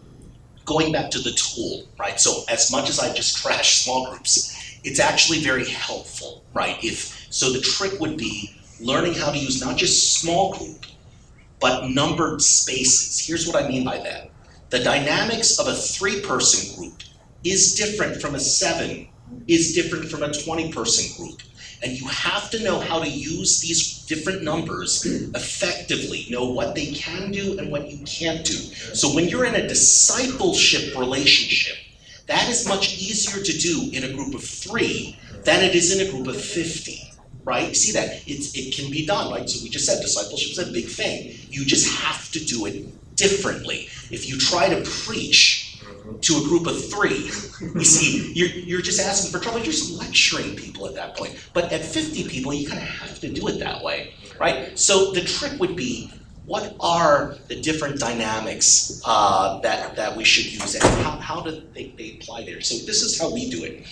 going 0.65 0.93
back 0.93 1.11
to 1.11 1.19
the 1.19 1.31
tool, 1.33 1.87
right? 1.99 2.19
So 2.21 2.45
as 2.49 2.71
much 2.71 2.89
as 2.89 2.99
I 2.99 3.13
just 3.15 3.43
trash 3.43 3.85
small 3.85 4.11
groups, 4.11 4.62
it's 4.85 5.01
actually 5.01 5.41
very 5.41 5.69
helpful, 5.69 6.45
right? 6.55 6.83
If 6.83 7.27
so, 7.31 7.53
the 7.53 7.61
trick 7.61 8.01
would 8.01 8.17
be 8.17 8.55
learning 8.81 9.15
how 9.15 9.31
to 9.31 9.39
use 9.39 9.65
not 9.65 9.77
just 9.77 10.21
small 10.21 10.55
group, 10.55 10.87
but 11.61 11.89
numbered 11.89 12.43
spaces. 12.43 13.25
Here's 13.25 13.47
what 13.47 13.63
I 13.63 13.69
mean 13.69 13.85
by 13.85 13.99
that: 13.99 14.31
the 14.71 14.81
dynamics 14.81 15.59
of 15.59 15.69
a 15.69 15.75
three-person 15.75 16.77
group 16.77 17.03
is 17.45 17.75
different 17.75 18.21
from 18.21 18.35
a 18.35 18.41
seven 18.41 19.09
is 19.49 19.75
different 19.75 20.09
from 20.09 20.23
a 20.23 20.33
20 20.33 20.73
person 20.73 21.17
group. 21.17 21.43
And 21.83 21.93
you 21.93 22.07
have 22.07 22.49
to 22.51 22.63
know 22.63 22.79
how 22.79 23.01
to 23.01 23.09
use 23.09 23.61
these 23.61 24.05
different 24.07 24.45
numbers 24.45 25.05
effectively, 25.35 26.27
know 26.31 26.49
what 26.49 26.77
they 26.77 26.93
can 26.93 27.33
do 27.33 27.59
and 27.59 27.73
what 27.73 27.91
you 27.91 28.05
can't 28.05 28.45
do. 28.45 28.55
So 28.55 29.13
when 29.15 29.29
you're 29.29 29.45
in 29.45 29.57
a 29.57 29.67
discipleship 29.67 30.97
relationship, 30.97 31.77
that 32.27 32.49
is 32.49 32.69
much 32.69 32.95
easier 32.99 33.43
to 33.43 33.59
do 33.59 33.91
in 33.93 34.05
a 34.05 34.13
group 34.13 34.35
of 34.35 34.45
three 34.45 35.19
than 35.45 35.63
it 35.63 35.75
is 35.75 35.99
in 35.99 36.07
a 36.07 36.11
group 36.11 36.27
of 36.29 36.41
50 36.41 37.09
right? 37.45 37.71
You 37.71 37.75
see 37.75 37.93
that 37.93 38.23
it's 38.29 38.57
it 38.57 38.73
can 38.73 38.89
be 38.91 39.05
done, 39.05 39.33
right? 39.33 39.49
So 39.49 39.65
we 39.65 39.69
just 39.69 39.85
said 39.85 40.01
discipleship 40.01 40.53
is 40.53 40.59
a 40.59 40.73
big 40.73 40.87
thing. 40.87 41.35
You 41.51 41.65
just 41.65 41.93
have 41.99 42.31
to 42.31 42.45
do 42.45 42.67
it 42.67 43.17
differently. 43.17 43.89
If 44.11 44.29
you 44.29 44.39
try 44.39 44.69
to 44.69 44.89
preach 44.89 45.73
to 46.21 46.37
a 46.37 46.43
group 46.43 46.67
of 46.67 46.91
three. 46.91 47.31
You 47.75 47.85
see, 47.85 48.33
you're, 48.35 48.49
you're 48.49 48.83
just 48.83 49.01
asking 49.01 49.31
for 49.33 49.39
trouble. 49.39 49.59
You're 49.59 49.67
just 49.67 49.93
lecturing 49.93 50.57
people 50.57 50.87
at 50.87 50.95
that 50.95 51.17
point. 51.17 51.37
But 51.53 51.73
at 51.73 51.85
50 51.85 52.29
people, 52.29 52.53
you 52.53 52.69
kind 52.69 52.83
of 52.83 52.89
have 52.89 53.21
to 53.21 53.29
do 53.29 53.47
it 53.49 53.59
that 53.61 53.83
way, 53.83 54.15
right? 54.39 54.79
So 54.79 55.13
the 55.13 55.21
trick 55.21 55.61
would 55.61 55.77
be 55.77 56.13
what 56.45 56.77
are 56.81 57.37
the 57.49 57.61
different 57.61 58.01
dynamics 58.01 59.01
uh, 59.07 59.61
that, 59.61 59.97
that 59.97 60.17
we 60.17 60.25
should 60.25 60.47
use 60.53 60.75
and 60.75 60.85
how, 61.05 61.13
how 61.19 61.41
do 61.41 61.63
they, 61.75 61.95
they 61.97 62.19
apply 62.21 62.45
there? 62.45 62.61
So 62.61 62.85
this 62.85 63.03
is 63.03 63.21
how 63.21 63.33
we 63.33 63.51
do 63.51 63.65
it. 63.65 63.87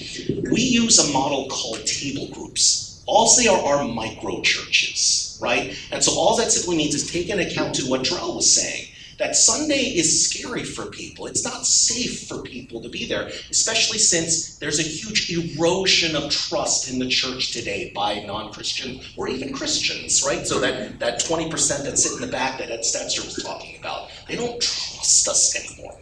We 0.50 0.60
use 0.60 0.98
a 0.98 1.12
model 1.12 1.48
called 1.48 1.84
table 1.86 2.28
groups. 2.32 3.02
All 3.06 3.34
they 3.36 3.48
are 3.48 3.60
are 3.60 3.84
micro 3.88 4.40
churches, 4.42 5.38
right? 5.42 5.76
And 5.90 6.02
so 6.02 6.12
all 6.12 6.36
that 6.36 6.52
simply 6.52 6.76
means 6.76 6.94
is 6.94 7.10
take 7.10 7.28
into 7.28 7.46
account 7.46 7.74
to 7.76 7.88
what 7.88 8.02
Drell 8.02 8.34
was 8.36 8.54
saying 8.54 8.86
that 9.20 9.36
Sunday 9.36 9.82
is 10.00 10.28
scary 10.28 10.64
for 10.64 10.86
people. 10.86 11.26
It's 11.26 11.44
not 11.44 11.66
safe 11.66 12.26
for 12.26 12.42
people 12.42 12.80
to 12.80 12.88
be 12.88 13.06
there, 13.06 13.30
especially 13.50 13.98
since 13.98 14.56
there's 14.56 14.80
a 14.80 14.82
huge 14.82 15.30
erosion 15.30 16.16
of 16.16 16.32
trust 16.32 16.90
in 16.90 16.98
the 16.98 17.06
church 17.06 17.52
today 17.52 17.92
by 17.94 18.20
non-Christian 18.20 19.00
or 19.18 19.28
even 19.28 19.52
Christians, 19.52 20.24
right? 20.26 20.46
So 20.46 20.58
that, 20.60 20.98
that 21.00 21.20
20% 21.20 21.50
that 21.84 21.98
sit 21.98 22.14
in 22.14 22.26
the 22.26 22.32
back 22.32 22.58
that 22.58 22.70
Ed 22.70 22.80
Stetzer 22.80 23.22
was 23.24 23.42
talking 23.44 23.76
about, 23.78 24.08
they 24.26 24.36
don't 24.36 24.60
trust 24.60 25.28
us 25.28 25.54
anymore. 25.54 25.98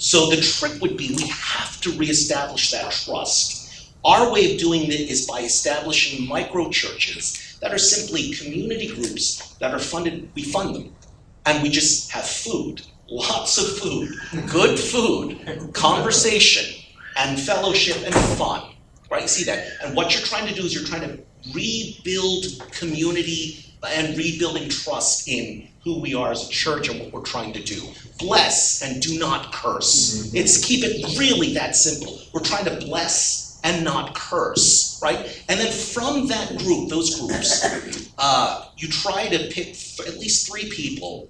So 0.00 0.28
the 0.28 0.42
trick 0.42 0.82
would 0.82 0.96
be 0.96 1.14
we 1.14 1.28
have 1.28 1.80
to 1.82 1.92
reestablish 1.92 2.72
that 2.72 2.90
trust. 2.90 3.94
Our 4.04 4.32
way 4.32 4.52
of 4.52 4.60
doing 4.60 4.82
it 4.82 4.92
is 4.92 5.28
by 5.28 5.40
establishing 5.40 6.26
micro 6.26 6.70
churches 6.70 7.58
that 7.60 7.72
are 7.72 7.78
simply 7.78 8.32
community 8.32 8.88
groups 8.88 9.56
that 9.60 9.72
are 9.72 9.78
funded, 9.78 10.32
we 10.34 10.42
fund 10.42 10.74
them 10.74 10.97
and 11.48 11.62
we 11.62 11.70
just 11.70 12.10
have 12.12 12.26
food, 12.26 12.82
lots 13.08 13.56
of 13.56 13.78
food, 13.78 14.10
good 14.50 14.78
food, 14.78 15.72
conversation, 15.72 16.82
and 17.16 17.40
fellowship 17.40 17.96
and 18.04 18.14
fun. 18.36 18.62
Right? 19.10 19.22
You 19.22 19.28
see 19.28 19.44
that? 19.44 19.66
And 19.82 19.96
what 19.96 20.12
you're 20.12 20.26
trying 20.26 20.46
to 20.46 20.54
do 20.54 20.66
is 20.66 20.74
you're 20.74 20.84
trying 20.84 21.08
to 21.08 21.18
rebuild 21.54 22.44
community 22.72 23.64
and 23.88 24.16
rebuilding 24.18 24.68
trust 24.68 25.26
in 25.26 25.68
who 25.84 26.00
we 26.02 26.14
are 26.14 26.32
as 26.32 26.46
a 26.46 26.50
church 26.50 26.90
and 26.90 27.00
what 27.00 27.12
we're 27.12 27.22
trying 27.22 27.54
to 27.54 27.62
do. 27.62 27.80
Bless 28.18 28.82
and 28.82 29.00
do 29.00 29.18
not 29.18 29.50
curse. 29.52 30.30
It's 30.34 30.62
keep 30.62 30.84
it 30.84 31.18
really 31.18 31.54
that 31.54 31.76
simple. 31.76 32.20
We're 32.34 32.42
trying 32.42 32.66
to 32.66 32.76
bless 32.84 33.48
and 33.64 33.84
not 33.84 34.14
curse, 34.14 35.00
right? 35.02 35.18
And 35.48 35.58
then 35.58 35.72
from 35.72 36.26
that 36.28 36.58
group, 36.58 36.90
those 36.90 37.18
groups, 37.18 37.64
uh, 38.18 38.66
you 38.76 38.88
try 38.88 39.28
to 39.28 39.48
pick 39.48 39.68
at 40.06 40.18
least 40.18 40.50
three 40.50 40.70
people 40.70 41.28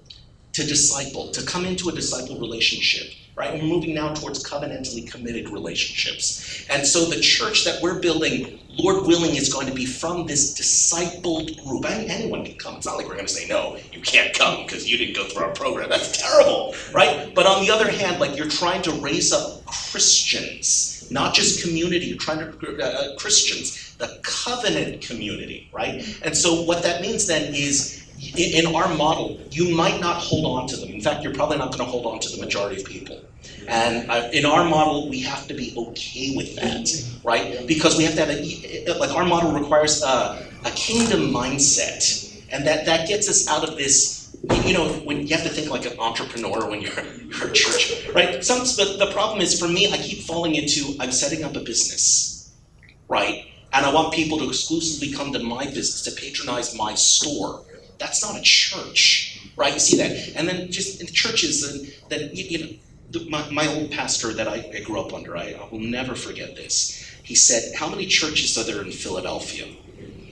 to 0.52 0.66
disciple, 0.66 1.30
to 1.32 1.42
come 1.44 1.64
into 1.64 1.88
a 1.88 1.92
disciple 1.92 2.38
relationship, 2.40 3.12
right? 3.36 3.54
We're 3.54 3.68
moving 3.68 3.94
now 3.94 4.12
towards 4.14 4.42
covenantally 4.44 5.10
committed 5.10 5.50
relationships. 5.50 6.66
And 6.68 6.86
so 6.86 7.04
the 7.04 7.20
church 7.20 7.64
that 7.64 7.80
we're 7.80 8.00
building, 8.00 8.58
Lord 8.68 9.06
willing, 9.06 9.36
is 9.36 9.52
going 9.52 9.66
to 9.68 9.72
be 9.72 9.86
from 9.86 10.26
this 10.26 10.58
discipled 10.58 11.62
group. 11.64 11.88
And 11.88 12.10
anyone 12.10 12.44
can 12.44 12.56
come. 12.56 12.76
It's 12.76 12.86
not 12.86 12.96
like 12.96 13.06
we're 13.06 13.14
going 13.14 13.26
to 13.26 13.32
say, 13.32 13.46
no, 13.48 13.78
you 13.92 14.00
can't 14.00 14.36
come 14.36 14.64
because 14.64 14.90
you 14.90 14.98
didn't 14.98 15.14
go 15.16 15.24
through 15.24 15.44
our 15.44 15.52
program. 15.52 15.88
That's 15.88 16.16
terrible, 16.16 16.74
right? 16.92 17.32
But 17.34 17.46
on 17.46 17.64
the 17.64 17.70
other 17.70 17.90
hand, 17.90 18.18
like 18.18 18.36
you're 18.36 18.48
trying 18.48 18.82
to 18.82 18.92
raise 18.92 19.32
up 19.32 19.64
Christians, 19.66 21.08
not 21.10 21.34
just 21.34 21.62
community, 21.62 22.06
you're 22.06 22.18
trying 22.18 22.38
to, 22.38 22.82
uh, 22.82 23.16
Christians, 23.16 23.96
the 23.98 24.20
covenant 24.24 25.02
community, 25.02 25.70
right? 25.72 26.04
And 26.22 26.36
so 26.36 26.62
what 26.62 26.82
that 26.82 27.02
means 27.02 27.26
then 27.26 27.54
is 27.54 28.07
in, 28.36 28.74
our 28.74 28.94
model, 28.94 29.40
you 29.50 29.74
might 29.74 30.00
not 30.00 30.16
hold 30.16 30.44
on 30.44 30.68
to 30.68 30.76
them. 30.76 30.90
In 30.90 31.00
fact, 31.00 31.22
you're 31.22 31.34
probably 31.34 31.58
not 31.58 31.72
going 31.72 31.84
to 31.84 31.90
hold 31.90 32.06
on 32.06 32.20
to 32.20 32.28
the 32.30 32.42
majority 32.42 32.80
of 32.80 32.86
people. 32.86 33.20
And 33.68 34.10
uh, 34.10 34.28
in 34.32 34.44
our 34.44 34.68
model, 34.68 35.08
we 35.08 35.20
have 35.20 35.46
to 35.48 35.54
be 35.54 35.74
okay 35.76 36.34
with 36.36 36.56
that, 36.56 36.88
right? 37.24 37.66
Because 37.66 37.96
we 37.96 38.04
have 38.04 38.14
to 38.14 38.24
have 38.24 38.30
a, 38.30 38.98
like 38.98 39.14
our 39.14 39.24
model 39.24 39.52
requires 39.52 40.02
a, 40.02 40.46
a 40.64 40.70
kingdom 40.70 41.30
mindset. 41.30 42.24
And 42.50 42.66
that, 42.66 42.86
that 42.86 43.08
gets 43.08 43.28
us 43.28 43.48
out 43.48 43.68
of 43.68 43.76
this, 43.76 44.34
you 44.64 44.72
know, 44.72 44.88
when 45.04 45.26
you 45.26 45.36
have 45.36 45.44
to 45.44 45.50
think 45.50 45.70
like 45.70 45.84
an 45.84 45.98
entrepreneur 45.98 46.68
when 46.68 46.80
you're, 46.80 47.04
you're 47.04 47.48
a 47.48 47.52
church, 47.52 48.08
right? 48.14 48.42
Some, 48.42 48.60
but 48.60 48.98
the 48.98 49.10
problem 49.12 49.40
is 49.40 49.58
for 49.60 49.68
me, 49.68 49.92
I 49.92 49.98
keep 49.98 50.22
falling 50.22 50.54
into 50.54 50.96
I'm 50.98 51.12
setting 51.12 51.44
up 51.44 51.54
a 51.56 51.60
business, 51.60 52.54
right? 53.08 53.44
And 53.72 53.84
I 53.84 53.92
want 53.92 54.14
people 54.14 54.38
to 54.38 54.48
exclusively 54.48 55.12
come 55.12 55.32
to 55.34 55.40
my 55.40 55.64
business, 55.66 56.02
to 56.04 56.20
patronize 56.20 56.74
my 56.74 56.94
store. 56.94 57.64
That's 57.98 58.22
not 58.22 58.38
a 58.38 58.42
church, 58.42 59.52
right? 59.56 59.74
You 59.74 59.80
see 59.80 59.96
that? 59.98 60.36
And 60.36 60.48
then 60.48 60.70
just 60.70 61.00
in 61.00 61.06
the 61.06 61.12
churches, 61.12 61.62
and 61.64 61.92
that 62.10 62.34
you 62.34 62.58
know, 62.58 62.70
the, 63.10 63.28
my, 63.30 63.48
my 63.50 63.66
old 63.66 63.90
pastor 63.90 64.32
that 64.34 64.48
I, 64.48 64.70
I 64.74 64.80
grew 64.82 65.00
up 65.00 65.12
under, 65.12 65.36
I, 65.36 65.52
I 65.52 65.68
will 65.70 65.80
never 65.80 66.14
forget 66.14 66.56
this. 66.56 67.04
He 67.24 67.34
said, 67.34 67.74
"How 67.76 67.88
many 67.88 68.06
churches 68.06 68.56
are 68.58 68.64
there 68.64 68.82
in 68.82 68.92
Philadelphia?" 68.92 69.66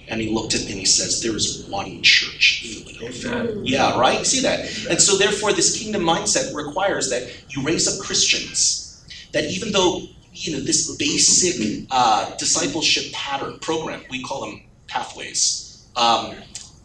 And 0.09 0.21
he 0.21 0.31
looked 0.31 0.55
at 0.55 0.63
me 0.63 0.71
and 0.73 0.79
he 0.81 0.85
says, 0.87 1.21
There 1.23 1.35
is 1.37 1.67
one 1.69 2.03
church 2.03 2.63
in 2.65 2.85
Philadelphia. 2.85 3.55
Yeah, 3.65 3.99
right? 3.99 4.19
You 4.21 4.25
see 4.25 4.41
that? 4.43 4.61
And 4.91 5.01
so, 5.01 5.17
therefore, 5.17 5.53
this 5.53 5.77
kingdom 5.77 6.03
mindset 6.03 6.55
requires 6.55 7.11
that 7.11 7.29
you 7.51 7.63
raise 7.65 7.89
up 7.89 8.05
Christians. 8.05 9.05
That 9.33 9.45
even 9.45 9.73
though, 9.73 10.03
you 10.33 10.53
know, 10.53 10.61
this 10.61 10.97
basic 10.97 11.87
uh, 11.91 12.37
discipleship 12.37 13.13
pattern 13.13 13.59
program, 13.61 14.03
we 14.11 14.23
call 14.23 14.43
them 14.43 14.63
pathways, 14.89 15.91
um, 15.97 16.35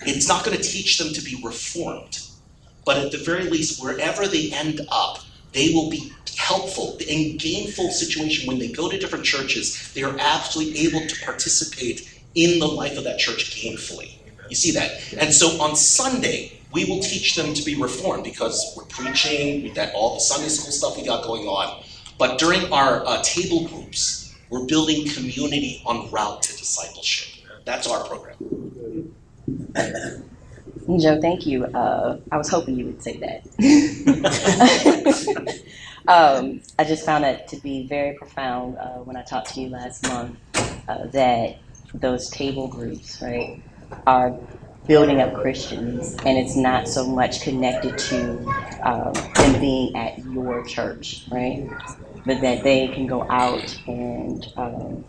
it's 0.06 0.28
not 0.28 0.44
going 0.44 0.58
to 0.58 0.64
teach 0.64 0.98
them 0.98 1.14
to 1.14 1.22
be 1.22 1.40
reformed. 1.44 2.20
But 2.86 2.98
at 2.98 3.12
the 3.12 3.20
very 3.20 3.50
least, 3.50 3.82
wherever 3.82 4.28
they 4.28 4.52
end 4.52 4.82
up, 4.92 5.20
they 5.54 5.74
will 5.74 5.90
be 5.90 6.12
helpful 6.38 6.98
in 7.08 7.38
gainful 7.38 7.92
situation. 7.92 8.48
When 8.48 8.60
they 8.60 8.72
go 8.72 8.90
to 8.90 8.98
different 8.98 9.26
churches 9.26 9.94
they 9.94 10.04
are 10.04 10.16
absolutely 10.20 10.80
able 10.88 11.06
to 11.08 11.26
participate 11.26 12.24
in 12.36 12.60
the 12.60 12.68
life 12.68 12.98
of 12.98 13.04
that 13.04 13.20
church 13.20 13.56
gainfully. 13.56 14.16
You 14.50 14.56
see 14.56 14.72
that? 14.72 15.14
And 15.18 15.34
so 15.34 15.62
on 15.62 15.76
sunday 15.76 16.60
we 16.74 16.86
will 16.86 17.02
teach 17.02 17.36
them 17.36 17.54
to 17.54 17.64
be 17.64 17.76
reformed 17.76 18.24
because 18.24 18.74
we're 18.78 18.86
preaching 18.86 19.64
with 19.64 19.76
that 19.76 19.94
all 19.94 20.16
the 20.16 20.22
sunday 20.22 20.50
school 20.50 20.72
stuff 20.72 20.98
we 20.98 21.06
got 21.06 21.24
going 21.24 21.44
on. 21.44 21.84
But 22.18 22.40
during 22.40 22.72
our 22.72 23.06
uh, 23.06 23.22
table 23.24 23.68
groups 23.68 24.36
we're 24.50 24.66
building 24.66 25.08
community 25.10 25.82
on 25.86 26.10
route 26.12 26.42
to 26.44 26.58
discipleship. 26.58 27.46
That's 27.66 27.88
our 27.88 28.04
program 28.06 28.81
Joe, 31.00 31.20
thank 31.22 31.46
you. 31.48 31.66
Uh, 31.66 32.20
I 32.32 32.38
was 32.38 32.50
hoping 32.50 32.76
you 32.76 32.86
would 32.88 33.04
say 33.04 33.20
that. 33.20 33.44
um, 36.08 36.62
I 36.80 36.86
just 36.86 37.06
found 37.06 37.26
it 37.26 37.48
to 37.50 37.58
be 37.58 37.88
very 37.88 38.16
profound 38.18 38.78
uh, 38.78 39.00
when 39.00 39.18
I 39.18 39.24
talked 39.24 39.54
to 39.56 39.62
you 39.62 39.70
last 39.70 40.08
month 40.08 40.38
uh, 40.88 41.08
that 41.14 41.62
those 41.94 42.30
table 42.30 42.68
groups, 42.70 43.20
right, 43.22 43.64
are 44.08 44.40
building 44.88 45.22
up 45.22 45.34
Christians, 45.34 46.16
and 46.26 46.38
it's 46.38 46.56
not 46.58 46.88
so 46.88 47.08
much 47.08 47.42
connected 47.42 47.98
to 47.98 48.48
um, 48.84 49.14
them 49.38 49.60
being 49.60 49.96
at 49.98 50.20
your 50.20 50.64
church, 50.66 51.26
right, 51.32 51.68
but 52.26 52.42
that 52.42 52.64
they 52.64 52.90
can 52.90 53.08
go 53.08 53.26
out 53.30 53.80
and 53.88 54.48
um, 54.58 55.06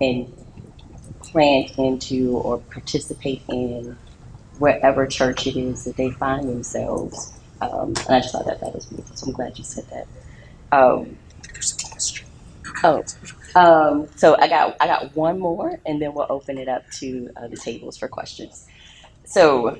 and 0.00 0.34
plant 1.36 1.72
into 1.78 2.38
or 2.38 2.58
participate 2.72 3.44
in 3.50 3.98
wherever 4.58 5.06
church 5.06 5.46
it 5.46 5.56
is 5.58 5.84
that 5.84 5.96
they 5.96 6.10
find 6.12 6.48
themselves. 6.48 7.32
Um, 7.60 7.94
and 8.08 8.16
I 8.16 8.20
just 8.20 8.32
thought 8.32 8.46
that 8.46 8.60
that 8.60 8.74
was 8.74 8.86
beautiful. 8.86 9.16
So 9.16 9.26
I'm 9.28 9.34
glad 9.34 9.58
you 9.58 9.64
said 9.64 9.84
that. 9.90 10.06
Um, 10.72 11.18
oh, 12.84 13.04
um, 13.54 14.08
so 14.16 14.36
I 14.40 14.48
got 14.48 14.76
I 14.80 14.86
got 14.86 15.16
one 15.16 15.38
more, 15.40 15.80
and 15.86 16.02
then 16.02 16.14
we'll 16.14 16.26
open 16.30 16.58
it 16.58 16.68
up 16.68 16.84
to 17.00 17.30
uh, 17.36 17.48
the 17.48 17.56
tables 17.58 17.98
for 17.98 18.08
questions. 18.08 18.66
So 19.26 19.78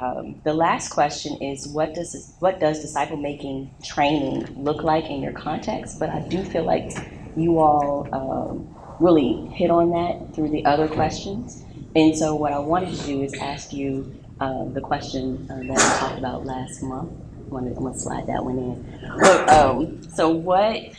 um, 0.00 0.40
the 0.44 0.54
last 0.54 0.90
question 0.90 1.38
is 1.42 1.68
what 1.68 1.94
does 1.94 2.34
what 2.40 2.60
does 2.60 2.80
disciple 2.80 3.18
making 3.18 3.72
training 3.84 4.46
look 4.56 4.84
like 4.84 5.06
in 5.10 5.22
your 5.22 5.32
context? 5.32 5.98
But 6.00 6.10
I 6.10 6.26
do 6.30 6.44
feel 6.44 6.64
like 6.64 6.90
you 7.36 7.58
all 7.60 8.08
um, 8.12 8.75
really 9.00 9.46
hit 9.54 9.70
on 9.70 9.90
that 9.90 10.34
through 10.34 10.50
the 10.50 10.64
other 10.64 10.88
questions. 10.88 11.64
And 11.94 12.16
so 12.16 12.34
what 12.34 12.52
I 12.52 12.58
wanted 12.58 12.94
to 12.94 13.06
do 13.06 13.22
is 13.22 13.34
ask 13.34 13.72
you 13.72 14.14
um, 14.40 14.74
the 14.74 14.80
question 14.80 15.46
uh, 15.50 15.56
that 15.56 15.68
we 15.68 15.74
talked 15.74 16.18
about 16.18 16.44
last 16.44 16.82
month. 16.82 17.10
I'm 17.38 17.50
gonna, 17.50 17.68
I'm 17.68 17.84
gonna 17.84 17.98
slide 17.98 18.26
that 18.26 18.44
one 18.44 18.58
in. 18.58 19.00
But, 19.18 19.48
um, 19.50 20.02
so 20.02 20.30
what 20.30 20.92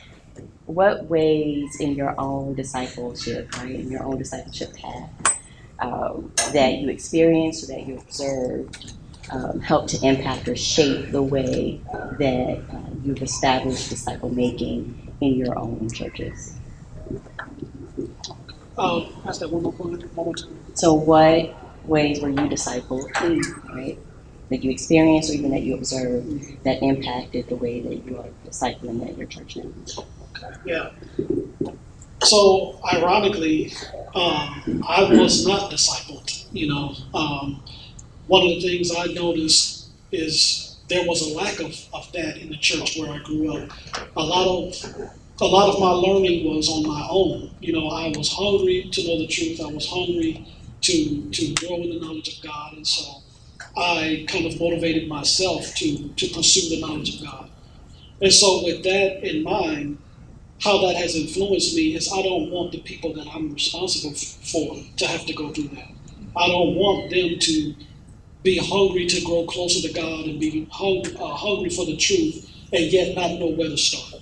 what 0.66 1.06
ways 1.06 1.80
in 1.80 1.95
your 1.95 2.14
own 2.20 2.54
discipleship, 2.56 3.56
right, 3.58 3.76
in 3.76 3.89
your 3.89 4.04
own 4.04 4.18
discipleship 4.18 4.74
path, 4.76 5.39
um, 5.80 6.32
that 6.54 6.74
you 6.80 6.89
experienced 6.89 7.64
or 7.64 7.68
that 7.68 7.88
you 7.88 7.98
observed 7.98 8.93
um, 9.32 9.60
help 9.62 9.88
to 9.88 10.06
impact 10.06 10.48
or 10.48 10.56
shape 10.56 11.12
the 11.12 11.22
way 11.22 11.82
that 12.20 12.62
uh, 12.72 12.89
you've 13.04 13.22
established 13.22 13.89
disciple 13.89 14.30
making 14.30 15.14
in 15.22 15.36
your 15.36 15.58
own 15.58 15.89
churches? 15.89 16.57
Um, 18.78 19.07
ask 19.25 19.39
that 19.39 19.51
one 19.51 19.63
more, 19.63 19.71
one 19.71 19.99
more 20.15 20.36
time. 20.36 20.59
So, 20.75 20.93
what 20.93 21.55
ways 21.86 22.21
were 22.21 22.30
you 22.30 22.36
discipled, 22.36 23.09
right? 23.73 23.99
that 24.49 24.63
you 24.63 24.71
experienced 24.71 25.30
or 25.30 25.34
even 25.34 25.51
that 25.51 25.63
you 25.63 25.75
observed 25.75 26.63
that 26.63 26.82
impacted 26.82 27.49
the 27.49 27.55
way 27.55 27.82
that 27.82 28.05
you 28.05 28.17
are 28.17 28.30
discipling 28.45 29.05
at 29.05 29.17
your 29.17 29.28
church 29.28 29.57
now? 29.57 29.63
Okay. 30.21 30.55
Yeah. 30.65 30.89
So 32.23 32.80
ironically, 32.93 33.71
um, 34.15 34.82
I 34.88 35.07
was 35.11 35.45
not 35.45 35.71
discipled. 35.71 36.47
You 36.51 36.67
know, 36.67 36.95
um, 37.13 37.63
one 38.28 38.43
of 38.43 38.49
the 38.49 38.61
things 38.61 38.91
I 38.95 39.07
noticed 39.07 39.89
is 40.11 40.78
there 40.89 41.07
was 41.07 41.21
a 41.21 41.36
lack 41.36 41.59
of, 41.59 41.75
of 41.93 42.11
that 42.13 42.38
in 42.38 42.49
the 42.49 42.57
church 42.57 42.97
where 42.97 43.11
I 43.11 43.19
grew 43.19 43.55
up. 43.57 43.71
A 44.15 44.23
lot 44.23 44.47
of 44.47 44.75
a 45.42 45.46
lot 45.46 45.70
of 45.74 45.80
my 45.80 45.92
learning 45.92 46.46
was 46.50 46.70
on 46.70 46.88
my 46.88 47.08
own. 47.10 47.52
You 47.60 47.74
know, 47.74 47.90
I 47.90 48.10
was 48.18 48.32
hungry 48.34 48.90
to 48.92 49.08
know 49.08 49.20
the 49.20 49.28
truth. 49.28 49.62
I 49.62 49.72
was 49.72 49.88
hungry 49.90 50.48
to 50.82 51.32
to 51.32 51.54
grow 51.56 51.78
in 51.78 51.92
the 51.92 52.00
knowledge 52.00 52.30
of 52.38 52.44
God, 52.44 52.74
and 52.74 52.88
so 52.88 53.24
I 53.78 54.26
kind 54.30 54.46
of 54.48 54.60
motivated 54.60 55.10
myself 55.10 55.74
to 55.78 56.10
to 56.14 56.28
pursue 56.30 56.70
the 56.76 56.82
knowledge 56.82 57.16
of 57.22 57.28
God. 57.28 57.52
And 58.22 58.34
so, 58.34 58.64
with 58.64 58.84
that 58.84 59.28
in 59.28 59.44
mind, 59.44 60.00
how 60.62 60.82
that 60.88 60.96
has 60.98 61.16
influenced 61.16 61.76
me 61.76 61.96
is 61.96 62.12
I 62.14 62.22
don't 62.24 62.52
want 62.52 62.74
the 62.74 62.82
people 62.82 63.14
that 63.16 63.28
I'm 63.34 63.54
responsible 63.54 64.14
for 64.16 64.78
to 64.98 65.08
have 65.08 65.26
to 65.28 65.34
go 65.34 65.54
through 65.54 65.70
that. 65.70 65.92
I 66.36 66.48
don't 66.48 66.76
want 66.76 67.12
them 67.12 67.40
to 67.40 67.76
be 68.44 68.60
hungry 68.64 69.08
to 69.08 69.22
grow 69.26 69.46
closer 69.48 69.88
to 69.88 69.94
God 69.94 70.26
and 70.28 70.40
be 70.40 70.68
hung, 70.72 71.04
uh, 71.20 71.36
hungry 71.36 71.70
for 71.72 71.86
the 71.86 71.98
truth 71.98 72.50
and 72.74 72.86
yet 72.92 73.16
not 73.16 73.40
know 73.40 73.52
where 73.52 73.70
to 73.70 73.78
start. 73.78 74.16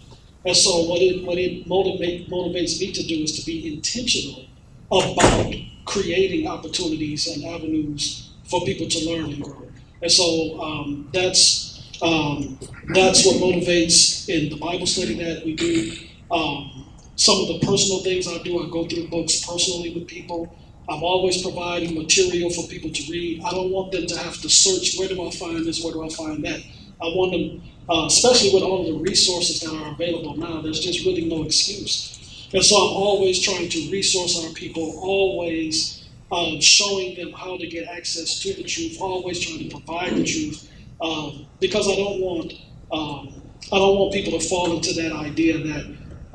And 0.46 0.56
so, 0.56 0.84
what 0.84 1.02
it 1.02 1.26
what 1.26 1.38
it 1.38 1.68
motivate, 1.68 2.30
motivates 2.30 2.80
me 2.80 2.92
to 2.94 3.04
do 3.04 3.24
is 3.24 3.40
to 3.40 3.46
be 3.46 3.76
intentional 3.76 4.46
about 4.92 5.54
creating 5.86 6.48
opportunities 6.48 7.28
and 7.28 7.46
avenues 7.46 8.32
for 8.50 8.64
people 8.66 8.88
to 8.88 9.10
learn 9.10 9.34
and 9.34 9.44
grow. 9.44 9.68
And 10.02 10.12
so, 10.12 10.62
um, 10.62 11.10
that's 11.14 12.00
um, 12.02 12.60
that's 12.94 13.26
what 13.26 13.38
motivates 13.38 14.30
in 14.30 14.50
the 14.50 14.58
Bible 14.58 14.86
study 14.88 15.16
that 15.16 15.46
we 15.46 15.56
do. 15.56 15.94
Um, 16.32 16.86
some 17.16 17.40
of 17.42 17.48
the 17.48 17.60
personal 17.66 18.04
things 18.04 18.28
I 18.28 18.38
do, 18.44 18.60
I 18.64 18.70
go 18.70 18.88
through 18.88 19.08
books 19.10 19.46
personally 19.46 19.94
with 19.96 20.08
people. 20.08 20.58
I'm 20.90 21.04
always 21.04 21.42
providing 21.42 21.96
material 21.96 22.50
for 22.52 22.68
people 22.68 22.92
to 22.92 23.12
read. 23.12 23.42
I 23.44 23.52
don't 23.52 23.72
want 23.72 23.92
them 23.92 24.06
to 24.08 24.18
have 24.20 24.36
to 24.42 24.50
search 24.50 24.98
where 25.00 25.08
do 25.08 25.26
I 25.26 25.32
find 25.32 25.66
this, 25.66 25.84
where 25.84 25.94
do 25.94 26.06
I 26.06 26.10
find 26.10 26.46
that. 26.46 26.60
I 27.02 27.06
want 27.06 27.32
them, 27.32 27.64
uh, 27.90 28.06
especially 28.08 28.52
with 28.54 28.64
all 28.64 28.82
of 28.82 28.88
the 28.88 29.00
resources 29.00 29.62
that 29.62 29.74
are 29.74 29.92
available 29.94 30.36
now, 30.38 30.62
there's 30.62 30.80
just 30.80 31.06
really 31.06 31.26
no 31.26 31.44
excuse. 31.44 32.50
And 32.54 32.64
so 32.64 32.76
I'm 32.76 32.96
always 32.96 33.42
trying 33.42 33.70
to 33.70 33.92
resource 33.92 34.44
our 34.44 34.52
people, 34.54 35.00
always 35.02 36.06
um, 36.32 36.60
showing 36.62 37.16
them 37.16 37.32
how 37.34 37.58
to 37.58 37.68
get 37.68 37.88
access 37.88 38.40
to 38.40 38.54
the 38.54 38.64
truth, 38.64 38.98
always 39.00 39.40
trying 39.40 39.70
to 39.70 39.76
provide 39.78 40.16
the 40.16 40.24
truth, 40.24 40.72
um, 41.02 41.46
because 41.60 41.88
I 41.88 41.96
don't 41.96 42.20
want 42.22 42.54
um, 42.92 43.42
I 43.72 43.78
don't 43.80 43.98
want 43.98 44.14
people 44.14 44.40
to 44.40 44.48
fall 44.48 44.76
into 44.76 44.94
that 44.94 45.12
idea 45.12 45.58
that 45.58 45.86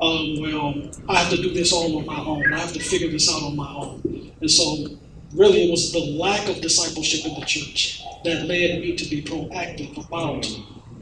um, 0.01 0.41
well 0.41 0.91
I 1.09 1.19
have 1.19 1.29
to 1.31 1.37
do 1.37 1.53
this 1.53 1.73
all 1.73 1.97
on 1.97 2.05
my 2.05 2.19
own. 2.19 2.53
I 2.53 2.59
have 2.59 2.73
to 2.73 2.79
figure 2.79 3.09
this 3.09 3.29
out 3.29 3.43
on 3.43 3.55
my 3.55 3.73
own. 3.73 4.31
And 4.41 4.49
so 4.51 4.87
really 5.35 5.67
it 5.67 5.71
was 5.71 5.91
the 5.91 6.17
lack 6.17 6.47
of 6.49 6.61
discipleship 6.61 7.25
in 7.25 7.39
the 7.39 7.45
church 7.45 8.01
that 8.23 8.45
led 8.45 8.81
me 8.81 8.95
to 8.95 9.09
be 9.09 9.21
proactive 9.23 9.97
about 10.07 10.45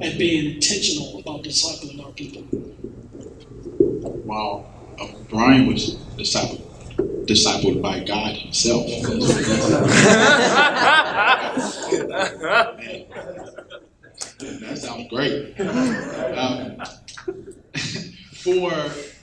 and 0.02 0.18
being 0.18 0.56
intentional 0.56 1.20
about 1.20 1.44
discipling 1.44 2.04
our 2.06 2.12
people. 2.12 2.44
Wow. 4.26 4.66
Uh, 5.00 5.08
Brian 5.30 5.68
was 5.68 5.96
discipled, 6.18 6.62
discipled 7.26 7.82
by 7.82 8.00
God 8.04 8.36
Himself. 8.36 8.86
that 14.40 14.78
sounds 14.78 15.10
great. 15.10 15.60
Um, 15.60 16.82
for 18.44 18.72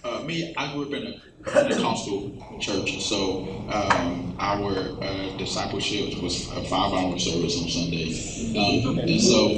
uh, 0.05 0.23
me, 0.23 0.55
I 0.57 0.73
grew 0.73 0.87
up 0.87 0.93
in 0.93 1.07
a 1.07 1.26
Pentecostal 1.47 2.33
church, 2.61 3.01
so 3.03 3.47
um, 3.71 4.37
our 4.39 4.73
uh, 5.01 5.37
discipleship 5.37 6.21
was 6.21 6.51
a 6.53 6.63
five-hour 6.65 7.19
service 7.19 7.63
on 7.63 7.69
Sunday, 7.69 8.13
um, 8.59 8.99
and 8.99 9.21
so, 9.21 9.57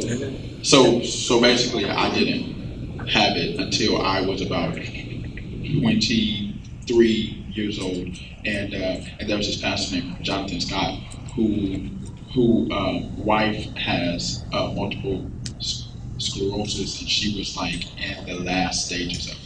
so, 0.63 1.03
so 1.03 1.41
basically, 1.41 1.87
I 1.87 2.15
didn't 2.15 3.09
have 3.09 3.37
it 3.37 3.59
until 3.59 4.03
I 4.03 4.21
was 4.21 4.43
about 4.43 4.75
23 4.75 7.45
years 7.53 7.79
old, 7.79 8.09
and 8.45 8.75
uh, 8.75 9.01
and 9.19 9.27
there 9.29 9.39
was 9.39 9.47
this 9.47 9.61
pastor 9.61 9.97
named 9.97 10.23
Jonathan 10.23 10.61
Scott 10.61 10.99
who 11.35 11.89
who 12.35 12.71
um, 12.71 13.25
wife 13.25 13.65
has 13.77 14.45
uh, 14.53 14.71
multiple 14.75 15.27
sclerosis, 16.19 17.01
and 17.01 17.09
she 17.09 17.39
was 17.39 17.57
like 17.57 17.87
in 17.99 18.27
the 18.27 18.35
last 18.45 18.85
stages 18.87 19.31
of 19.31 19.39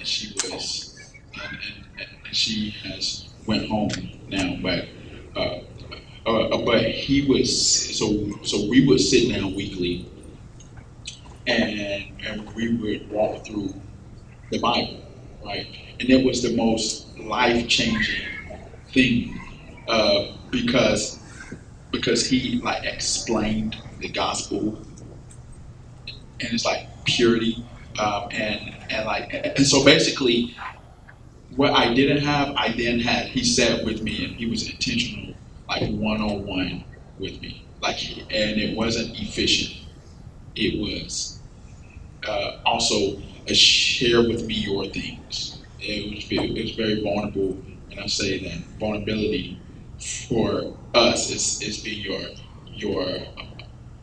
and 0.00 0.08
she 0.08 0.34
was, 0.50 0.96
and, 1.34 1.58
and, 1.98 2.08
and 2.26 2.36
she 2.36 2.70
has 2.84 3.28
went 3.46 3.68
home 3.68 3.90
now, 4.28 4.56
but. 4.62 4.88
Uh, 5.36 5.60
uh, 6.26 6.58
but 6.58 6.84
he 6.84 7.26
was 7.26 7.96
so 7.96 8.30
so 8.42 8.68
we 8.68 8.86
would 8.86 9.00
sit 9.00 9.32
down 9.32 9.54
weekly 9.54 10.06
and 11.46 12.12
and 12.26 12.54
we 12.54 12.76
would 12.76 13.10
walk 13.10 13.44
through 13.46 13.74
the 14.50 14.58
Bible, 14.60 15.00
right? 15.44 15.66
And 15.98 16.10
it 16.10 16.24
was 16.24 16.42
the 16.42 16.56
most 16.56 17.18
life 17.18 17.68
changing 17.68 18.26
thing 18.92 19.38
uh, 19.88 20.36
because 20.50 21.18
because 21.90 22.26
he 22.26 22.60
like 22.62 22.84
explained 22.84 23.76
the 23.98 24.08
gospel, 24.08 24.78
and 26.40 26.52
it's 26.52 26.64
like 26.64 26.88
purity, 27.04 27.64
um, 28.00 28.28
and 28.32 28.60
and 28.90 29.06
like 29.06 29.30
and 29.32 29.66
so 29.66 29.84
basically, 29.84 30.54
what 31.56 31.72
I 31.72 31.94
didn't 31.94 32.22
have, 32.24 32.54
I 32.56 32.72
then 32.76 33.00
had. 33.00 33.26
He 33.28 33.44
sat 33.44 33.84
with 33.84 34.02
me, 34.02 34.24
and 34.24 34.34
he 34.36 34.46
was 34.46 34.68
intentional, 34.68 35.34
like 35.68 35.88
one 35.90 36.20
on 36.20 36.46
one 36.46 36.84
with 37.18 37.40
me, 37.40 37.66
like, 37.82 37.98
and 38.30 38.58
it 38.60 38.76
wasn't 38.76 39.10
efficient. 39.18 39.76
It 40.56 40.80
was 40.80 41.40
uh, 42.26 42.52
also 42.66 42.96
a 43.46 43.54
share 43.54 44.22
with 44.28 44.44
me 44.46 44.54
your 44.54 44.86
things. 44.86 45.62
It 45.78 46.14
was, 46.14 46.26
it 46.30 46.62
was 46.64 46.72
very 46.76 47.02
vulnerable, 47.02 47.62
and 47.90 48.00
I 48.00 48.06
say 48.06 48.38
that 48.44 48.64
vulnerability 48.78 49.62
for 50.28 50.76
us 50.94 51.30
is, 51.30 51.60
is 51.62 51.82
being 51.82 52.04
your 52.04 52.20
your 52.66 53.06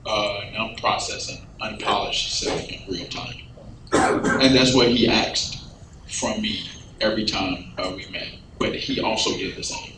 uh, 0.05 0.41
non-processed 0.53 1.29
and 1.29 1.73
unpolished 1.73 2.39
self 2.39 2.61
in 2.69 2.79
real 2.87 3.07
time, 3.07 3.35
and 3.93 4.55
that's 4.55 4.73
what 4.75 4.89
he 4.89 5.07
asked 5.07 5.57
from 6.07 6.41
me 6.41 6.65
every 7.01 7.25
time 7.25 7.73
uh, 7.77 7.91
we 7.95 8.07
met. 8.11 8.29
But 8.59 8.75
he 8.75 9.01
also 9.01 9.31
did 9.37 9.55
the 9.55 9.63
same. 9.63 9.93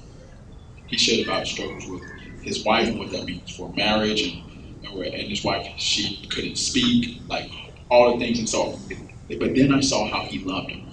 He 0.87 0.97
shared 0.97 1.27
about 1.27 1.47
struggles 1.47 1.85
with 1.87 2.03
his 2.41 2.63
wife 2.65 2.87
and 2.89 2.99
what 2.99 3.11
that 3.11 3.25
means 3.25 3.55
for 3.55 3.73
marriage, 3.75 4.21
and 4.21 4.43
and, 4.85 5.03
and 5.13 5.29
his 5.29 5.43
wife 5.43 5.67
she 5.77 6.25
couldn't 6.29 6.57
speak, 6.57 7.21
like 7.29 7.51
all 7.89 8.13
the 8.13 8.19
things, 8.25 8.39
and 8.39 8.49
so. 8.49 8.79
But 9.39 9.55
then 9.55 9.73
I 9.73 9.81
saw 9.81 10.09
how 10.09 10.23
he 10.25 10.39
loved 10.43 10.71
him, 10.71 10.83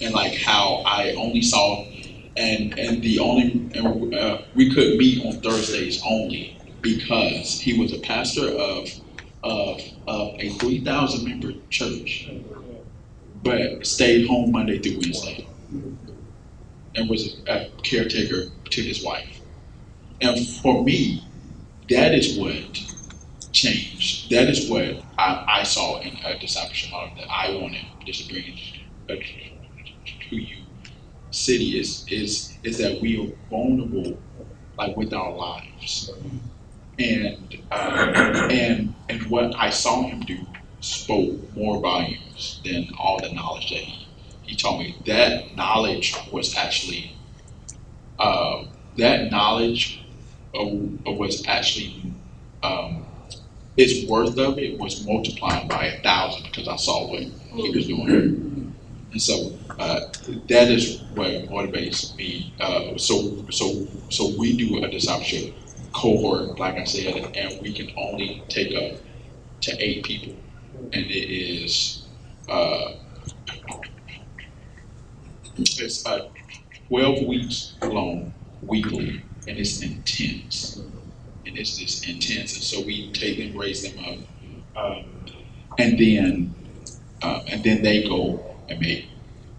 and 0.00 0.14
like 0.14 0.34
how 0.34 0.82
I 0.86 1.12
only 1.12 1.42
saw, 1.42 1.84
and 2.36 2.78
and 2.78 3.02
the 3.02 3.18
only 3.18 3.70
and 3.74 4.14
uh, 4.14 4.38
we 4.54 4.74
could 4.74 4.96
meet 4.96 5.24
on 5.24 5.40
Thursdays 5.42 6.00
only 6.04 6.56
because 6.82 7.60
he 7.60 7.78
was 7.78 7.92
a 7.92 7.98
pastor 7.98 8.48
of 8.48 8.88
of, 9.42 9.80
of 10.10 10.34
a 10.40 10.50
three 10.58 10.84
thousand 10.84 11.28
member 11.28 11.52
church, 11.70 12.30
but 13.42 13.86
stayed 13.86 14.26
home 14.26 14.52
Monday 14.52 14.78
through 14.80 14.98
Wednesday, 15.02 15.48
and 16.96 17.08
was 17.08 17.40
a, 17.48 17.70
caretaker 17.82 18.50
to 18.70 18.82
his 18.82 19.04
wife. 19.04 19.40
And 20.20 20.46
for 20.62 20.84
me, 20.84 21.24
that 21.90 22.14
is 22.14 22.38
what 22.38 22.78
changed. 23.52 24.30
That 24.30 24.48
is 24.48 24.70
what 24.70 25.02
I, 25.18 25.44
I 25.60 25.62
saw 25.64 26.00
in 26.00 26.16
a 26.24 26.38
discipleship 26.38 26.90
model 26.92 27.14
that 27.16 27.28
I 27.30 27.54
wanted 27.54 27.84
just 28.06 28.28
to 28.28 28.34
bring 28.34 28.44
to 29.08 30.36
you. 30.36 30.64
City 31.30 31.78
is 31.78 32.04
is 32.08 32.58
is 32.64 32.78
that 32.78 33.00
we 33.00 33.18
are 33.18 33.32
vulnerable, 33.50 34.18
like 34.78 34.96
with 34.96 35.12
our 35.12 35.32
lives, 35.32 36.10
and 37.00 37.56
uh, 37.72 38.48
and 38.50 38.96
and 39.10 39.22
what 39.30 39.54
I 39.58 39.70
saw 39.70 40.04
him 40.08 40.20
do 40.22 40.46
spoke 40.80 41.54
more 41.54 41.80
volumes 41.80 42.62
than 42.64 42.88
all 42.98 43.20
the 43.20 43.32
knowledge 43.32 43.70
that 43.70 43.80
he 43.80 44.08
he 44.42 44.56
told 44.56 44.80
me. 44.80 45.02
That 45.06 45.56
knowledge 45.56 46.14
was 46.32 46.56
actually 46.56 47.16
uh, 48.18 48.64
that 48.96 49.30
knowledge 49.30 50.06
uh, 50.54 50.64
was 50.64 51.44
actually 51.46 52.14
um, 52.62 53.06
its 53.76 54.08
worth 54.10 54.38
of 54.38 54.58
it 54.58 54.78
was 54.78 55.06
multiplied 55.06 55.68
by 55.68 55.86
a 55.86 56.02
thousand 56.02 56.44
because 56.44 56.68
I 56.68 56.76
saw 56.76 57.08
what 57.10 57.22
he 57.22 57.72
was 57.74 57.86
doing. 57.88 58.36
And 59.12 59.22
so 59.22 59.58
uh, 59.78 60.00
that 60.48 60.70
is 60.70 61.04
what 61.14 61.30
motivates 61.50 62.16
me. 62.16 62.54
Uh, 62.60 62.98
so 62.98 63.44
so 63.50 63.88
so 64.10 64.34
we 64.38 64.56
do 64.56 64.84
a 64.84 64.90
discipleship 64.90 65.56
cohort, 65.92 66.58
like 66.58 66.76
I 66.76 66.84
said, 66.84 67.36
and 67.36 67.60
we 67.62 67.72
can 67.74 67.90
only 67.96 68.44
take 68.48 68.74
up 68.76 69.00
to 69.62 69.76
eight 69.84 70.04
people. 70.04 70.34
And 70.92 71.04
it 71.06 71.10
is, 71.64 72.06
uh, 72.48 72.92
it's 75.56 76.06
a 76.06 76.30
12 76.88 77.26
weeks 77.26 77.76
long, 77.82 78.34
weekly, 78.62 79.24
and 79.46 79.58
it's 79.58 79.82
intense. 79.82 80.78
And 81.46 81.58
it's 81.58 81.76
just 81.78 82.08
intense. 82.08 82.54
And 82.54 82.64
so 82.64 82.82
we 82.86 83.12
take 83.12 83.38
them, 83.38 83.58
raise 83.58 83.82
them 83.82 84.04
up. 84.04 84.18
Um, 84.76 85.04
and 85.78 85.98
then, 85.98 86.54
uh, 87.22 87.42
and 87.48 87.64
then 87.64 87.82
they 87.82 88.04
go 88.04 88.56
and 88.68 88.80
make 88.80 89.08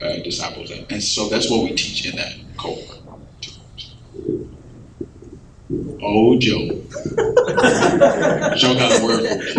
uh, 0.01 0.17
disciples. 0.23 0.71
And 0.71 1.03
so 1.03 1.29
that's 1.29 1.49
what 1.49 1.63
we 1.63 1.69
teach 1.75 2.07
in 2.09 2.15
that 2.17 2.33
cohort. 2.57 2.99
Oh, 6.03 6.37
Joe. 6.39 6.67
Joe 8.57 8.75
got 8.75 8.99
a 8.99 9.05
word 9.05 9.25
for 9.27 9.43
you. 9.43 9.53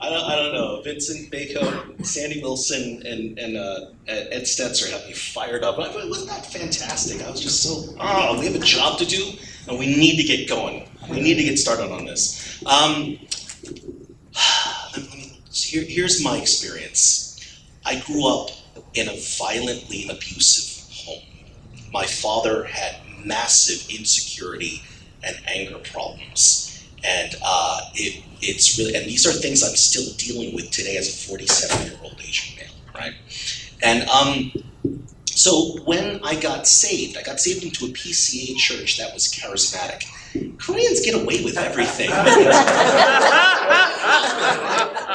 I 0.00 0.10
don't, 0.10 0.24
I 0.24 0.36
don't 0.36 0.52
know. 0.52 0.82
Vincent 0.82 1.30
Bacote, 1.32 2.04
Sandy 2.04 2.42
Wilson, 2.42 3.02
and, 3.06 3.38
and 3.38 3.56
uh, 3.56 3.86
Ed 4.06 4.42
Stetzer 4.42 4.90
have 4.90 5.06
me 5.06 5.14
fired 5.14 5.64
up. 5.64 5.78
Wasn't 5.78 6.28
that 6.28 6.44
fantastic? 6.46 7.22
I 7.22 7.30
was 7.30 7.40
just 7.40 7.62
so, 7.62 7.94
oh, 8.00 8.38
we 8.38 8.44
have 8.46 8.54
a 8.54 8.58
job 8.58 8.98
to 8.98 9.06
do, 9.06 9.32
and 9.68 9.78
we 9.78 9.86
need 9.86 10.16
to 10.16 10.24
get 10.24 10.48
going. 10.48 10.88
We 11.08 11.20
need 11.20 11.36
to 11.36 11.44
get 11.44 11.58
started 11.58 11.90
on 11.90 12.04
this. 12.04 12.62
Um, 12.66 13.18
here, 15.52 15.84
here's 15.84 16.22
my 16.22 16.36
experience. 16.36 17.60
I 17.84 18.00
grew 18.00 18.26
up 18.26 18.50
in 18.94 19.08
a 19.08 19.16
violently 19.38 20.08
abusive. 20.08 20.73
My 21.94 22.06
father 22.06 22.64
had 22.64 22.96
massive 23.24 23.88
insecurity 23.88 24.82
and 25.22 25.36
anger 25.46 25.78
problems. 25.78 26.84
And 27.04 27.36
uh, 27.46 27.80
it, 27.94 28.24
it's 28.40 28.76
really, 28.76 28.96
and 28.96 29.06
these 29.06 29.24
are 29.26 29.32
things 29.32 29.62
I'm 29.62 29.76
still 29.76 30.12
dealing 30.18 30.56
with 30.56 30.72
today 30.72 30.96
as 30.96 31.08
a 31.08 31.28
47 31.28 31.86
year 31.86 31.96
old 32.02 32.20
Asian 32.20 32.56
male, 32.56 32.74
right? 32.96 33.14
And 33.80 34.08
um, 34.08 34.52
so 35.34 35.78
when 35.84 36.20
I 36.22 36.40
got 36.40 36.66
saved, 36.66 37.16
I 37.16 37.22
got 37.22 37.40
saved 37.40 37.64
into 37.64 37.86
a 37.86 37.88
PCA 37.88 38.56
church 38.56 38.98
that 38.98 39.12
was 39.12 39.28
charismatic. 39.28 40.04
Koreans 40.58 41.04
get 41.04 41.14
away 41.14 41.42
with 41.44 41.56
everything. 41.56 42.08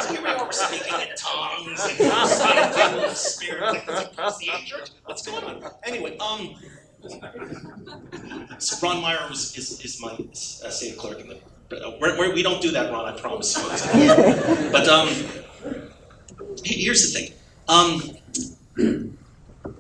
so 0.02 0.14
here 0.14 0.22
we 0.22 0.30
are, 0.30 0.44
we're 0.44 0.52
speaking 0.52 1.00
in 1.00 1.08
tongues 1.18 1.82
and 1.90 2.00
in 2.00 3.02
the 3.02 3.14
spirit. 3.14 3.88
Like, 3.88 4.14
PCA 4.16 4.66
church? 4.66 4.90
What's 5.06 5.26
going 5.26 5.44
on? 5.44 5.64
Anyway, 5.84 6.18
um, 6.18 6.56
so 8.60 8.88
Ron 8.88 9.02
Meyer 9.02 9.28
was, 9.30 9.58
is, 9.58 9.80
is 9.84 10.02
my 10.02 10.12
uh, 10.12 10.70
state 10.70 10.98
clerk 10.98 11.20
in 11.20 11.30
the 11.30 11.38
uh, 11.72 11.92
we're, 12.02 12.18
we're, 12.18 12.34
we 12.34 12.42
don't 12.42 12.62
do 12.62 12.72
that, 12.72 12.92
Ron. 12.92 13.06
I 13.06 13.18
promise 13.18 13.56
you. 13.56 13.64
but 14.72 14.88
um, 14.88 15.08
here's 16.64 17.14
the 17.14 17.20
thing. 17.20 17.34
Um, 17.68 19.16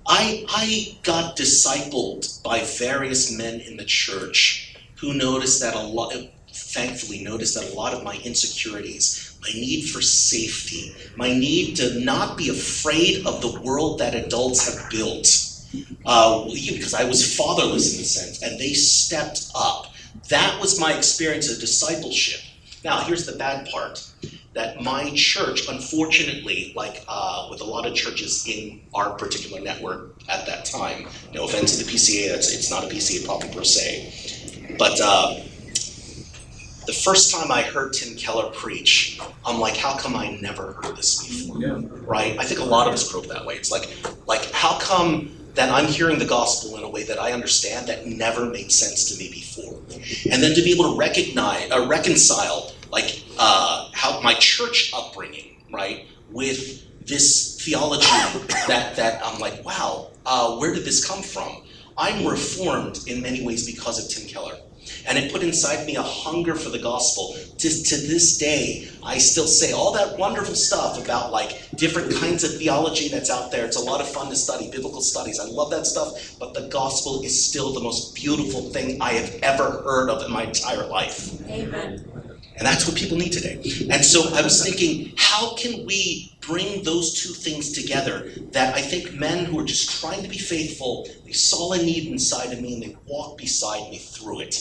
I 0.08 0.46
I 0.50 0.98
got 1.04 1.38
discipled 1.38 2.42
by 2.44 2.62
various 2.62 3.32
men 3.32 3.60
in 3.62 3.78
the 3.78 3.86
church 3.86 4.76
who 5.00 5.14
noticed 5.14 5.62
that 5.62 5.76
a 5.76 5.80
lot. 5.82 6.14
Thankfully, 6.52 7.24
noticed 7.24 7.56
that 7.56 7.72
a 7.72 7.76
lot 7.76 7.94
of 7.94 8.04
my 8.04 8.16
insecurities, 8.24 9.38
my 9.42 9.50
need 9.54 9.90
for 9.90 10.02
safety, 10.02 10.96
my 11.16 11.32
need 11.34 11.76
to 11.78 12.00
not 12.00 12.38
be 12.38 12.50
afraid 12.50 13.26
of 13.26 13.42
the 13.42 13.60
world 13.62 14.00
that 14.00 14.14
adults 14.16 14.68
have 14.68 14.90
built, 14.90 15.28
uh, 16.06 16.44
because 16.46 16.94
I 16.94 17.06
was 17.06 17.36
fatherless 17.36 17.96
in 17.96 18.02
a 18.02 18.06
sense, 18.06 18.42
and 18.44 18.60
they 18.60 18.74
stepped 18.74 19.50
up. 19.56 19.88
That 20.30 20.60
was 20.60 20.80
my 20.80 20.94
experience 20.94 21.52
of 21.52 21.60
discipleship. 21.60 22.42
Now, 22.84 23.02
here's 23.02 23.26
the 23.26 23.38
bad 23.38 23.68
part 23.70 24.00
that 24.54 24.82
my 24.82 25.12
church, 25.16 25.68
unfortunately, 25.70 26.74
like 26.76 27.04
uh, 27.08 27.48
with 27.52 27.62
a 27.62 27.66
lot 27.66 27.86
of 27.86 27.94
churches 27.94 28.46
in 28.48 28.82
our 28.94 29.12
particular 29.12 29.62
network 29.62 30.22
at 30.28 30.46
that 30.48 30.66
time, 30.66 31.08
no 31.34 31.46
offense 31.46 31.78
to 31.78 31.86
the 31.86 31.92
PCA, 31.92 32.36
it's, 32.36 32.52
it's 32.52 32.72
not 32.72 32.84
a 32.84 32.88
PCA 32.88 33.26
problem 33.26 33.52
per 33.52 33.64
se, 33.64 34.76
but 34.78 35.00
uh, 35.02 35.36
the 36.88 36.94
first 36.94 37.32
time 37.32 37.52
I 37.52 37.62
heard 37.62 37.94
Tim 37.94 38.16
Keller 38.18 38.50
preach, 38.52 39.20
I'm 39.46 39.60
like, 39.60 39.78
how 39.78 39.96
come 39.98 40.16
I 40.16 40.38
never 40.42 40.74
heard 40.82 40.98
this 40.98 41.24
before? 41.28 41.58
Right? 42.08 42.36
I 42.40 42.46
think 42.46 42.60
a 42.60 42.66
lot 42.66 42.88
of 42.88 42.94
us 42.96 43.12
grew 43.12 43.22
up 43.22 43.28
that 43.28 43.46
way. 43.46 43.54
It's 43.56 43.70
like, 43.72 43.88
like 44.28 44.52
how 44.52 44.80
come 44.80 45.30
that 45.54 45.70
I'm 45.72 45.86
hearing 45.86 46.18
the 46.18 46.26
gospel 46.26 46.78
in 46.78 46.84
a 46.84 46.90
way 46.90 47.04
that 47.04 47.20
I 47.20 47.32
understand 47.34 47.88
that 47.88 48.08
never 48.08 48.46
made 48.46 48.72
sense 48.72 49.06
to 49.12 49.24
me 49.24 49.30
before. 49.30 49.82
And 50.32 50.42
then 50.42 50.56
to 50.56 50.62
be 50.64 50.72
able 50.72 50.94
to 50.94 50.98
recognize, 50.98 51.70
uh, 51.70 51.86
reconcile, 51.88 52.72
like 52.92 53.24
uh, 53.40 53.90
how 53.94 54.22
my 54.22 54.34
church 54.36 54.92
upbringing, 54.94 55.56
right, 55.72 56.06
with 56.30 56.86
this 57.08 57.60
theology 57.64 58.06
that 58.68 58.96
that 58.98 59.22
I'm 59.26 59.40
like, 59.40 59.66
wow, 59.66 60.12
uh, 60.26 60.58
where 60.58 60.74
did 60.74 60.86
this 60.86 61.06
come 61.06 61.24
from? 61.24 61.64
I'm 61.98 62.26
reformed 62.26 63.00
in 63.08 63.22
many 63.22 63.46
ways 63.46 63.66
because 63.66 64.04
of 64.04 64.10
Tim 64.10 64.28
Keller. 64.30 64.58
And 65.08 65.18
it 65.18 65.32
put 65.32 65.44
inside 65.44 65.86
me 65.86 65.96
a 65.96 66.02
hunger 66.02 66.56
for 66.56 66.70
the 66.70 66.80
gospel. 66.80 67.36
To, 67.58 67.70
to 67.70 67.96
this 67.96 68.38
day, 68.38 68.90
I 69.04 69.18
still 69.18 69.48
say 69.48 69.72
all 69.72 69.94
that 69.94 70.18
wonderful 70.18 70.56
stuff 70.56 71.04
about 71.04 71.32
like 71.32 71.70
different 71.76 72.14
kinds 72.16 72.44
of 72.44 72.58
theology 72.58 73.10
that's 73.10 73.30
out 73.30 73.52
there. 73.52 73.66
It's 73.66 73.76
a 73.78 73.84
lot 73.84 74.02
of 74.02 74.10
fun 74.10 74.30
to 74.30 74.36
study, 74.36 74.72
biblical 74.72 75.02
studies. 75.02 75.40
I 75.40 75.46
love 75.46 75.70
that 75.72 75.86
stuff, 75.86 76.38
but 76.40 76.54
the 76.54 76.70
gospel 76.70 77.22
is 77.24 77.46
still 77.50 77.74
the 77.74 77.82
most 77.82 78.16
beautiful 78.16 78.72
thing 78.72 79.02
I 79.02 79.14
have 79.14 79.36
ever 79.44 79.82
heard 79.84 80.10
of 80.10 80.24
in 80.26 80.32
my 80.32 80.44
entire 80.44 80.88
life. 80.88 81.40
Amen. 81.50 82.19
And 82.60 82.68
that's 82.68 82.86
what 82.86 82.98
people 82.98 83.18
need 83.18 83.32
today. 83.32 83.56
And 83.90 84.04
so 84.04 84.34
I 84.36 84.42
was 84.42 84.62
thinking, 84.64 85.14
how 85.18 85.56
can 85.56 85.86
we 85.86 86.38
bring 86.42 86.84
those 86.84 87.14
two 87.14 87.34
things 87.34 87.72
together? 87.72 88.30
That 88.52 88.76
I 88.76 88.82
think 88.82 89.14
men 89.14 89.46
who 89.46 89.58
are 89.60 89.64
just 89.64 90.02
trying 90.02 90.24
to 90.24 90.30
be 90.30 90.38
faithful, 90.38 91.08
they 91.26 91.32
saw 91.32 91.72
a 91.72 91.78
need 91.78 92.12
inside 92.12 92.52
of 92.52 92.60
me 92.60 92.74
and 92.74 92.84
they 92.84 92.98
walked 93.08 93.38
beside 93.38 93.90
me 93.90 93.98
through 93.98 94.42
it. 94.42 94.60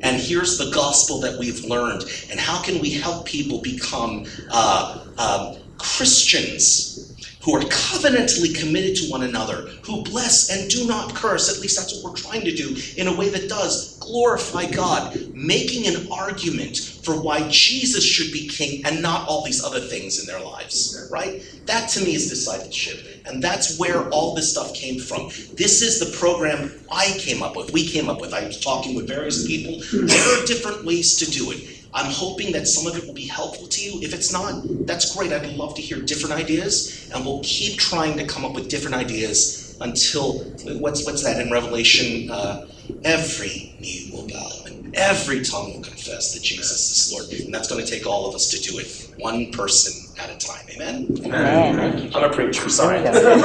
And 0.00 0.16
here's 0.16 0.56
the 0.56 0.70
gospel 0.70 1.20
that 1.20 1.38
we've 1.38 1.64
learned. 1.64 2.04
And 2.30 2.40
how 2.40 2.62
can 2.62 2.80
we 2.80 2.90
help 2.92 3.26
people 3.26 3.60
become 3.60 4.24
uh, 4.50 5.04
um, 5.18 5.62
Christians? 5.76 7.14
Who 7.48 7.56
are 7.56 7.60
covenantally 7.62 8.54
committed 8.54 8.96
to 8.96 9.10
one 9.10 9.22
another, 9.22 9.70
who 9.86 10.04
bless 10.04 10.50
and 10.50 10.68
do 10.70 10.86
not 10.86 11.14
curse, 11.14 11.48
at 11.48 11.62
least 11.62 11.78
that's 11.78 11.94
what 11.94 12.12
we're 12.12 12.18
trying 12.18 12.42
to 12.44 12.54
do, 12.54 12.76
in 12.98 13.08
a 13.08 13.16
way 13.16 13.30
that 13.30 13.48
does 13.48 13.96
glorify 14.00 14.66
God, 14.70 15.16
making 15.32 15.86
an 15.86 16.08
argument 16.12 16.76
for 16.76 17.14
why 17.22 17.48
Jesus 17.48 18.04
should 18.04 18.32
be 18.32 18.48
king 18.48 18.84
and 18.84 19.00
not 19.00 19.26
all 19.26 19.44
these 19.44 19.64
other 19.64 19.80
things 19.80 20.20
in 20.20 20.26
their 20.26 20.40
lives, 20.44 21.08
right? 21.10 21.42
That 21.66 21.88
to 21.90 22.04
me 22.04 22.14
is 22.14 22.28
discipleship. 22.28 23.00
And 23.24 23.42
that's 23.42 23.78
where 23.78 24.10
all 24.10 24.34
this 24.34 24.50
stuff 24.50 24.74
came 24.74 25.00
from. 25.00 25.28
This 25.56 25.80
is 25.80 26.00
the 26.00 26.18
program 26.18 26.70
I 26.92 27.16
came 27.18 27.42
up 27.42 27.56
with, 27.56 27.72
we 27.72 27.88
came 27.88 28.10
up 28.10 28.20
with. 28.20 28.34
I 28.34 28.44
was 28.44 28.60
talking 28.60 28.94
with 28.94 29.08
various 29.08 29.46
people. 29.46 29.80
There 29.90 30.42
are 30.42 30.46
different 30.46 30.84
ways 30.84 31.16
to 31.16 31.30
do 31.30 31.50
it. 31.52 31.77
I'm 31.94 32.10
hoping 32.10 32.52
that 32.52 32.66
some 32.68 32.86
of 32.86 32.96
it 32.96 33.06
will 33.06 33.14
be 33.14 33.26
helpful 33.26 33.66
to 33.68 33.80
you. 33.82 34.00
If 34.02 34.14
it's 34.14 34.32
not, 34.32 34.62
that's 34.86 35.16
great. 35.16 35.32
I'd 35.32 35.46
love 35.56 35.74
to 35.76 35.82
hear 35.82 36.00
different 36.00 36.34
ideas, 36.34 37.10
and 37.14 37.24
we'll 37.24 37.42
keep 37.42 37.78
trying 37.78 38.16
to 38.18 38.26
come 38.26 38.44
up 38.44 38.54
with 38.54 38.68
different 38.68 38.96
ideas 38.96 39.76
until 39.80 40.40
what's 40.80 41.04
what's 41.06 41.24
that 41.24 41.40
in 41.40 41.50
Revelation? 41.52 42.30
Uh, 42.30 42.66
every 43.04 43.74
knee 43.80 44.10
will 44.12 44.28
bow 44.28 44.50
and 44.66 44.94
every 44.96 45.42
tongue 45.44 45.74
will 45.74 45.82
confess 45.82 46.34
that 46.34 46.42
Jesus 46.42 46.80
is 46.90 47.12
Lord. 47.12 47.32
And 47.40 47.54
that's 47.54 47.68
going 47.68 47.84
to 47.84 47.90
take 47.90 48.06
all 48.06 48.28
of 48.28 48.34
us 48.34 48.48
to 48.50 48.58
do 48.60 48.78
it, 48.78 49.14
one 49.18 49.52
person 49.52 50.14
at 50.18 50.30
a 50.30 50.38
time. 50.38 50.64
Amen. 50.74 51.06
Amen. 51.24 52.10
I'm 52.14 52.24
a 52.24 52.30
preacher. 52.30 52.68
Sorry. 52.68 53.02
There 53.02 53.12
we. 53.36 53.42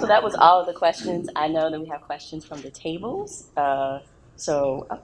So 0.00 0.06
that 0.06 0.22
was 0.22 0.34
all 0.34 0.60
of 0.60 0.66
the 0.66 0.74
questions. 0.74 1.28
I 1.36 1.48
know 1.48 1.70
that 1.70 1.80
we 1.80 1.88
have 1.88 2.02
questions 2.02 2.44
from 2.44 2.62
the 2.62 2.70
tables. 2.70 3.50
Uh, 3.56 4.00
so, 4.36 4.86
oh, 4.90 5.00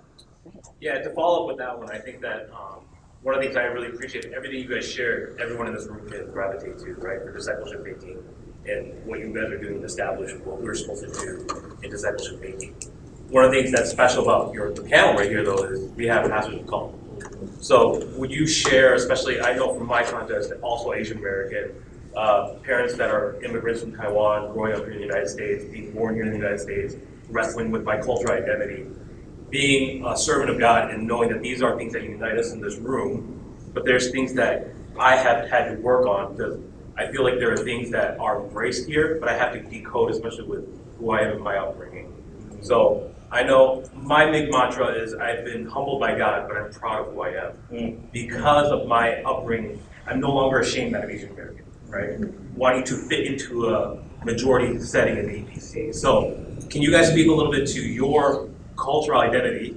Yeah, 0.80 0.98
to 0.98 1.10
follow 1.10 1.42
up 1.42 1.48
with 1.48 1.58
that 1.58 1.76
one, 1.76 1.90
I 1.90 1.98
think 1.98 2.20
that 2.20 2.50
um, 2.52 2.84
one 3.22 3.34
of 3.34 3.40
the 3.40 3.46
things 3.46 3.56
I 3.56 3.64
really 3.64 3.88
appreciate, 3.88 4.26
everything 4.26 4.60
you 4.60 4.72
guys 4.72 4.88
shared, 4.88 5.40
everyone 5.40 5.66
in 5.66 5.74
this 5.74 5.86
room 5.86 6.08
can 6.08 6.30
gravitate 6.30 6.78
to, 6.78 6.94
right, 6.94 7.20
for 7.20 7.32
discipleship 7.32 7.82
making, 7.82 8.22
and 8.66 9.04
what 9.04 9.18
you 9.18 9.34
guys 9.34 9.50
are 9.50 9.58
doing 9.58 9.80
to 9.80 9.86
establish 9.86 10.32
what 10.44 10.60
we're 10.60 10.74
supposed 10.74 11.02
to 11.02 11.12
do 11.20 11.76
in 11.82 11.90
discipleship 11.90 12.40
making. 12.40 12.76
One 13.30 13.44
of 13.44 13.50
the 13.50 13.60
things 13.60 13.72
that's 13.72 13.90
special 13.90 14.22
about 14.22 14.54
your 14.54 14.70
panel 14.70 15.14
right 15.14 15.28
here, 15.28 15.44
though, 15.44 15.64
is 15.64 15.80
we 15.96 16.06
have 16.06 16.30
pastors 16.30 16.60
of 16.60 16.66
color. 16.68 16.92
So, 17.60 18.06
would 18.16 18.30
you 18.30 18.46
share, 18.46 18.94
especially, 18.94 19.40
I 19.40 19.54
know 19.54 19.74
from 19.74 19.88
my 19.88 20.04
context, 20.04 20.52
also 20.62 20.92
Asian 20.92 21.18
American, 21.18 21.72
uh, 22.16 22.54
parents 22.62 22.94
that 22.94 23.10
are 23.10 23.42
immigrants 23.42 23.80
from 23.80 23.96
Taiwan, 23.96 24.52
growing 24.52 24.74
up 24.74 24.84
here 24.84 24.92
in 24.92 24.98
the 24.98 25.06
United 25.06 25.28
States, 25.28 25.64
being 25.64 25.92
born 25.92 26.14
here 26.14 26.22
in 26.22 26.30
the 26.30 26.36
United 26.36 26.60
States, 26.60 26.94
wrestling 27.28 27.72
with 27.72 27.84
bicultural 27.84 28.30
identity, 28.30 28.86
being 29.50 30.04
a 30.04 30.16
servant 30.16 30.50
of 30.50 30.58
God 30.58 30.90
and 30.90 31.06
knowing 31.06 31.30
that 31.30 31.42
these 31.42 31.62
are 31.62 31.76
things 31.76 31.92
that 31.94 32.02
unite 32.02 32.38
us 32.38 32.52
in 32.52 32.60
this 32.60 32.76
room, 32.76 33.56
but 33.72 33.84
there's 33.84 34.10
things 34.10 34.34
that 34.34 34.68
I 34.98 35.16
have 35.16 35.48
had 35.48 35.74
to 35.74 35.80
work 35.80 36.06
on 36.06 36.36
because 36.36 36.58
I 36.96 37.06
feel 37.12 37.22
like 37.22 37.38
there 37.38 37.52
are 37.52 37.56
things 37.56 37.90
that 37.90 38.18
are 38.18 38.42
embraced 38.42 38.88
here, 38.88 39.18
but 39.20 39.28
I 39.28 39.38
have 39.38 39.52
to 39.52 39.60
decode, 39.60 40.10
especially 40.10 40.44
with 40.44 40.80
who 40.98 41.12
I 41.12 41.20
am 41.20 41.32
and 41.32 41.40
my 41.42 41.56
upbringing. 41.56 42.12
So 42.60 43.14
I 43.30 43.44
know 43.44 43.84
my 43.94 44.30
big 44.30 44.50
mantra 44.50 44.88
is 44.88 45.14
I've 45.14 45.44
been 45.44 45.66
humbled 45.66 46.00
by 46.00 46.16
God, 46.16 46.48
but 46.48 46.56
I'm 46.56 46.72
proud 46.72 47.06
of 47.06 47.14
who 47.14 47.20
I 47.22 47.28
am. 47.28 47.52
Mm. 47.70 48.12
Because 48.12 48.70
of 48.72 48.88
my 48.88 49.22
upbringing, 49.22 49.80
I'm 50.06 50.18
no 50.18 50.32
longer 50.32 50.60
ashamed 50.60 50.94
that 50.94 51.04
I'm 51.04 51.10
Asian 51.10 51.30
American, 51.30 51.64
right? 51.88 52.18
Wanting 52.56 52.84
to 52.84 52.96
fit 52.96 53.26
into 53.26 53.68
a 53.68 54.02
majority 54.24 54.78
setting 54.80 55.18
in 55.18 55.26
the 55.26 55.32
EPC. 55.42 55.94
So, 55.94 56.44
can 56.68 56.82
you 56.82 56.90
guys 56.90 57.08
speak 57.08 57.28
a 57.28 57.32
little 57.32 57.52
bit 57.52 57.68
to 57.68 57.80
your 57.80 58.48
cultural 58.78 59.20
identity? 59.20 59.76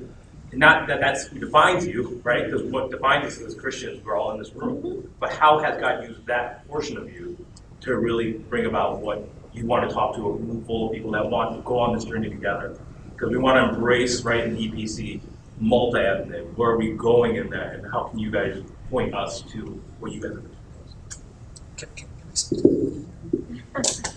and 0.51 0.59
Not 0.59 0.87
that 0.87 0.99
that's 1.01 1.27
who 1.27 1.39
defines 1.39 1.85
you, 1.87 2.21
right? 2.23 2.45
Because 2.45 2.63
what 2.63 2.91
defines 2.91 3.25
us 3.25 3.41
as 3.41 3.55
Christians, 3.55 4.03
we're 4.05 4.17
all 4.17 4.31
in 4.31 4.39
this 4.39 4.53
room. 4.53 5.09
But 5.19 5.33
how 5.33 5.59
has 5.59 5.79
God 5.79 6.03
used 6.03 6.25
that 6.27 6.67
portion 6.67 6.97
of 6.97 7.11
you 7.11 7.37
to 7.81 7.97
really 7.97 8.33
bring 8.33 8.65
about 8.65 8.99
what 8.99 9.27
you 9.53 9.65
want 9.65 9.87
to 9.89 9.93
talk 9.93 10.15
to 10.15 10.21
a 10.27 10.31
room 10.31 10.63
full 10.65 10.87
of 10.87 10.93
people 10.93 11.11
that 11.11 11.29
want 11.29 11.55
to 11.55 11.61
go 11.63 11.79
on 11.79 11.95
this 11.95 12.05
journey 12.05 12.29
together? 12.29 12.77
Because 13.13 13.29
we 13.31 13.37
want 13.37 13.57
to 13.57 13.75
embrace, 13.75 14.23
right, 14.23 14.45
in 14.45 14.55
EPC, 14.55 15.21
multi-ethnic. 15.59 16.57
Where 16.57 16.71
are 16.71 16.77
we 16.77 16.93
going 16.93 17.35
in 17.35 17.49
that, 17.49 17.75
and 17.75 17.91
how 17.91 18.03
can 18.05 18.19
you 18.19 18.31
guys 18.31 18.63
point 18.89 19.13
us 19.13 19.41
to 19.53 19.81
what 19.99 20.11
you 20.11 20.21
guys 20.21 20.31
are 20.31 20.41
doing? 20.41 20.57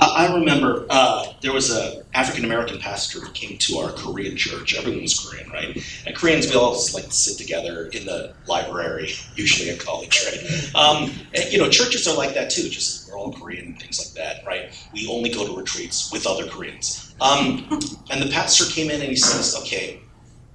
I, 0.00 0.34
remember 0.34 0.86
uh, 0.90 1.26
there 1.42 1.52
was 1.52 1.70
a 1.70 2.02
African 2.14 2.44
American 2.44 2.78
pastor 2.78 3.20
who 3.20 3.30
came 3.32 3.58
to 3.58 3.78
our 3.78 3.92
Korean 3.92 4.36
church. 4.36 4.74
Everyone 4.74 5.02
was 5.02 5.18
Korean, 5.18 5.48
right? 5.50 5.76
And 6.06 6.16
Koreans, 6.16 6.48
we 6.48 6.56
all 6.56 6.72
like 6.94 7.04
to 7.04 7.12
sit 7.12 7.38
together 7.38 7.88
in 7.92 8.06
the 8.06 8.34
library, 8.46 9.12
usually 9.34 9.70
at 9.70 9.78
college, 9.78 10.18
right? 10.26 10.74
Um, 10.74 11.10
and, 11.34 11.52
you 11.52 11.58
know, 11.58 11.68
churches 11.68 12.08
are 12.08 12.16
like 12.16 12.34
that 12.34 12.50
too. 12.50 12.68
Just 12.68 13.08
we're 13.08 13.18
all 13.18 13.32
Korean 13.32 13.66
and 13.66 13.80
things 13.80 13.98
like 13.98 14.14
that, 14.14 14.44
right? 14.46 14.72
We 14.92 15.06
only 15.08 15.30
go 15.30 15.46
to 15.46 15.56
retreats 15.56 16.10
with 16.12 16.26
other 16.26 16.46
Koreans. 16.48 17.14
Um, 17.20 17.68
and 18.10 18.20
the 18.20 18.30
pastor 18.32 18.64
came 18.72 18.90
in 18.90 19.00
and 19.00 19.10
he 19.10 19.16
says, 19.16 19.54
"Okay, 19.62 20.02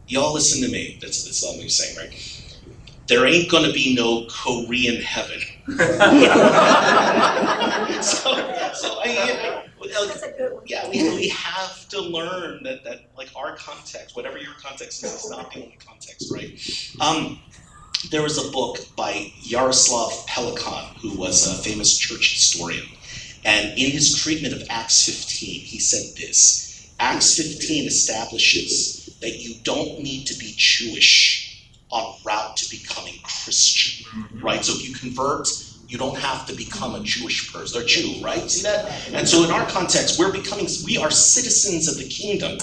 y'all 0.08 0.34
listen 0.34 0.62
to 0.64 0.70
me. 0.72 0.98
That's 1.02 1.24
that's 1.24 1.42
what 1.44 1.62
he's 1.62 1.78
saying, 1.78 1.98
right? 1.98 2.14
There 3.08 3.26
ain't 3.26 3.50
gonna 3.50 3.72
be 3.72 3.96
no 3.96 4.28
Korean 4.30 5.02
heaven." 5.02 5.40
so, 8.02 8.57
so 8.78 9.00
I, 9.00 9.08
That's 10.08 10.24
a 10.24 10.32
good 10.32 10.60
yeah, 10.66 10.90
we, 10.90 11.04
we 11.16 11.28
have 11.30 11.88
to 11.90 12.02
learn 12.02 12.64
that, 12.64 12.84
that 12.84 13.02
like 13.18 13.30
our 13.36 13.56
context, 13.56 14.16
whatever 14.16 14.38
your 14.38 14.54
context 14.62 15.04
is, 15.04 15.14
is 15.14 15.30
not 15.30 15.52
the 15.52 15.62
only 15.62 15.78
context, 15.86 16.32
right? 16.34 16.60
Um, 17.02 17.40
there 18.12 18.22
was 18.22 18.38
a 18.38 18.52
book 18.52 18.78
by 18.96 19.32
Jaroslav 19.42 20.28
Pelikan, 20.28 20.86
who 21.02 21.18
was 21.18 21.48
a 21.48 21.62
famous 21.64 21.98
church 21.98 22.34
historian. 22.34 22.86
And 23.46 23.70
in 23.78 23.92
his 23.92 24.16
treatment 24.16 24.54
of 24.54 24.64
Acts 24.70 25.06
15, 25.06 25.62
he 25.62 25.80
said 25.80 26.16
this 26.18 26.94
Acts 27.00 27.36
15 27.38 27.88
establishes 27.88 29.18
that 29.22 29.38
you 29.38 29.56
don't 29.64 30.00
need 30.00 30.26
to 30.28 30.38
be 30.38 30.54
Jewish 30.58 31.66
on 31.92 32.16
route 32.26 32.58
to 32.58 32.70
becoming 32.70 33.16
Christian, 33.24 34.06
right? 34.42 34.64
So 34.64 34.74
if 34.74 34.88
you 34.88 34.96
convert, 34.96 35.48
you 35.88 35.98
don't 35.98 36.18
have 36.18 36.46
to 36.48 36.54
become 36.54 36.96
a 36.96 37.00
Jewish 37.02 37.52
person 37.54 37.82
or 37.82 37.86
Jew, 37.86 38.22
right? 38.22 38.50
See 38.52 38.64
that? 38.64 39.10
And 39.14 39.28
so 39.28 39.44
in 39.46 39.52
our 39.52 39.66
context, 39.70 40.20
we're 40.20 40.34
becoming, 40.34 40.68
we 40.86 40.98
are 40.98 41.10
citizens 41.10 41.88
of 41.88 41.98
the 41.98 42.08
kingdom, 42.08 42.58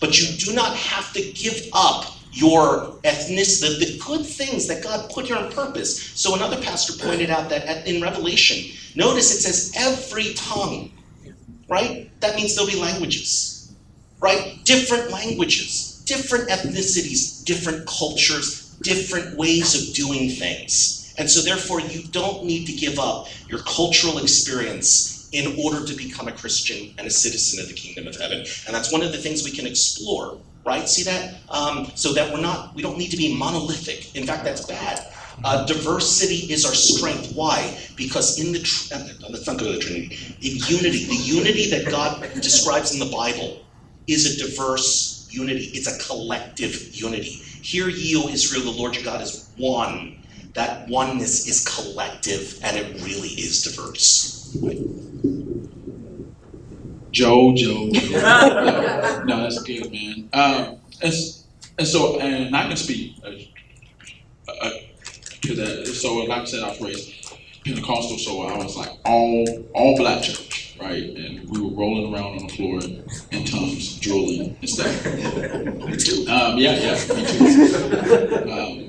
but 0.00 0.20
you 0.20 0.36
do 0.36 0.52
not 0.54 0.76
have 0.76 1.12
to 1.14 1.32
give 1.32 1.62
up 1.72 2.12
your 2.30 2.98
ethnicity, 3.04 3.78
the 3.78 3.98
good 4.06 4.24
things 4.24 4.66
that 4.68 4.82
God 4.82 5.10
put 5.10 5.26
here 5.26 5.36
on 5.36 5.50
purpose. 5.50 6.02
So 6.14 6.34
another 6.34 6.60
pastor 6.60 7.02
pointed 7.02 7.30
out 7.30 7.48
that 7.48 7.64
at, 7.64 7.86
in 7.86 8.02
Revelation, 8.02 8.76
notice 8.94 9.34
it 9.34 9.40
says 9.40 9.72
every 9.74 10.34
tongue, 10.34 10.92
right? 11.68 12.10
That 12.20 12.36
means 12.36 12.54
there'll 12.54 12.70
be 12.70 12.78
languages, 12.78 13.74
right? 14.20 14.58
Different 14.64 15.10
languages, 15.10 16.02
different 16.06 16.50
ethnicities, 16.50 17.42
different 17.44 17.86
cultures, 17.86 18.76
different 18.82 19.36
ways 19.38 19.74
of 19.74 19.94
doing 19.94 20.28
things. 20.28 20.97
And 21.18 21.30
so, 21.30 21.42
therefore, 21.42 21.80
you 21.80 22.10
don't 22.10 22.44
need 22.44 22.66
to 22.66 22.74
give 22.74 22.98
up 22.98 23.28
your 23.50 23.60
cultural 23.62 24.18
experience 24.18 25.28
in 25.32 25.58
order 25.60 25.86
to 25.86 25.94
become 25.96 26.28
a 26.28 26.32
Christian 26.32 26.94
and 26.98 27.06
a 27.06 27.10
citizen 27.10 27.60
of 27.62 27.68
the 27.68 27.74
kingdom 27.74 28.08
of 28.08 28.16
heaven. 28.20 28.40
And 28.66 28.74
that's 28.76 28.92
one 28.92 29.02
of 29.02 29.12
the 29.12 29.18
things 29.18 29.44
we 29.44 29.52
can 29.52 29.66
explore, 29.66 30.40
right? 30.66 30.88
See 30.88 31.04
that? 31.04 31.42
Um, 31.50 31.92
so 31.96 32.14
that 32.14 32.32
we're 32.34 32.40
not, 32.42 32.74
we 32.76 32.82
don't 32.82 32.98
need 32.98 33.10
to 33.12 33.18
be 33.18 33.36
monolithic. 33.36 34.16
In 34.16 34.26
fact, 34.26 34.44
that's 34.44 34.66
bad. 34.66 35.00
Uh, 35.44 35.66
diversity 35.66 36.52
is 36.52 36.66
our 36.66 36.74
strength. 36.74 37.32
Why? 37.34 37.78
Because 37.96 38.40
in 38.40 38.52
the, 38.52 38.60
tr- 38.60 38.94
let's 39.30 39.46
not 39.46 39.58
go 39.58 39.66
to 39.66 39.72
the 39.74 39.80
Trinity. 39.80 40.16
In 40.42 40.56
unity, 40.68 41.06
the 41.06 41.16
unity 41.16 41.70
that 41.70 41.90
God 41.90 42.22
describes 42.42 42.94
in 42.94 43.00
the 43.00 43.12
Bible 43.14 43.66
is 44.08 44.26
a 44.40 44.48
diverse 44.48 45.28
unity, 45.30 45.70
it's 45.74 45.88
a 45.88 46.06
collective 46.08 46.74
unity. 46.94 47.42
Hear 47.62 47.88
ye, 47.88 48.16
O 48.16 48.28
Israel, 48.28 48.64
the 48.64 48.78
Lord 48.78 48.96
your 48.96 49.04
God 49.04 49.22
is 49.22 49.52
one. 49.56 50.17
That 50.58 50.88
oneness 50.88 51.46
is 51.46 51.64
collective 51.64 52.58
and 52.64 52.76
it 52.76 53.00
really 53.04 53.28
is 53.28 53.62
diverse. 53.62 54.52
Joe, 57.12 57.54
Joe, 57.54 57.88
Joe. 57.92 58.10
no, 58.10 59.22
no, 59.24 59.42
that's 59.42 59.62
good, 59.62 59.92
man. 59.92 60.28
Um, 60.32 60.78
and, 61.00 61.14
and 61.78 61.86
so, 61.86 62.18
and 62.18 62.56
I 62.56 62.66
can 62.66 62.76
speak 62.76 63.14
uh, 63.24 64.52
uh, 64.60 64.70
to 65.42 65.54
that. 65.54 65.86
So, 65.86 66.14
like 66.24 66.42
I 66.42 66.44
said, 66.44 66.64
I 66.64 66.70
was 66.70 66.80
raised 66.80 67.36
Pentecostal, 67.64 68.18
so 68.18 68.42
I 68.42 68.56
was 68.58 68.76
like 68.76 68.90
all 69.04 69.46
all 69.74 69.96
black 69.96 70.24
church, 70.24 70.76
right? 70.80 71.04
And 71.04 71.48
we 71.50 71.60
were 71.60 71.70
rolling 71.70 72.12
around 72.12 72.40
on 72.40 72.46
the 72.48 72.52
floor 72.52 72.80
in 73.30 73.44
tongues, 73.44 74.00
drooling 74.00 74.56
and 74.60 74.68
stuff. 74.68 75.04
Me 75.86 75.96
too. 75.96 76.26
Um, 76.28 76.58
yeah, 76.58 76.74
yeah, 76.74 77.14
me 77.14 77.24
too. 77.26 78.50
Um, 78.50 78.88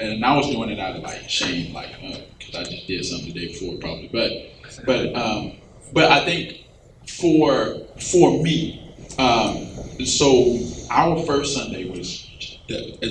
and 0.00 0.24
I 0.24 0.36
was 0.36 0.48
doing 0.48 0.70
it 0.70 0.78
out 0.78 0.96
of 0.96 1.02
like 1.02 1.28
shame, 1.28 1.72
like 1.74 1.94
because 2.38 2.54
I 2.54 2.64
just 2.64 2.86
did 2.86 3.04
something 3.04 3.32
the 3.32 3.40
day 3.40 3.48
before, 3.48 3.76
probably. 3.78 4.08
But, 4.12 4.86
but, 4.86 5.14
um, 5.14 5.52
but 5.92 6.10
I 6.10 6.24
think 6.24 6.64
for 7.06 7.76
for 8.00 8.42
me, 8.42 8.94
um, 9.18 9.66
so 10.04 10.58
our 10.90 11.22
first 11.24 11.54
Sunday 11.54 11.88
was 11.88 12.28
uh, 12.70 12.74
uh, 12.74 13.08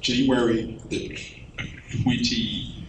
January 0.00 0.78
the 0.88 1.18
twenty 2.02 2.84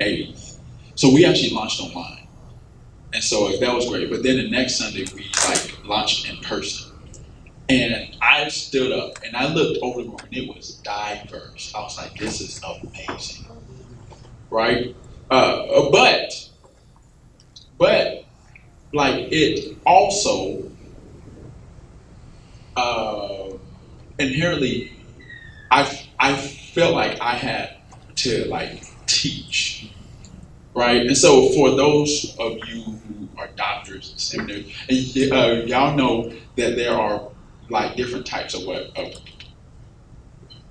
eighth. 0.00 0.58
So 0.94 1.12
we 1.12 1.24
actually 1.24 1.50
launched 1.50 1.80
online, 1.80 2.26
and 3.12 3.22
so 3.22 3.56
that 3.58 3.74
was 3.74 3.88
great. 3.88 4.10
But 4.10 4.22
then 4.22 4.36
the 4.36 4.50
next 4.50 4.76
Sunday 4.76 5.06
we 5.14 5.30
like 5.48 5.84
launched 5.84 6.28
in 6.28 6.38
person. 6.38 6.87
And 7.68 8.16
I 8.22 8.48
stood 8.48 8.92
up 8.92 9.18
and 9.24 9.36
I 9.36 9.52
looked 9.52 9.78
over 9.82 10.02
the 10.02 10.08
room 10.08 10.18
and 10.22 10.36
it 10.36 10.48
was 10.48 10.76
diverse. 10.76 11.72
I 11.74 11.80
was 11.80 11.98
like, 11.98 12.16
this 12.16 12.40
is 12.40 12.62
amazing. 12.62 13.46
Right? 14.50 14.96
Uh, 15.30 15.90
but, 15.90 16.32
but, 17.76 18.24
like, 18.94 19.28
it 19.30 19.76
also 19.84 20.70
uh, 22.74 23.50
inherently, 24.18 24.92
I, 25.70 26.06
I 26.18 26.36
felt 26.36 26.94
like 26.94 27.20
I 27.20 27.34
had 27.34 27.76
to, 28.16 28.46
like, 28.46 28.82
teach. 29.04 29.92
Right? 30.74 31.02
And 31.02 31.16
so, 31.16 31.50
for 31.50 31.72
those 31.72 32.34
of 32.38 32.56
you 32.66 32.82
who 32.82 33.28
are 33.36 33.48
doctors 33.56 34.12
and 34.12 34.20
seminaries, 34.20 34.74
and 35.16 35.32
uh, 35.32 35.66
y'all 35.66 35.94
know 35.94 36.32
that 36.56 36.76
there 36.76 36.96
are 36.96 37.28
like 37.70 37.96
different 37.96 38.26
types 38.26 38.54
of 38.54 38.66
what 38.66 38.96
of, 38.96 39.14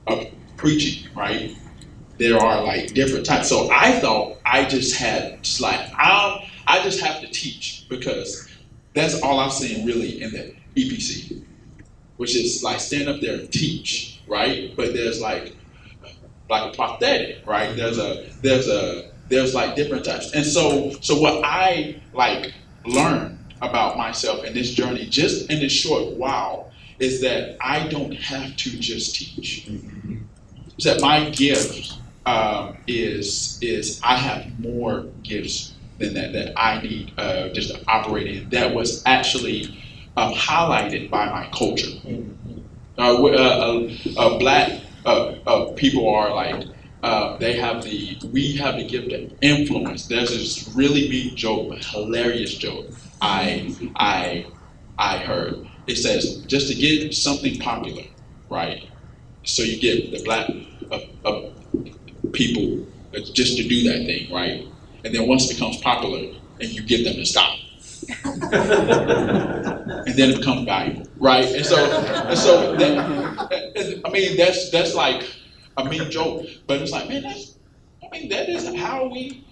of 0.08 0.28
preaching, 0.58 1.10
right? 1.16 1.56
There 2.18 2.38
are 2.40 2.64
like 2.64 2.94
different 2.94 3.26
types. 3.26 3.50
So 3.50 3.70
I 3.72 4.00
thought 4.00 4.38
I 4.46 4.66
just 4.66 4.96
had 4.96 5.44
just 5.44 5.62
like 5.62 5.80
I 5.94 6.50
I 6.68 6.84
just 6.84 7.02
have 7.02 7.22
to 7.22 7.28
teach 7.28 7.86
because 7.90 8.50
that's 8.94 9.22
all 9.22 9.40
I've 9.40 9.54
seen 9.54 9.86
really 9.86 10.22
in 10.22 10.32
the 10.32 10.56
EPC, 10.76 11.44
which 12.18 12.36
is 12.36 12.64
like 12.64 12.80
stand 12.80 13.10
up 13.10 13.22
there 13.22 13.40
and 13.40 13.52
teach, 13.52 14.22
right? 14.28 14.74
But 14.76 14.94
there's 14.94 15.22
like 15.22 15.56
like 16.50 16.74
a 16.74 16.76
prophetic, 16.76 17.46
right? 17.46 17.76
There's 17.76 17.98
a 18.00 18.30
there's 18.42 18.68
a 18.68 19.12
there's 19.30 19.54
like 19.54 19.76
different 19.76 20.06
types. 20.06 20.34
And 20.34 20.46
so 20.46 20.92
so 21.02 21.20
what 21.20 21.44
I 21.46 22.02
like 22.14 22.54
learned 22.86 23.38
about 23.62 23.98
myself 23.98 24.44
in 24.46 24.54
this 24.54 24.74
journey, 24.74 25.06
just 25.08 25.50
in 25.50 25.60
this 25.60 25.72
short 25.72 26.14
while, 26.14 26.67
is 27.00 27.22
that 27.22 27.58
I 27.62 27.88
don't 27.88 28.14
have 28.14 28.56
to 28.58 28.70
just 28.80 29.16
teach. 29.16 29.68
Is 30.78 30.86
that 30.86 31.02
my 31.02 31.30
gift 31.30 31.94
um, 32.26 32.78
is 32.88 33.58
is 33.62 34.00
I 34.04 34.16
have 34.16 34.60
more 34.60 35.06
gifts 35.24 35.74
than 35.98 36.14
that 36.16 36.34
that 36.34 36.54
I 36.60 36.82
need 36.82 37.14
uh, 37.18 37.50
just 37.50 37.74
to 37.74 37.82
operate 37.88 38.28
in. 38.28 38.50
That 38.50 38.74
was 38.74 39.04
actually 39.06 39.82
um, 40.18 40.34
highlighted 40.34 41.10
by 41.10 41.26
my 41.28 41.50
culture. 41.58 41.92
Uh, 42.98 43.24
uh, 43.24 43.28
uh, 43.28 43.90
uh, 44.18 44.40
black 44.40 44.82
people 45.76 46.10
are 46.10 46.34
like 46.34 46.66
uh, 47.04 47.38
they 47.38 47.54
have 47.54 47.84
the 47.84 48.18
we 48.34 48.56
have 48.58 48.76
the 48.76 48.88
gift 48.88 49.14
of 49.14 49.32
influence. 49.42 50.08
There's 50.08 50.32
this 50.32 50.68
really 50.76 51.08
big 51.08 51.36
joke, 51.36 51.78
hilarious 51.78 52.56
joke. 52.56 52.88
I 53.22 53.76
I 53.96 54.48
I 54.98 55.18
heard. 55.20 55.68
It 55.88 55.98
says 55.98 56.44
just 56.48 56.68
to 56.68 56.76
get 56.76 57.14
something 57.14 57.60
popular, 57.60 58.04
right? 58.50 58.90
So 59.44 59.64
you 59.64 59.80
get 59.80 60.12
the 60.12 60.24
black 60.24 60.50
uh, 60.92 61.00
uh, 61.26 61.50
people 62.34 62.86
just 63.34 63.58
to 63.58 63.68
do 63.68 63.84
that 63.84 64.06
thing, 64.06 64.32
right? 64.32 64.68
And 65.04 65.16
then 65.16 65.28
once 65.28 65.50
it 65.50 65.54
becomes 65.56 65.78
popular, 65.82 66.34
and 66.60 66.70
you 66.70 66.84
get 66.84 67.04
them 67.04 67.16
to 67.16 67.26
stop. 67.26 67.58
and 68.24 70.16
then 70.16 70.32
it 70.32 70.38
becomes 70.40 70.66
valuable, 70.66 71.08
right? 71.20 71.46
And 71.46 71.66
so, 71.66 71.78
and 71.78 72.38
so, 72.38 72.76
that, 72.76 74.02
I 74.06 74.10
mean, 74.10 74.38
that's 74.38 74.72
that's 74.72 74.94
like 74.94 75.24
a 75.78 75.86
mean 75.86 76.10
joke, 76.12 76.46
but 76.68 76.82
it's 76.82 76.92
like, 76.92 77.08
man, 77.08 77.24
that's, 77.24 77.58
I 78.04 78.18
mean, 78.18 78.30
that 78.30 78.50
isn't 78.50 78.76
how 78.76 79.08
we 79.08 79.46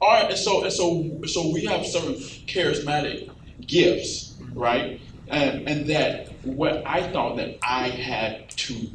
are. 0.00 0.24
And 0.28 0.36
so, 0.38 0.64
and 0.64 0.72
so, 0.72 1.20
so 1.26 1.50
we 1.52 1.64
have 1.64 1.86
certain 1.86 2.14
charismatic 2.46 3.30
gifts, 3.66 4.36
right? 4.54 5.00
And 5.30 5.68
and 5.68 5.86
that 5.86 6.32
what 6.44 6.82
I 6.86 7.10
thought 7.12 7.36
that 7.36 7.58
I 7.62 7.88
had 7.88 8.50
to 8.50 8.88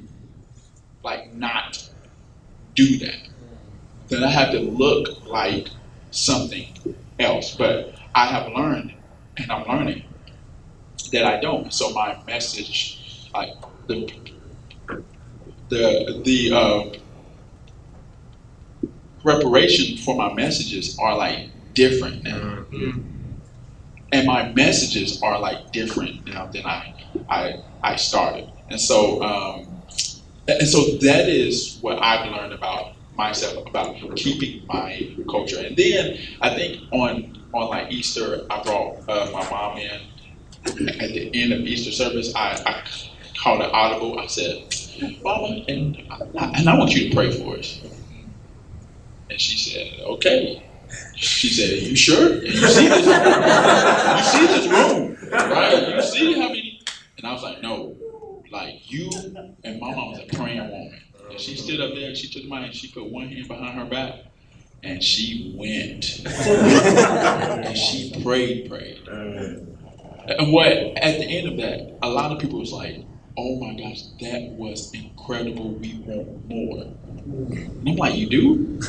like 1.04 1.34
not 1.34 1.90
do 2.76 2.98
that, 3.00 3.30
that 4.10 4.24
I 4.24 4.30
have 4.30 4.52
to 4.52 4.60
look 4.60 5.26
like 5.26 5.70
something 6.12 6.68
else, 7.20 7.56
but 7.56 7.96
I 8.14 8.26
have 8.26 8.52
learned 8.52 8.94
and 9.38 9.52
I'm 9.52 9.66
learning 9.68 10.04
that 11.12 11.26
I 11.26 11.40
don't. 11.40 11.74
So 11.74 11.92
my 11.92 12.18
message, 12.28 13.30
like 13.34 13.54
the 13.88 14.12
the 15.70 16.22
the 16.24 16.52
uh, 16.54 16.94
preparation 19.22 19.98
for 19.98 20.16
my 20.16 20.34
messages 20.34 20.98
are 21.00 21.16
like 21.18 21.50
different 21.74 22.24
now, 22.24 22.66
mm-hmm. 22.72 23.15
And 24.16 24.28
my 24.28 24.52
messages 24.54 25.22
are 25.24 25.40
like 25.40 25.72
different 25.72 26.28
now 26.28 26.48
than 26.54 26.66
I 26.66 26.94
I 27.30 27.54
I 27.84 27.96
started, 27.98 28.52
and 28.70 28.80
so 28.80 29.22
um, 29.24 29.84
and 30.48 30.68
so 30.68 30.80
that 31.02 31.28
is 31.30 31.78
what 31.82 32.02
I've 32.02 32.32
learned 32.32 32.54
about 32.54 32.86
myself 33.14 33.66
about 33.68 33.96
keeping 34.16 34.66
my 34.68 35.16
culture. 35.30 35.60
And 35.66 35.76
then 35.78 36.18
I 36.42 36.56
think 36.56 36.78
on 36.92 37.34
on 37.54 37.70
like 37.70 37.92
Easter, 37.92 38.46
I 38.50 38.62
brought 38.64 39.04
uh, 39.10 39.30
my 39.34 39.50
mom 39.50 39.78
in. 39.78 40.02
At 40.68 41.10
the 41.10 41.32
end 41.44 41.54
of 41.54 41.62
Easter 41.62 41.92
service, 41.92 42.34
I, 42.36 42.60
I 42.66 42.84
called 43.44 43.62
an 43.62 43.70
audible. 43.72 44.20
I 44.20 44.28
said, 44.28 44.56
"Mama, 45.24 45.64
and 45.68 45.98
I, 46.40 46.52
and 46.60 46.70
I 46.70 46.78
want 46.78 46.92
you 46.96 47.10
to 47.10 47.16
pray 47.16 47.32
for 47.32 47.58
us." 47.58 47.82
And 49.30 49.40
she 49.40 49.58
said, 49.58 49.88
"Okay." 50.06 50.66
She 51.16 51.50
said, 51.50 51.82
"You 51.82 51.96
sure? 51.96 52.34
And 52.34 52.44
you 52.44 52.68
see 52.68 52.88
this? 52.88 53.06
you 53.06 54.24
see 54.24 54.48
this 54.48 54.68
room, 54.68 55.18
right? 55.32 55.96
You 55.96 56.02
see 56.02 56.34
how 56.34 56.48
many?" 56.50 56.82
And 57.18 57.28
I 57.28 57.34
was 57.34 57.44
like, 57.44 57.62
"No, 57.62 57.96
like 58.52 58.92
you 58.92 59.10
and 59.64 59.80
my 59.80 59.94
mom 59.94 60.12
was 60.12 60.20
a 60.20 60.36
praying 60.36 60.60
woman." 60.60 61.02
And 61.30 61.40
she 61.40 61.56
stood 61.56 61.82
up 61.82 61.94
there 61.96 62.10
and 62.10 62.18
she 62.18 62.28
took 62.28 62.48
my 62.50 62.62
hand, 62.62 62.76
she 62.76 62.90
put 62.90 63.10
one 63.10 63.30
hand 63.30 63.48
behind 63.48 63.78
her 63.80 63.86
back, 63.86 64.26
and 64.84 65.02
she 65.04 65.54
went. 65.58 66.22
and 66.26 67.78
she 67.78 68.22
prayed, 68.22 68.70
prayed. 68.70 69.08
And 69.08 70.52
what 70.52 70.68
at 70.68 71.20
the 71.20 71.26
end 71.26 71.48
of 71.48 71.58
that, 71.58 71.98
a 72.02 72.10
lot 72.10 72.32
of 72.32 72.40
people 72.40 72.60
was 72.60 72.72
like, 72.72 73.06
oh 73.38 73.60
my 73.60 73.74
gosh, 73.76 74.04
that 74.22 74.52
was 74.58 74.94
incredible. 74.94 75.74
We 75.76 76.00
want 76.06 76.48
more. 76.50 76.84
And 77.26 77.90
I'm 77.90 77.96
like, 77.96 78.16
you 78.16 78.30
do? 78.30 78.80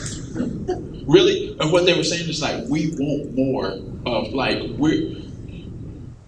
really? 1.06 1.56
And 1.58 1.72
what 1.72 1.86
they 1.86 1.96
were 1.96 2.04
saying 2.04 2.28
is 2.28 2.42
like, 2.42 2.64
we 2.68 2.94
want 2.98 3.34
more 3.34 3.78
of 4.06 4.32
like 4.32 4.62
we're 4.78 5.22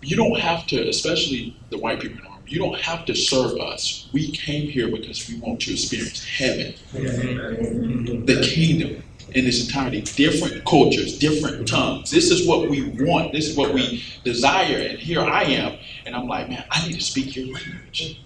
you 0.01 0.17
don't 0.17 0.41
have 0.41 0.67
to, 0.69 0.89
especially 0.89 1.57
the 1.71 1.79
white 1.79 2.01
people 2.01 2.19
in 2.19 2.27
our 2.27 2.39
you 2.49 2.59
don't 2.59 2.81
have 2.81 3.05
to 3.05 3.15
serve 3.15 3.59
us. 3.61 4.09
We 4.13 4.33
came 4.33 4.69
here 4.69 4.89
because 4.91 5.29
we 5.29 5.39
want 5.39 5.61
to 5.63 5.73
experience 5.73 6.25
heaven, 6.25 6.75
the 6.93 8.51
kingdom 8.55 9.03
in 9.33 9.47
its 9.47 9.65
entirety, 9.67 10.03
different 10.03 10.65
cultures, 10.65 11.19
different 11.19 11.69
tongues. 11.69 12.11
This 12.11 12.31
is 12.31 12.47
what 12.47 12.69
we 12.69 12.89
want. 13.01 13.33
This 13.33 13.49
is 13.49 13.57
what 13.57 13.75
we 13.75 14.05
desire. 14.25 14.79
And 14.79 14.99
here 14.99 15.21
I 15.21 15.43
am. 15.45 15.79
And 16.07 16.15
I'm 16.15 16.27
like, 16.27 16.49
man, 16.49 16.65
I 16.71 16.87
need 16.87 16.95
to 16.95 17.01
speak 17.01 17.37
your 17.37 17.47
language. 17.47 18.21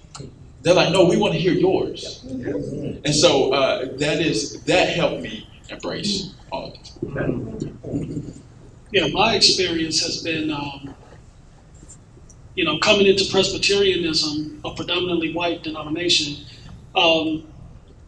They're 0.63 0.75
like, 0.75 0.93
no, 0.93 1.05
we 1.05 1.17
want 1.17 1.35
to 1.35 1.41
hear 1.41 1.53
yours. 1.53 2.25
And 2.25 3.15
so 3.15 3.53
uh, 3.53 3.97
that 3.99 4.21
is 4.21 4.63
that 4.65 4.91
helped 4.91 5.23
me 5.23 5.49
embrace 5.69 6.35
all 6.53 6.73
of 6.73 6.75
this. 6.75 8.41
Yeah, 8.93 9.09
my 9.09 9.35
experience 9.35 10.03
has 10.03 10.23
been 10.23 10.51
um, 10.51 10.95
you 12.55 12.65
know, 12.65 12.79
coming 12.79 13.07
into 13.07 13.25
Presbyterianism, 13.31 14.61
a 14.65 14.75
predominantly 14.75 15.33
white 15.33 15.63
denomination, 15.63 16.45
um, 16.95 17.45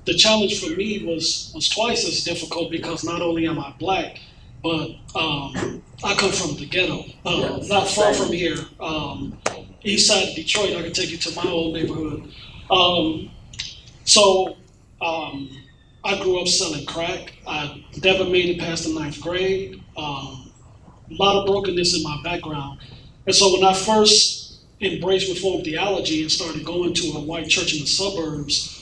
the 0.05 0.15
challenge 0.15 0.61
for 0.61 0.75
me 0.77 1.05
was 1.05 1.51
was 1.55 1.69
twice 1.69 2.07
as 2.07 2.25
difficult 2.25 2.71
because 2.71 3.05
not 3.05 3.23
only 3.23 3.47
am 3.47 3.59
I 3.59 3.73
black, 3.79 4.21
but 4.63 4.91
um, 5.15 5.83
I 6.03 6.15
come 6.15 6.33
from 6.33 6.57
the 6.57 6.67
ghetto, 6.67 7.05
uh, 7.25 7.61
not 7.67 7.89
far 7.89 8.15
from 8.15 8.33
here, 8.33 8.57
um, 8.81 9.39
east 9.83 10.09
side 10.09 10.29
of 10.29 10.35
Detroit. 10.35 10.77
I 10.77 10.83
can 10.83 10.93
take 10.93 11.11
you 11.11 11.19
to 11.19 11.35
my 11.35 11.51
old 11.51 11.75
neighborhood. 11.75 12.33
Um, 12.71 13.31
so 14.05 14.57
um, 15.01 15.51
I 16.03 16.21
grew 16.23 16.41
up 16.41 16.49
selling 16.49 16.87
crack. 16.87 17.35
I 17.47 17.85
never 18.03 18.25
made 18.25 18.51
it 18.51 18.59
past 18.59 18.85
the 18.85 18.95
ninth 18.99 19.21
grade. 19.21 19.83
Um, 19.97 20.51
a 21.11 21.15
lot 21.15 21.37
of 21.37 21.47
brokenness 21.47 21.97
in 21.97 22.03
my 22.03 22.19
background. 22.25 22.81
And 23.27 23.35
so 23.35 23.53
when 23.53 23.65
I 23.65 23.75
first 23.75 24.61
embraced 24.81 25.29
Reformed 25.29 25.65
theology 25.65 26.23
and 26.23 26.31
started 26.31 26.65
going 26.65 26.95
to 26.95 27.13
a 27.17 27.21
white 27.21 27.49
church 27.49 27.75
in 27.75 27.81
the 27.81 27.87
suburbs, 27.87 28.74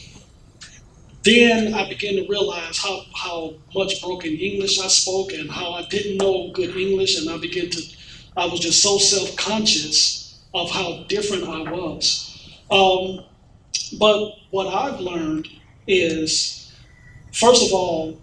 then 1.25 1.75
I 1.75 1.89
began 1.89 2.15
to 2.17 2.27
realize 2.29 2.79
how, 2.79 3.03
how 3.15 3.55
much 3.75 4.03
broken 4.03 4.33
English 4.33 4.81
I 4.81 4.89
spoke 4.89 5.33
and 5.33 5.51
how 5.51 5.73
I 5.73 5.87
didn't 5.87 6.19
know 6.19 6.51
good 6.53 6.77
English. 6.77 7.19
And 7.19 7.31
I 7.31 7.39
began 7.39 7.71
to, 7.71 7.83
I 8.37 8.47
was 8.47 8.61
just 8.61 8.83
so 8.83 8.99
self 8.99 9.37
conscious 9.37 10.45
of 10.55 10.71
how 10.71 11.05
different 11.09 11.45
I 11.45 11.63
was. 11.63 12.29
Um, 12.71 13.21
but 13.99 14.33
what 14.51 14.67
I've 14.69 15.01
learned 15.01 15.49
is, 15.87 16.73
first 17.33 17.65
of 17.67 17.73
all, 17.73 18.21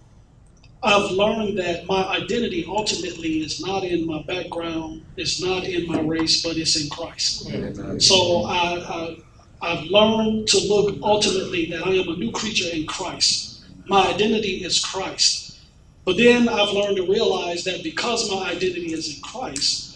I've 0.84 1.12
learned 1.12 1.58
that 1.60 1.86
my 1.88 2.04
identity 2.06 2.66
ultimately 2.68 3.42
is 3.42 3.62
not 3.66 3.84
in 3.84 4.08
my 4.08 4.24
background, 4.28 5.04
it's 5.18 5.42
not 5.42 5.66
in 5.66 5.88
my 5.88 6.00
race, 6.02 6.42
but 6.44 6.58
it's 6.58 6.82
in 6.82 6.90
Christ. 6.90 7.52
So 8.00 8.44
I, 8.46 8.80
I, 8.88 9.18
have 9.62 9.84
learned 9.86 10.48
to 10.48 10.58
look 10.68 10.98
ultimately 11.02 11.66
that 11.68 11.86
I 11.86 11.92
am 11.92 12.08
a 12.10 12.16
new 12.16 12.32
creature 12.32 12.70
in 12.74 12.88
Christ. 12.88 13.64
My 13.88 14.08
identity 14.08 14.64
is 14.64 14.84
Christ. 14.84 15.60
But 16.06 16.18
then 16.18 16.50
I've 16.50 16.74
learned 16.74 16.98
to 16.98 17.04
realize 17.04 17.64
that 17.66 17.84
because 17.84 18.32
my 18.32 18.52
identity 18.52 18.94
is 18.94 19.16
in 19.16 19.22
Christ, 19.22 19.90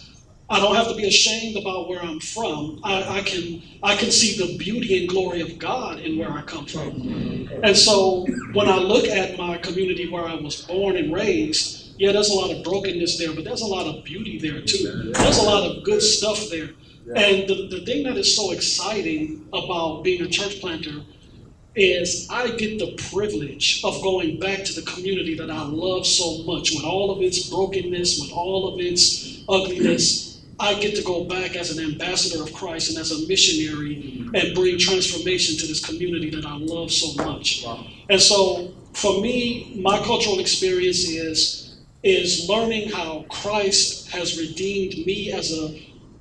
I 0.50 0.60
don't 0.60 0.76
have 0.76 0.88
to 0.88 0.94
be 0.94 1.06
ashamed 1.08 1.56
about 1.56 1.88
where 1.88 2.02
I'm 2.02 2.20
from. 2.20 2.80
I, 2.84 3.18
I, 3.18 3.22
can 3.22 3.62
I 3.82 3.96
can 3.96 4.10
see 4.10 4.36
the 4.36 4.58
beauty 4.58 5.00
and 5.00 5.08
glory 5.08 5.40
of 5.40 5.58
God 5.58 5.98
in 6.00 6.18
where 6.18 6.30
I 6.30 6.42
come 6.42 6.66
from. 6.66 7.48
And 7.62 7.76
so 7.76 8.26
when 8.52 8.68
I 8.68 8.76
look 8.76 9.06
at 9.06 9.38
my 9.38 9.56
community 9.58 10.08
where 10.08 10.24
I 10.26 10.34
was 10.34 10.62
born 10.62 10.96
and 10.96 11.12
raised, 11.12 11.94
yeah, 11.98 12.12
there's 12.12 12.30
a 12.30 12.34
lot 12.34 12.50
of 12.50 12.62
brokenness 12.62 13.18
there, 13.18 13.32
but 13.32 13.44
there's 13.44 13.62
a 13.62 13.66
lot 13.66 13.86
of 13.86 14.04
beauty 14.04 14.38
there 14.38 14.60
too. 14.60 15.12
There's 15.14 15.38
a 15.38 15.42
lot 15.42 15.68
of 15.70 15.82
good 15.82 16.02
stuff 16.02 16.48
there. 16.50 16.70
And 17.06 17.48
the, 17.48 17.68
the 17.70 17.84
thing 17.84 18.04
that 18.04 18.16
is 18.16 18.34
so 18.34 18.52
exciting 18.52 19.46
about 19.52 20.02
being 20.02 20.22
a 20.22 20.28
church 20.28 20.60
planter 20.60 21.02
is 21.74 22.28
I 22.30 22.50
get 22.50 22.78
the 22.78 22.94
privilege 23.10 23.82
of 23.84 24.00
going 24.02 24.38
back 24.38 24.64
to 24.64 24.80
the 24.80 24.90
community 24.90 25.36
that 25.36 25.50
I 25.50 25.62
love 25.62 26.06
so 26.06 26.44
much 26.44 26.72
with 26.72 26.84
all 26.84 27.10
of 27.10 27.20
its 27.20 27.48
brokenness, 27.50 28.20
with 28.20 28.32
all 28.32 28.72
of 28.72 28.80
its 28.80 29.44
ugliness 29.48 30.34
I 30.58 30.74
get 30.74 30.94
to 30.96 31.02
go 31.02 31.24
back 31.24 31.56
as 31.56 31.76
an 31.76 31.84
ambassador 31.84 32.42
of 32.42 32.52
Christ 32.52 32.90
and 32.90 32.98
as 32.98 33.10
a 33.10 33.26
missionary 33.26 34.24
and 34.34 34.54
bring 34.54 34.78
transformation 34.78 35.56
to 35.58 35.66
this 35.66 35.84
community 35.84 36.30
that 36.30 36.44
I 36.44 36.56
love 36.56 36.92
so 36.92 37.14
much. 37.24 37.64
Wow. 37.64 37.86
And 38.08 38.20
so 38.20 38.72
for 38.92 39.20
me, 39.20 39.80
my 39.80 39.98
cultural 40.04 40.38
experience 40.38 41.08
is 41.08 41.60
is 42.02 42.48
learning 42.50 42.90
how 42.90 43.24
Christ 43.30 44.10
has 44.10 44.38
redeemed 44.38 45.06
me 45.06 45.32
as 45.32 45.52
a 45.52 45.68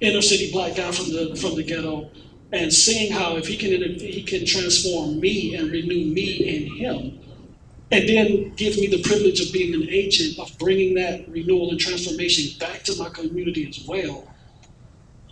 inner 0.03 0.21
city 0.23 0.51
black 0.51 0.75
guy 0.75 0.91
from 0.91 1.07
the 1.11 1.35
from 1.41 1.55
the 1.55 1.63
ghetto 1.63 2.11
and 2.53 2.73
seeing 2.73 3.11
how 3.13 3.37
if 3.37 3.47
he 3.47 3.57
can 3.57 3.71
he 3.99 4.23
can 4.23 4.45
transform 4.45 5.19
me 5.21 5.55
and 5.55 5.71
renew 5.71 6.05
me 6.13 6.35
in 6.37 6.67
him 6.77 7.13
and 7.91 8.09
then 8.09 8.53
give 8.57 8.77
me 8.77 8.87
the 8.87 9.01
privilege 9.03 9.41
of 9.41 9.53
being 9.53 9.73
an 9.75 9.87
agent 9.89 10.39
of 10.39 10.57
bringing 10.59 10.95
that 10.95 11.21
renewal 11.27 11.71
and 11.71 11.79
transformation 11.79 12.57
back 12.59 12.83
to 12.83 12.95
my 12.97 13.09
community 13.09 13.67
as 13.69 13.79
well. 13.87 14.27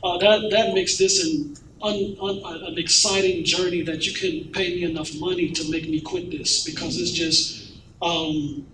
Uh, 0.04 0.18
that 0.20 0.50
that 0.52 0.74
makes 0.74 0.98
this 0.98 1.24
an 1.24 1.56
un, 1.84 2.16
un, 2.22 2.40
an 2.68 2.78
exciting 2.80 3.46
journey 3.46 3.84
that 3.84 4.06
you 4.08 4.14
can 4.14 4.52
pay 4.54 4.70
me 4.76 4.84
enough 4.84 5.12
money 5.20 5.52
to 5.52 5.70
make 5.72 5.90
me 5.90 6.02
quit 6.02 6.32
this 6.32 6.64
because 6.66 6.98
it's 7.00 7.12
just 7.12 7.54
Um, 8.02 8.68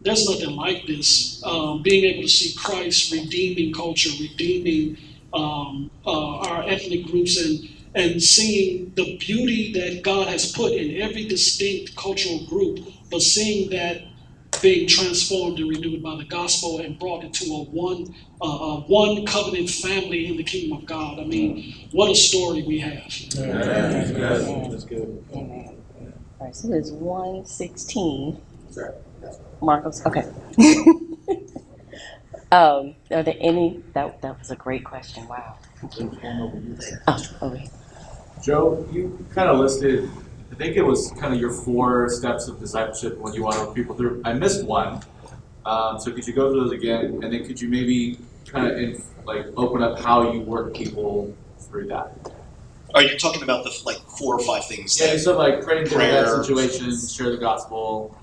there's 0.00 0.28
nothing 0.28 0.56
like 0.56 0.86
this. 0.86 1.42
Um, 1.44 1.82
being 1.82 2.04
able 2.04 2.22
to 2.22 2.28
see 2.28 2.56
Christ 2.56 3.12
redeeming 3.12 3.72
culture, 3.74 4.10
redeeming 4.20 4.96
um, 5.32 5.90
uh, 6.06 6.38
our 6.38 6.62
ethnic 6.64 7.06
groups, 7.06 7.36
and 7.38 7.68
and 7.94 8.22
seeing 8.22 8.92
the 8.94 9.16
beauty 9.18 9.72
that 9.74 10.02
God 10.02 10.28
has 10.28 10.52
put 10.52 10.72
in 10.72 11.00
every 11.02 11.26
distinct 11.26 11.96
cultural 11.96 12.46
group, 12.46 12.80
but 13.10 13.20
seeing 13.20 13.70
that 13.70 14.02
being 14.62 14.86
transformed 14.88 15.58
and 15.58 15.68
renewed 15.68 16.02
by 16.02 16.16
the 16.16 16.24
gospel 16.24 16.80
and 16.80 16.98
brought 16.98 17.24
into 17.24 17.44
a 17.46 17.64
one 17.64 18.14
uh, 18.42 18.46
a 18.46 18.80
one 18.82 19.26
covenant 19.26 19.70
family 19.70 20.26
in 20.28 20.36
the 20.36 20.44
kingdom 20.44 20.78
of 20.78 20.86
God. 20.86 21.18
I 21.18 21.24
mean, 21.24 21.88
what 21.92 22.10
a 22.10 22.14
story 22.14 22.62
we 22.62 22.80
have. 22.80 23.04
That's 24.70 24.84
good. 24.84 25.24
Amen. 25.34 25.82
All 26.40 26.46
right, 26.46 26.56
so 26.56 26.72
it's 26.72 26.90
one 26.90 27.44
sixteen. 27.46 28.40
Marcos, 29.60 30.04
okay. 30.06 30.24
Um, 32.52 32.96
are 33.12 33.22
there 33.22 33.36
any, 33.38 33.80
that, 33.94 34.22
that 34.22 34.36
was 34.40 34.50
a 34.50 34.56
great 34.56 34.82
question, 34.84 35.28
wow. 35.28 35.56
Oh, 37.06 37.24
over 37.42 37.56
here. 37.56 37.70
Joe, 38.42 38.88
you 38.90 39.24
kind 39.32 39.48
of 39.48 39.58
listed, 39.60 40.10
I 40.50 40.56
think 40.56 40.76
it 40.76 40.82
was 40.82 41.12
kind 41.20 41.32
of 41.32 41.40
your 41.40 41.52
four 41.52 42.08
steps 42.08 42.48
of 42.48 42.58
discipleship 42.58 43.18
when 43.18 43.34
you 43.34 43.44
want 43.44 43.54
to 43.56 43.66
work 43.66 43.74
people 43.76 43.94
through. 43.94 44.20
I 44.24 44.32
missed 44.32 44.64
one. 44.64 45.00
Um, 45.64 46.00
so 46.00 46.10
could 46.10 46.26
you 46.26 46.32
go 46.32 46.50
through 46.50 46.62
those 46.64 46.72
again? 46.72 47.20
And 47.22 47.32
then 47.32 47.44
could 47.44 47.60
you 47.60 47.68
maybe 47.68 48.18
kind 48.48 48.66
of 48.66 49.00
like 49.24 49.46
open 49.56 49.80
up 49.84 50.00
how 50.00 50.32
you 50.32 50.40
work 50.40 50.74
people 50.74 51.32
through 51.60 51.86
that? 51.86 52.32
Are 52.96 53.02
you 53.02 53.16
talking 53.16 53.44
about 53.44 53.62
the 53.62 53.70
like 53.86 53.98
four 54.18 54.34
or 54.34 54.40
five 54.40 54.66
things? 54.66 54.98
Yeah, 55.00 55.12
that- 55.12 55.20
so 55.20 55.38
like 55.38 55.62
praying 55.62 55.86
through 55.86 55.98
that 55.98 56.24
Prayer. 56.24 56.42
situation, 56.42 56.96
share 57.06 57.30
the 57.30 57.36
gospel. 57.38 58.16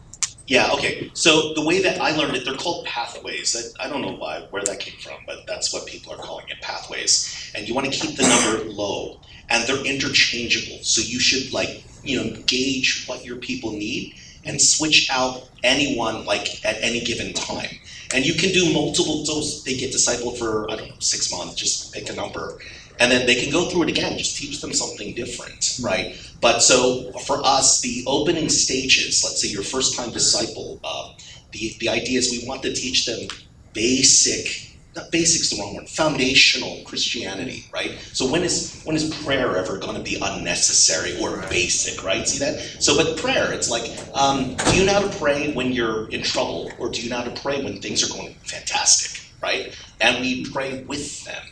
Yeah, 0.48 0.72
okay. 0.74 1.12
So 1.14 1.54
the 1.54 1.62
way 1.66 1.82
that 1.82 2.00
I 2.02 2.12
learned 2.16 2.36
it, 2.38 2.46
they're 2.46 2.56
called 2.56 2.86
pathways. 2.86 3.76
I, 3.80 3.86
I 3.86 3.90
don't 3.90 4.02
know 4.02 4.16
why, 4.16 4.48
where 4.50 4.64
that 4.64 4.80
came 4.80 4.98
from, 5.00 5.18
but 5.26 5.40
that's 5.48 5.74
what 5.74 5.86
people 5.86 6.14
are 6.14 6.18
calling 6.18 6.46
it, 6.50 6.62
pathways. 6.62 7.52
And 7.54 7.68
you 7.68 7.74
want 7.76 7.92
to 7.92 8.00
keep 8.00 8.16
the 8.18 8.24
number 8.24 8.70
low, 8.70 9.20
and 9.50 9.68
they're 9.68 9.86
interchangeable. 9.86 10.80
So 10.84 11.02
you 11.02 11.20
should 11.20 11.52
like, 11.54 11.84
you 12.04 12.24
know, 12.24 12.38
gauge 12.48 13.06
what 13.08 13.26
your 13.26 13.38
people 13.38 13.72
need 13.74 14.16
and 14.46 14.62
switch 14.62 15.10
out 15.12 15.50
anyone 15.64 16.26
like 16.26 16.66
at 16.66 16.78
any 16.82 17.02
given 17.02 17.34
time. 17.34 17.70
And 18.14 18.26
you 18.26 18.34
can 18.36 18.54
do 18.54 18.72
multiple. 18.74 19.26
Those 19.26 19.64
they 19.66 19.76
get 19.76 19.94
discipled 19.94 20.38
for 20.38 20.72
I 20.72 20.78
don't 20.78 20.88
know 20.90 20.96
six 21.00 21.30
months. 21.32 21.56
Just 21.56 21.94
pick 21.94 22.10
a 22.10 22.14
number, 22.14 22.58
and 23.00 23.12
then 23.12 23.26
they 23.26 23.36
can 23.36 23.52
go 23.52 23.70
through 23.70 23.84
it 23.84 23.90
again. 23.90 24.18
Just 24.18 24.38
teach 24.38 24.62
them 24.62 24.74
something 24.74 25.14
different, 25.16 25.80
right? 25.82 26.16
But 26.42 26.60
so 26.60 27.12
for 27.26 27.44
us, 27.46 27.82
the 27.82 28.04
opening 28.08 28.50
stages, 28.50 29.24
let's 29.24 29.42
say 29.42 29.50
your 29.50 29.64
first 29.64 29.96
time 29.98 30.12
disciple, 30.12 30.80
uh, 30.84 31.10
the, 31.52 31.74
the 31.80 31.90
idea 31.90 32.20
is 32.20 32.32
we 32.32 32.48
want 32.48 32.62
to 32.64 32.74
teach 32.74 33.06
them 33.06 33.28
basic, 33.74 34.78
not 34.96 35.12
basic's 35.12 35.50
the 35.52 35.62
wrong 35.62 35.76
word, 35.76 35.88
foundational 35.88 36.84
Christianity, 36.86 37.66
right? 37.74 37.98
So 38.14 38.30
when 38.30 38.44
is 38.44 38.82
when 38.84 38.96
is 38.96 39.14
prayer 39.24 39.56
ever 39.58 39.78
going 39.78 39.96
to 39.96 40.04
be 40.04 40.18
unnecessary 40.22 41.20
or 41.22 41.42
basic, 41.50 42.04
right? 42.04 42.28
See 42.28 42.40
that? 42.40 42.60
So 42.82 42.98
with 42.98 43.20
prayer, 43.20 43.54
it's 43.54 43.70
like, 43.70 43.92
um, 44.14 44.56
do 44.56 44.76
you 44.78 44.86
know 44.86 44.94
how 44.94 45.08
to 45.08 45.18
pray 45.18 45.54
when 45.54 45.72
you're 45.72 46.10
in 46.10 46.24
trouble, 46.24 46.72
or 46.80 46.90
do 46.90 47.02
you 47.02 47.10
know 47.10 47.18
how 47.18 47.24
to 47.26 47.42
pray 47.42 47.64
when 47.64 47.82
things 47.82 48.04
are 48.04 48.12
going 48.16 48.34
fantastic, 48.44 49.22
right? 49.42 49.76
And 50.02 50.22
we 50.22 50.46
pray 50.46 50.84
with 50.84 51.24
them, 51.26 51.44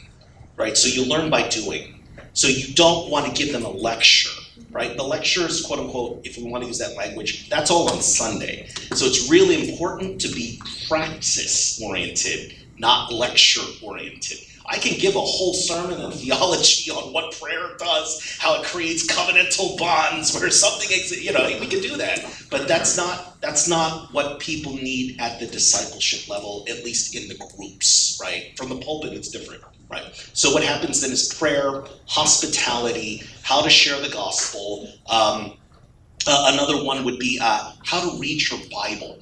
right? 0.58 0.78
So 0.78 0.88
you 0.88 1.08
learn 1.10 1.30
by 1.30 1.48
doing. 1.48 1.94
So 2.34 2.48
you 2.48 2.74
don't 2.76 3.10
want 3.10 3.28
to 3.28 3.34
give 3.34 3.54
them 3.54 3.66
a 3.66 3.70
lecture, 3.70 4.30
right? 4.72 4.96
The 4.98 5.04
lecture 5.04 5.48
is 5.48 5.62
quote 5.66 5.80
unquote, 5.80 6.22
if 6.26 6.38
we 6.38 6.44
want 6.44 6.64
to 6.64 6.68
use 6.68 6.80
that 6.80 6.96
language, 6.98 7.50
that's 7.50 7.72
all 7.72 7.90
on 7.92 8.02
Sunday. 8.02 8.68
So 8.94 9.06
it's 9.06 9.30
really 9.30 9.70
important 9.72 10.22
to 10.22 10.30
be 10.30 10.62
practice 10.88 11.82
oriented, 11.82 12.54
not 12.78 13.12
lecture 13.14 13.62
oriented. 13.84 14.38
I 14.68 14.78
can 14.78 14.98
give 15.00 15.16
a 15.16 15.22
whole 15.22 15.54
sermon 15.54 16.02
and 16.02 16.14
theology 16.14 16.92
on 16.92 17.14
what 17.14 17.40
prayer 17.40 17.76
does, 17.78 18.38
how 18.40 18.60
it 18.62 18.66
creates 18.66 19.06
covenantal 19.08 19.78
bonds, 19.78 20.36
where 20.36 20.50
something 20.50 20.90
exists. 20.90 21.24
You 21.24 21.34
know, 21.34 21.46
we 21.60 21.68
can 21.68 21.82
do 21.82 21.98
that, 21.98 22.20
but 22.50 22.68
that's 22.68 22.98
not 22.98 23.40
that's 23.42 23.68
not 23.70 24.14
what 24.14 24.40
people 24.40 24.74
need 24.74 25.20
at 25.20 25.40
the 25.40 25.48
discipleship 25.48 26.28
level, 26.30 26.66
at 26.70 26.84
least 26.84 27.16
in 27.16 27.28
the 27.28 27.36
groups, 27.58 28.20
right? 28.22 28.54
From 28.58 28.70
the 28.70 28.78
pulpit, 28.78 29.14
it's 29.14 29.30
different, 29.30 29.64
right? 29.96 30.30
So 30.34 30.54
what 30.54 30.64
happens 30.64 31.02
then 31.02 31.12
is 31.12 31.34
prayer, 31.34 31.84
hospitality, 32.08 33.24
how 33.44 33.62
to 33.62 33.70
share 33.70 34.00
the 34.02 34.10
gospel. 34.10 34.90
Um, 35.10 35.58
uh, 36.28 36.52
another 36.54 36.84
one 36.84 37.06
would 37.06 37.20
be 37.20 37.40
uh, 37.42 37.74
how 37.86 38.10
to 38.10 38.20
read 38.20 38.50
your 38.50 38.60
Bible 38.72 39.20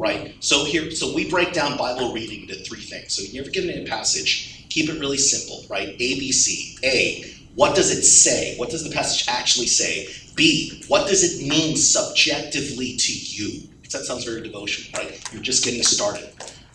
right? 0.00 0.34
So 0.40 0.64
here, 0.64 0.90
so 0.90 1.14
we 1.14 1.28
break 1.28 1.52
down 1.52 1.76
Bible 1.76 2.14
reading 2.14 2.48
to 2.48 2.54
three 2.64 2.80
things. 2.80 3.14
So 3.14 3.22
you're 3.22 3.44
given 3.44 3.70
a 3.70 3.86
passage, 3.86 4.66
keep 4.70 4.88
it 4.88 4.98
really 4.98 5.18
simple, 5.18 5.66
right? 5.68 5.88
A, 5.88 5.96
B, 5.96 6.32
C. 6.32 6.78
A, 6.82 7.30
what 7.54 7.76
does 7.76 7.90
it 7.90 8.02
say? 8.02 8.56
What 8.56 8.70
does 8.70 8.82
the 8.82 8.94
passage 8.94 9.28
actually 9.28 9.66
say? 9.66 10.08
B, 10.36 10.82
what 10.88 11.06
does 11.06 11.22
it 11.22 11.46
mean 11.46 11.76
subjectively 11.76 12.96
to 12.96 13.12
you? 13.12 13.68
That 13.92 14.04
sounds 14.04 14.24
very 14.24 14.40
devotional, 14.40 15.02
right? 15.02 15.20
You're 15.32 15.42
just 15.42 15.64
getting 15.64 15.82
started. 15.82 16.30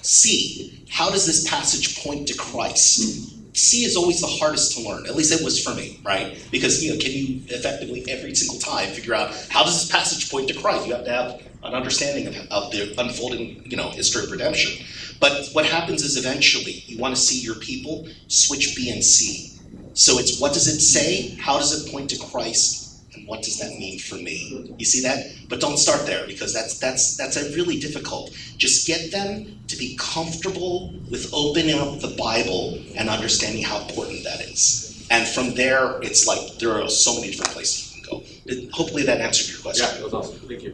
C, 0.06 0.86
how 0.90 1.10
does 1.10 1.26
this 1.26 1.50
passage 1.50 2.04
point 2.04 2.28
to 2.28 2.38
Christ? 2.38 3.58
C 3.58 3.86
is 3.86 3.96
always 3.96 4.22
the 4.22 4.28
hardest 4.28 4.78
to 4.78 4.88
learn. 4.88 5.08
At 5.08 5.16
least 5.16 5.32
it 5.32 5.44
was 5.44 5.64
for 5.64 5.74
me, 5.74 6.00
right? 6.04 6.38
Because 6.52 6.84
you 6.84 6.94
know, 6.94 7.00
can 7.00 7.12
you 7.12 7.42
effectively 7.48 8.06
every 8.10 8.36
single 8.36 8.60
time 8.60 8.90
figure 8.90 9.16
out 9.16 9.34
how 9.50 9.64
does 9.64 9.82
this 9.82 9.92
passage 9.92 10.30
point 10.30 10.48
to 10.50 10.54
Christ? 10.54 10.88
You 10.88 10.94
have 10.94 11.06
to 11.06 11.12
have 11.12 11.42
an 11.64 11.74
understanding 11.74 12.28
of, 12.28 12.36
of 12.52 12.72
the 12.72 12.94
unfolding, 13.00 13.64
you 13.66 13.78
know, 13.78 13.90
history 13.90 14.24
of 14.24 14.32
redemption. 14.32 14.86
But 15.20 15.48
what 15.54 15.66
happens 15.66 16.04
is 16.04 16.18
eventually 16.18 16.84
you 16.86 17.00
want 17.00 17.16
to 17.16 17.22
see 17.22 17.40
your 17.40 17.56
people 17.56 18.08
switch 18.28 18.76
B 18.76 18.92
and 18.92 19.04
C. 19.04 19.58
So 19.94 20.20
it's 20.20 20.40
what 20.40 20.54
does 20.54 20.68
it 20.68 20.82
say? 20.82 21.36
How 21.36 21.58
does 21.58 21.72
it 21.74 21.92
point 21.92 22.10
to 22.12 22.20
Christ? 22.20 22.85
And 23.26 23.30
what 23.30 23.44
does 23.44 23.58
that 23.58 23.70
mean 23.72 24.00
for 24.00 24.16
me? 24.16 24.76
You 24.78 24.86
see 24.86 25.02
that? 25.02 25.20
But 25.50 25.60
don't 25.60 25.78
start 25.78 26.06
there 26.06 26.26
because 26.28 26.54
that's 26.54 26.78
that's 26.80 27.16
that's 27.18 27.38
a 27.38 27.44
really 27.56 27.78
difficult. 27.78 28.32
Just 28.58 28.88
get 28.88 29.12
them 29.12 29.46
to 29.68 29.78
be 29.78 29.98
comfortable 30.00 30.94
with 31.10 31.28
opening 31.34 31.80
up 31.80 32.00
the 32.00 32.14
Bible 32.18 32.78
and 32.98 33.10
understanding 33.10 33.64
how 33.64 33.80
important 33.80 34.24
that 34.24 34.42
is. 34.42 35.06
And 35.10 35.28
from 35.28 35.56
there, 35.56 35.98
it's 36.02 36.28
like 36.28 36.40
there 36.60 36.82
are 36.82 36.90
so 36.90 37.16
many 37.16 37.32
different 37.32 37.52
places 37.52 37.96
you 37.96 38.04
can 38.04 38.20
go. 38.20 38.26
It- 38.46 38.70
hopefully 38.74 39.04
that 39.04 39.22
answered 39.22 39.50
your 39.50 39.60
question. 39.60 39.86
Yeah, 39.88 39.96
that 39.96 40.04
was 40.04 40.14
awesome. 40.14 40.40
Thank 40.48 40.64
you. 40.64 40.74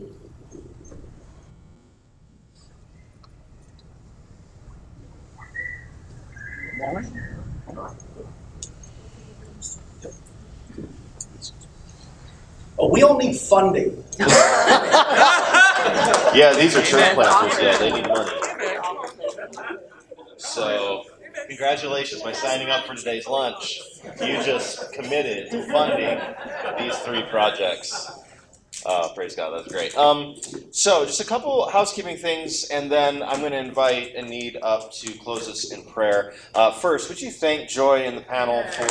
Oh, 12.82 12.90
we 12.90 13.04
all 13.04 13.18
need 13.18 13.38
funding. 13.38 14.04
Yeah, 16.36 16.54
these 16.54 16.76
are 16.78 16.84
church 16.84 17.14
planters. 17.16 17.60
Yeah, 17.62 17.78
they 17.78 17.92
need 17.92 18.08
money. 18.08 18.32
So, 20.38 21.04
congratulations 21.48 22.22
by 22.22 22.32
signing 22.32 22.70
up 22.70 22.86
for 22.86 22.96
today's 22.96 23.28
lunch. 23.28 23.82
You 24.22 24.42
just 24.44 24.93
committed 24.93 25.51
to 25.51 25.64
funding 25.72 26.20
these 26.80 26.97
three 27.00 27.24
projects. 27.32 28.12
Oh, 28.86 29.12
praise 29.16 29.36
God, 29.36 29.51
that's 29.58 29.72
great. 29.72 29.97
Um, 29.97 30.36
so, 30.72 31.05
just 31.05 31.22
a 31.22 31.26
couple 31.26 31.70
housekeeping 31.70 32.18
things, 32.18 32.66
and 32.72 32.92
then 32.92 33.24
I'm 33.24 33.42
going 33.42 33.51
to 33.54 33.60
invite 33.60 34.16
Anid 34.16 34.58
up 34.62 34.92
to 34.93 35.12
close 35.20 35.50
us 35.50 35.72
in 35.74 35.84
prayer. 35.86 36.34
Uh, 36.55 36.72
first, 36.72 37.10
would 37.10 37.22
you 37.22 37.32
thank 37.32 37.70
Joy 37.70 38.00
and 38.00 38.18
the 38.18 38.22
panel 38.22 38.64
for. 38.72 38.88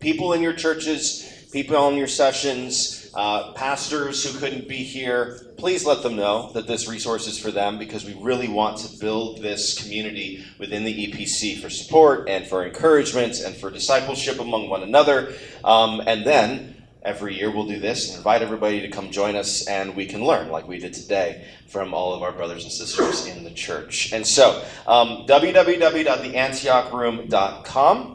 people 0.00 0.32
in 0.32 0.42
your 0.42 0.54
churches, 0.54 1.46
people 1.52 1.88
in 1.88 1.96
your 1.96 2.08
sessions, 2.08 3.03
uh, 3.14 3.52
pastors 3.52 4.24
who 4.24 4.38
couldn't 4.38 4.68
be 4.68 4.82
here, 4.82 5.38
please 5.56 5.86
let 5.86 6.02
them 6.02 6.16
know 6.16 6.50
that 6.54 6.66
this 6.66 6.88
resource 6.88 7.26
is 7.26 7.38
for 7.38 7.50
them 7.50 7.78
because 7.78 8.04
we 8.04 8.14
really 8.20 8.48
want 8.48 8.76
to 8.78 8.98
build 8.98 9.38
this 9.38 9.80
community 9.80 10.44
within 10.58 10.84
the 10.84 11.06
EPC 11.06 11.60
for 11.60 11.70
support 11.70 12.28
and 12.28 12.46
for 12.46 12.66
encouragement 12.66 13.40
and 13.40 13.56
for 13.56 13.70
discipleship 13.70 14.40
among 14.40 14.68
one 14.68 14.82
another. 14.82 15.32
Um, 15.62 16.02
and 16.06 16.26
then 16.26 16.74
every 17.04 17.34
year 17.34 17.50
we'll 17.50 17.66
do 17.66 17.78
this 17.78 18.08
and 18.08 18.16
invite 18.18 18.42
everybody 18.42 18.80
to 18.80 18.88
come 18.88 19.10
join 19.10 19.36
us 19.36 19.66
and 19.68 19.94
we 19.94 20.06
can 20.06 20.24
learn 20.24 20.50
like 20.50 20.66
we 20.66 20.78
did 20.78 20.94
today 20.94 21.44
from 21.68 21.92
all 21.94 22.14
of 22.14 22.22
our 22.22 22.32
brothers 22.32 22.64
and 22.64 22.72
sisters 22.72 23.26
in 23.26 23.44
the 23.44 23.50
church. 23.50 24.10
And 24.12 24.26
so, 24.26 24.62
um, 24.86 25.26
www.theantiochroom.com. 25.26 28.13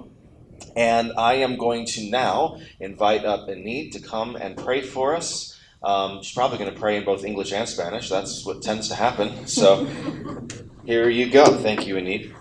And 0.80 1.12
I 1.18 1.34
am 1.34 1.58
going 1.58 1.86
to 1.88 2.10
now 2.10 2.58
invite 2.80 3.26
up 3.26 3.50
Anit 3.50 3.92
to 3.92 4.00
come 4.00 4.38
and 4.38 4.56
pray 4.56 4.80
for 4.80 5.14
us. 5.14 5.60
Um, 5.84 6.24
she's 6.24 6.34
probably 6.34 6.58
going 6.58 6.74
to 6.74 6.80
pray 6.80 6.96
in 6.96 7.04
both 7.04 7.26
English 7.26 7.52
and 7.52 7.68
Spanish. 7.68 8.08
That's 8.08 8.46
what 8.46 8.62
tends 8.62 8.88
to 8.88 8.96
happen. 8.96 9.46
So 9.46 9.86
here 10.86 11.10
you 11.10 11.30
go. 11.30 11.58
Thank 11.58 11.86
you, 11.86 11.96
Anit. 11.96 12.34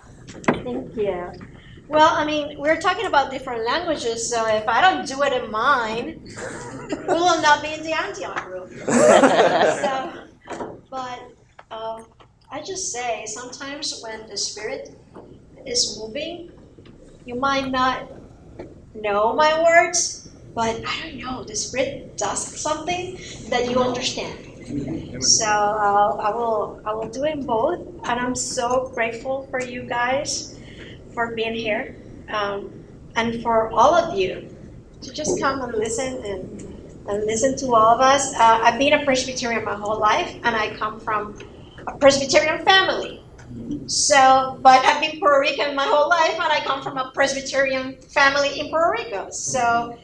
Thank 0.63 0.95
you. 0.95 1.33
Well, 1.89 2.15
I 2.15 2.23
mean, 2.23 2.57
we're 2.57 2.79
talking 2.79 3.07
about 3.07 3.29
different 3.29 3.65
languages, 3.65 4.29
so 4.29 4.47
if 4.47 4.65
I 4.69 4.79
don't 4.79 5.05
do 5.05 5.21
it 5.23 5.33
in 5.33 5.51
mine, 5.51 6.23
we 7.09 7.13
will 7.13 7.41
not 7.41 7.61
be 7.61 7.73
in 7.73 7.83
the 7.83 7.91
Antioch 7.91 8.45
group. 8.45 8.69
so, 9.83 10.77
but 10.89 11.19
um, 11.71 12.05
I 12.49 12.61
just 12.61 12.93
say 12.93 13.25
sometimes 13.25 13.99
when 14.01 14.29
the 14.29 14.37
Spirit 14.37 14.97
is 15.65 15.97
moving, 15.99 16.51
you 17.25 17.35
might 17.35 17.69
not 17.69 18.18
know 18.93 19.33
my 19.35 19.61
words, 19.63 20.29
but 20.55 20.81
I 20.87 21.09
don't 21.09 21.19
know, 21.19 21.43
the 21.43 21.55
Spirit 21.55 22.17
does 22.17 22.45
something 22.61 23.17
that 23.49 23.69
you 23.69 23.81
understand. 23.81 24.39
So 25.19 25.45
uh, 25.45 26.15
I 26.17 26.31
will 26.35 26.81
I 26.85 26.93
will 26.93 27.09
do 27.09 27.23
it 27.25 27.45
both, 27.45 27.79
and 28.07 28.19
I'm 28.19 28.35
so 28.35 28.91
grateful 28.95 29.47
for 29.51 29.59
you 29.61 29.87
guys 29.87 30.57
for 31.13 31.35
being 31.35 31.53
here, 31.55 31.95
um, 32.29 32.71
and 33.15 33.41
for 33.43 33.71
all 33.71 33.95
of 33.95 34.17
you 34.17 34.49
to 35.01 35.11
just 35.13 35.39
come 35.39 35.61
and 35.61 35.73
listen 35.73 36.23
and 36.25 36.49
and 37.07 37.25
listen 37.25 37.57
to 37.57 37.73
all 37.75 37.95
of 37.95 38.01
us. 38.01 38.33
Uh, 38.39 38.59
I've 38.63 38.79
been 38.79 38.93
a 38.93 39.03
Presbyterian 39.05 39.65
my 39.65 39.75
whole 39.75 39.99
life, 39.99 40.35
and 40.43 40.55
I 40.55 40.75
come 40.75 40.99
from 40.99 41.37
a 41.87 41.93
Presbyterian 41.97 42.63
family. 42.65 43.28
So, 43.89 44.59
but 44.61 44.85
I've 44.85 45.01
been 45.01 45.19
Puerto 45.19 45.39
Rican 45.39 45.75
my 45.75 45.85
whole 45.85 46.09
life, 46.09 46.33
and 46.35 46.43
I 46.43 46.61
come 46.63 46.83
from 46.83 46.97
a 46.97 47.11
Presbyterian 47.13 47.95
family 48.13 48.59
in 48.59 48.69
Puerto 48.69 49.03
Rico. 49.03 49.31
So, 49.31 49.97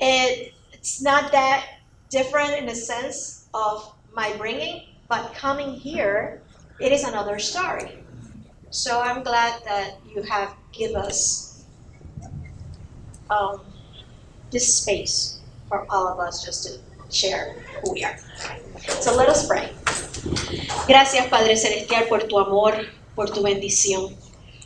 it, 0.00 0.54
it's 0.72 1.02
not 1.02 1.32
that 1.32 1.66
different 2.10 2.54
in 2.54 2.66
the 2.66 2.74
sense 2.74 3.48
of 3.54 3.94
my 4.14 4.34
bringing, 4.38 4.86
but 5.08 5.34
coming 5.34 5.72
here, 5.74 6.42
it 6.80 6.92
is 6.92 7.04
another 7.04 7.38
story. 7.38 8.04
So 8.70 9.02
I'm 9.02 9.22
glad 9.22 9.60
that 9.66 9.98
you 10.04 10.22
have 10.22 10.56
give 10.72 10.94
us 10.94 11.66
um, 13.30 13.74
this 14.52 14.76
space 14.82 15.40
for 15.68 15.86
all 15.90 16.08
of 16.08 16.20
us 16.20 16.44
just 16.44 16.64
to 16.64 16.89
share 17.10 17.54
who 17.82 17.92
we 17.92 18.04
are. 18.04 18.16
So 19.00 19.14
let 19.16 19.28
us 19.28 19.46
pray. 19.46 19.70
Gracias 20.86 21.26
Padre 21.28 21.56
Celestial 21.56 22.08
por 22.08 22.24
tu 22.24 22.38
amor, 22.38 22.74
por 23.14 23.30
tu 23.30 23.42
bendición, 23.42 24.16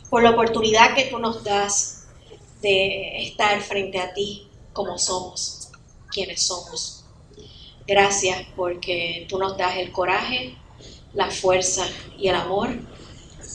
por 0.09 0.23
la 0.23 0.31
oportunidad 0.31 0.95
que 0.95 1.05
tú 1.05 1.19
nos 1.19 1.43
das 1.43 2.07
de 2.61 3.27
estar 3.27 3.61
frente 3.61 3.99
a 3.99 4.13
ti 4.13 4.47
como 4.73 4.97
somos, 4.97 5.69
quienes 6.11 6.41
somos. 6.41 7.03
Gracias 7.87 8.45
porque 8.55 9.25
tú 9.29 9.37
nos 9.37 9.57
das 9.57 9.77
el 9.77 9.91
coraje, 9.91 10.57
la 11.13 11.29
fuerza 11.29 11.87
y 12.17 12.27
el 12.27 12.35
amor 12.35 12.69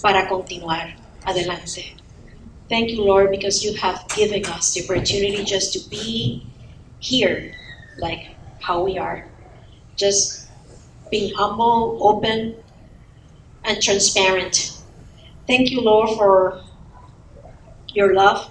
para 0.03 0.29
continuar 0.29 0.97
adelante. 1.25 1.97
Thank 2.69 2.91
you, 2.91 3.05
Lord, 3.05 3.31
because 3.31 3.65
you 3.65 3.75
have 3.75 4.07
given 4.15 4.47
us 4.47 4.73
the 4.73 4.85
opportunity 4.85 5.45
just 5.45 5.73
to 5.73 5.81
be 5.91 6.47
here, 7.01 7.53
like 7.99 8.37
how 8.61 8.85
we 8.85 8.99
are. 8.99 9.27
Just 9.97 10.49
being 11.11 11.35
humble, 11.35 11.99
open, 12.03 12.57
and 13.65 13.83
transparent. 13.83 14.79
Thank 15.47 15.71
you, 15.71 15.81
Lord, 15.81 16.11
for 16.17 16.63
your 17.95 18.15
love. 18.15 18.51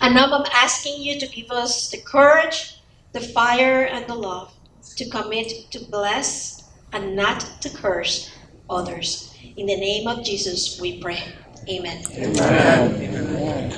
And 0.00 0.14
now 0.14 0.26
I'm 0.32 0.46
asking 0.54 1.02
you 1.02 1.18
to 1.20 1.26
give 1.26 1.50
us 1.50 1.90
the 1.90 1.98
courage, 1.98 2.80
the 3.12 3.20
fire, 3.20 3.84
and 3.84 4.06
the 4.06 4.14
love 4.14 4.52
to 4.96 5.08
commit 5.10 5.70
to 5.72 5.80
bless 5.90 6.70
and 6.92 7.16
not 7.16 7.40
to 7.62 7.70
curse 7.70 8.30
others. 8.68 9.34
In 9.56 9.66
the 9.66 9.76
name 9.76 10.08
of 10.08 10.24
Jesus, 10.24 10.80
we 10.80 11.00
pray. 11.00 11.22
Amen. 11.70 12.02
Amen. 12.16 13.70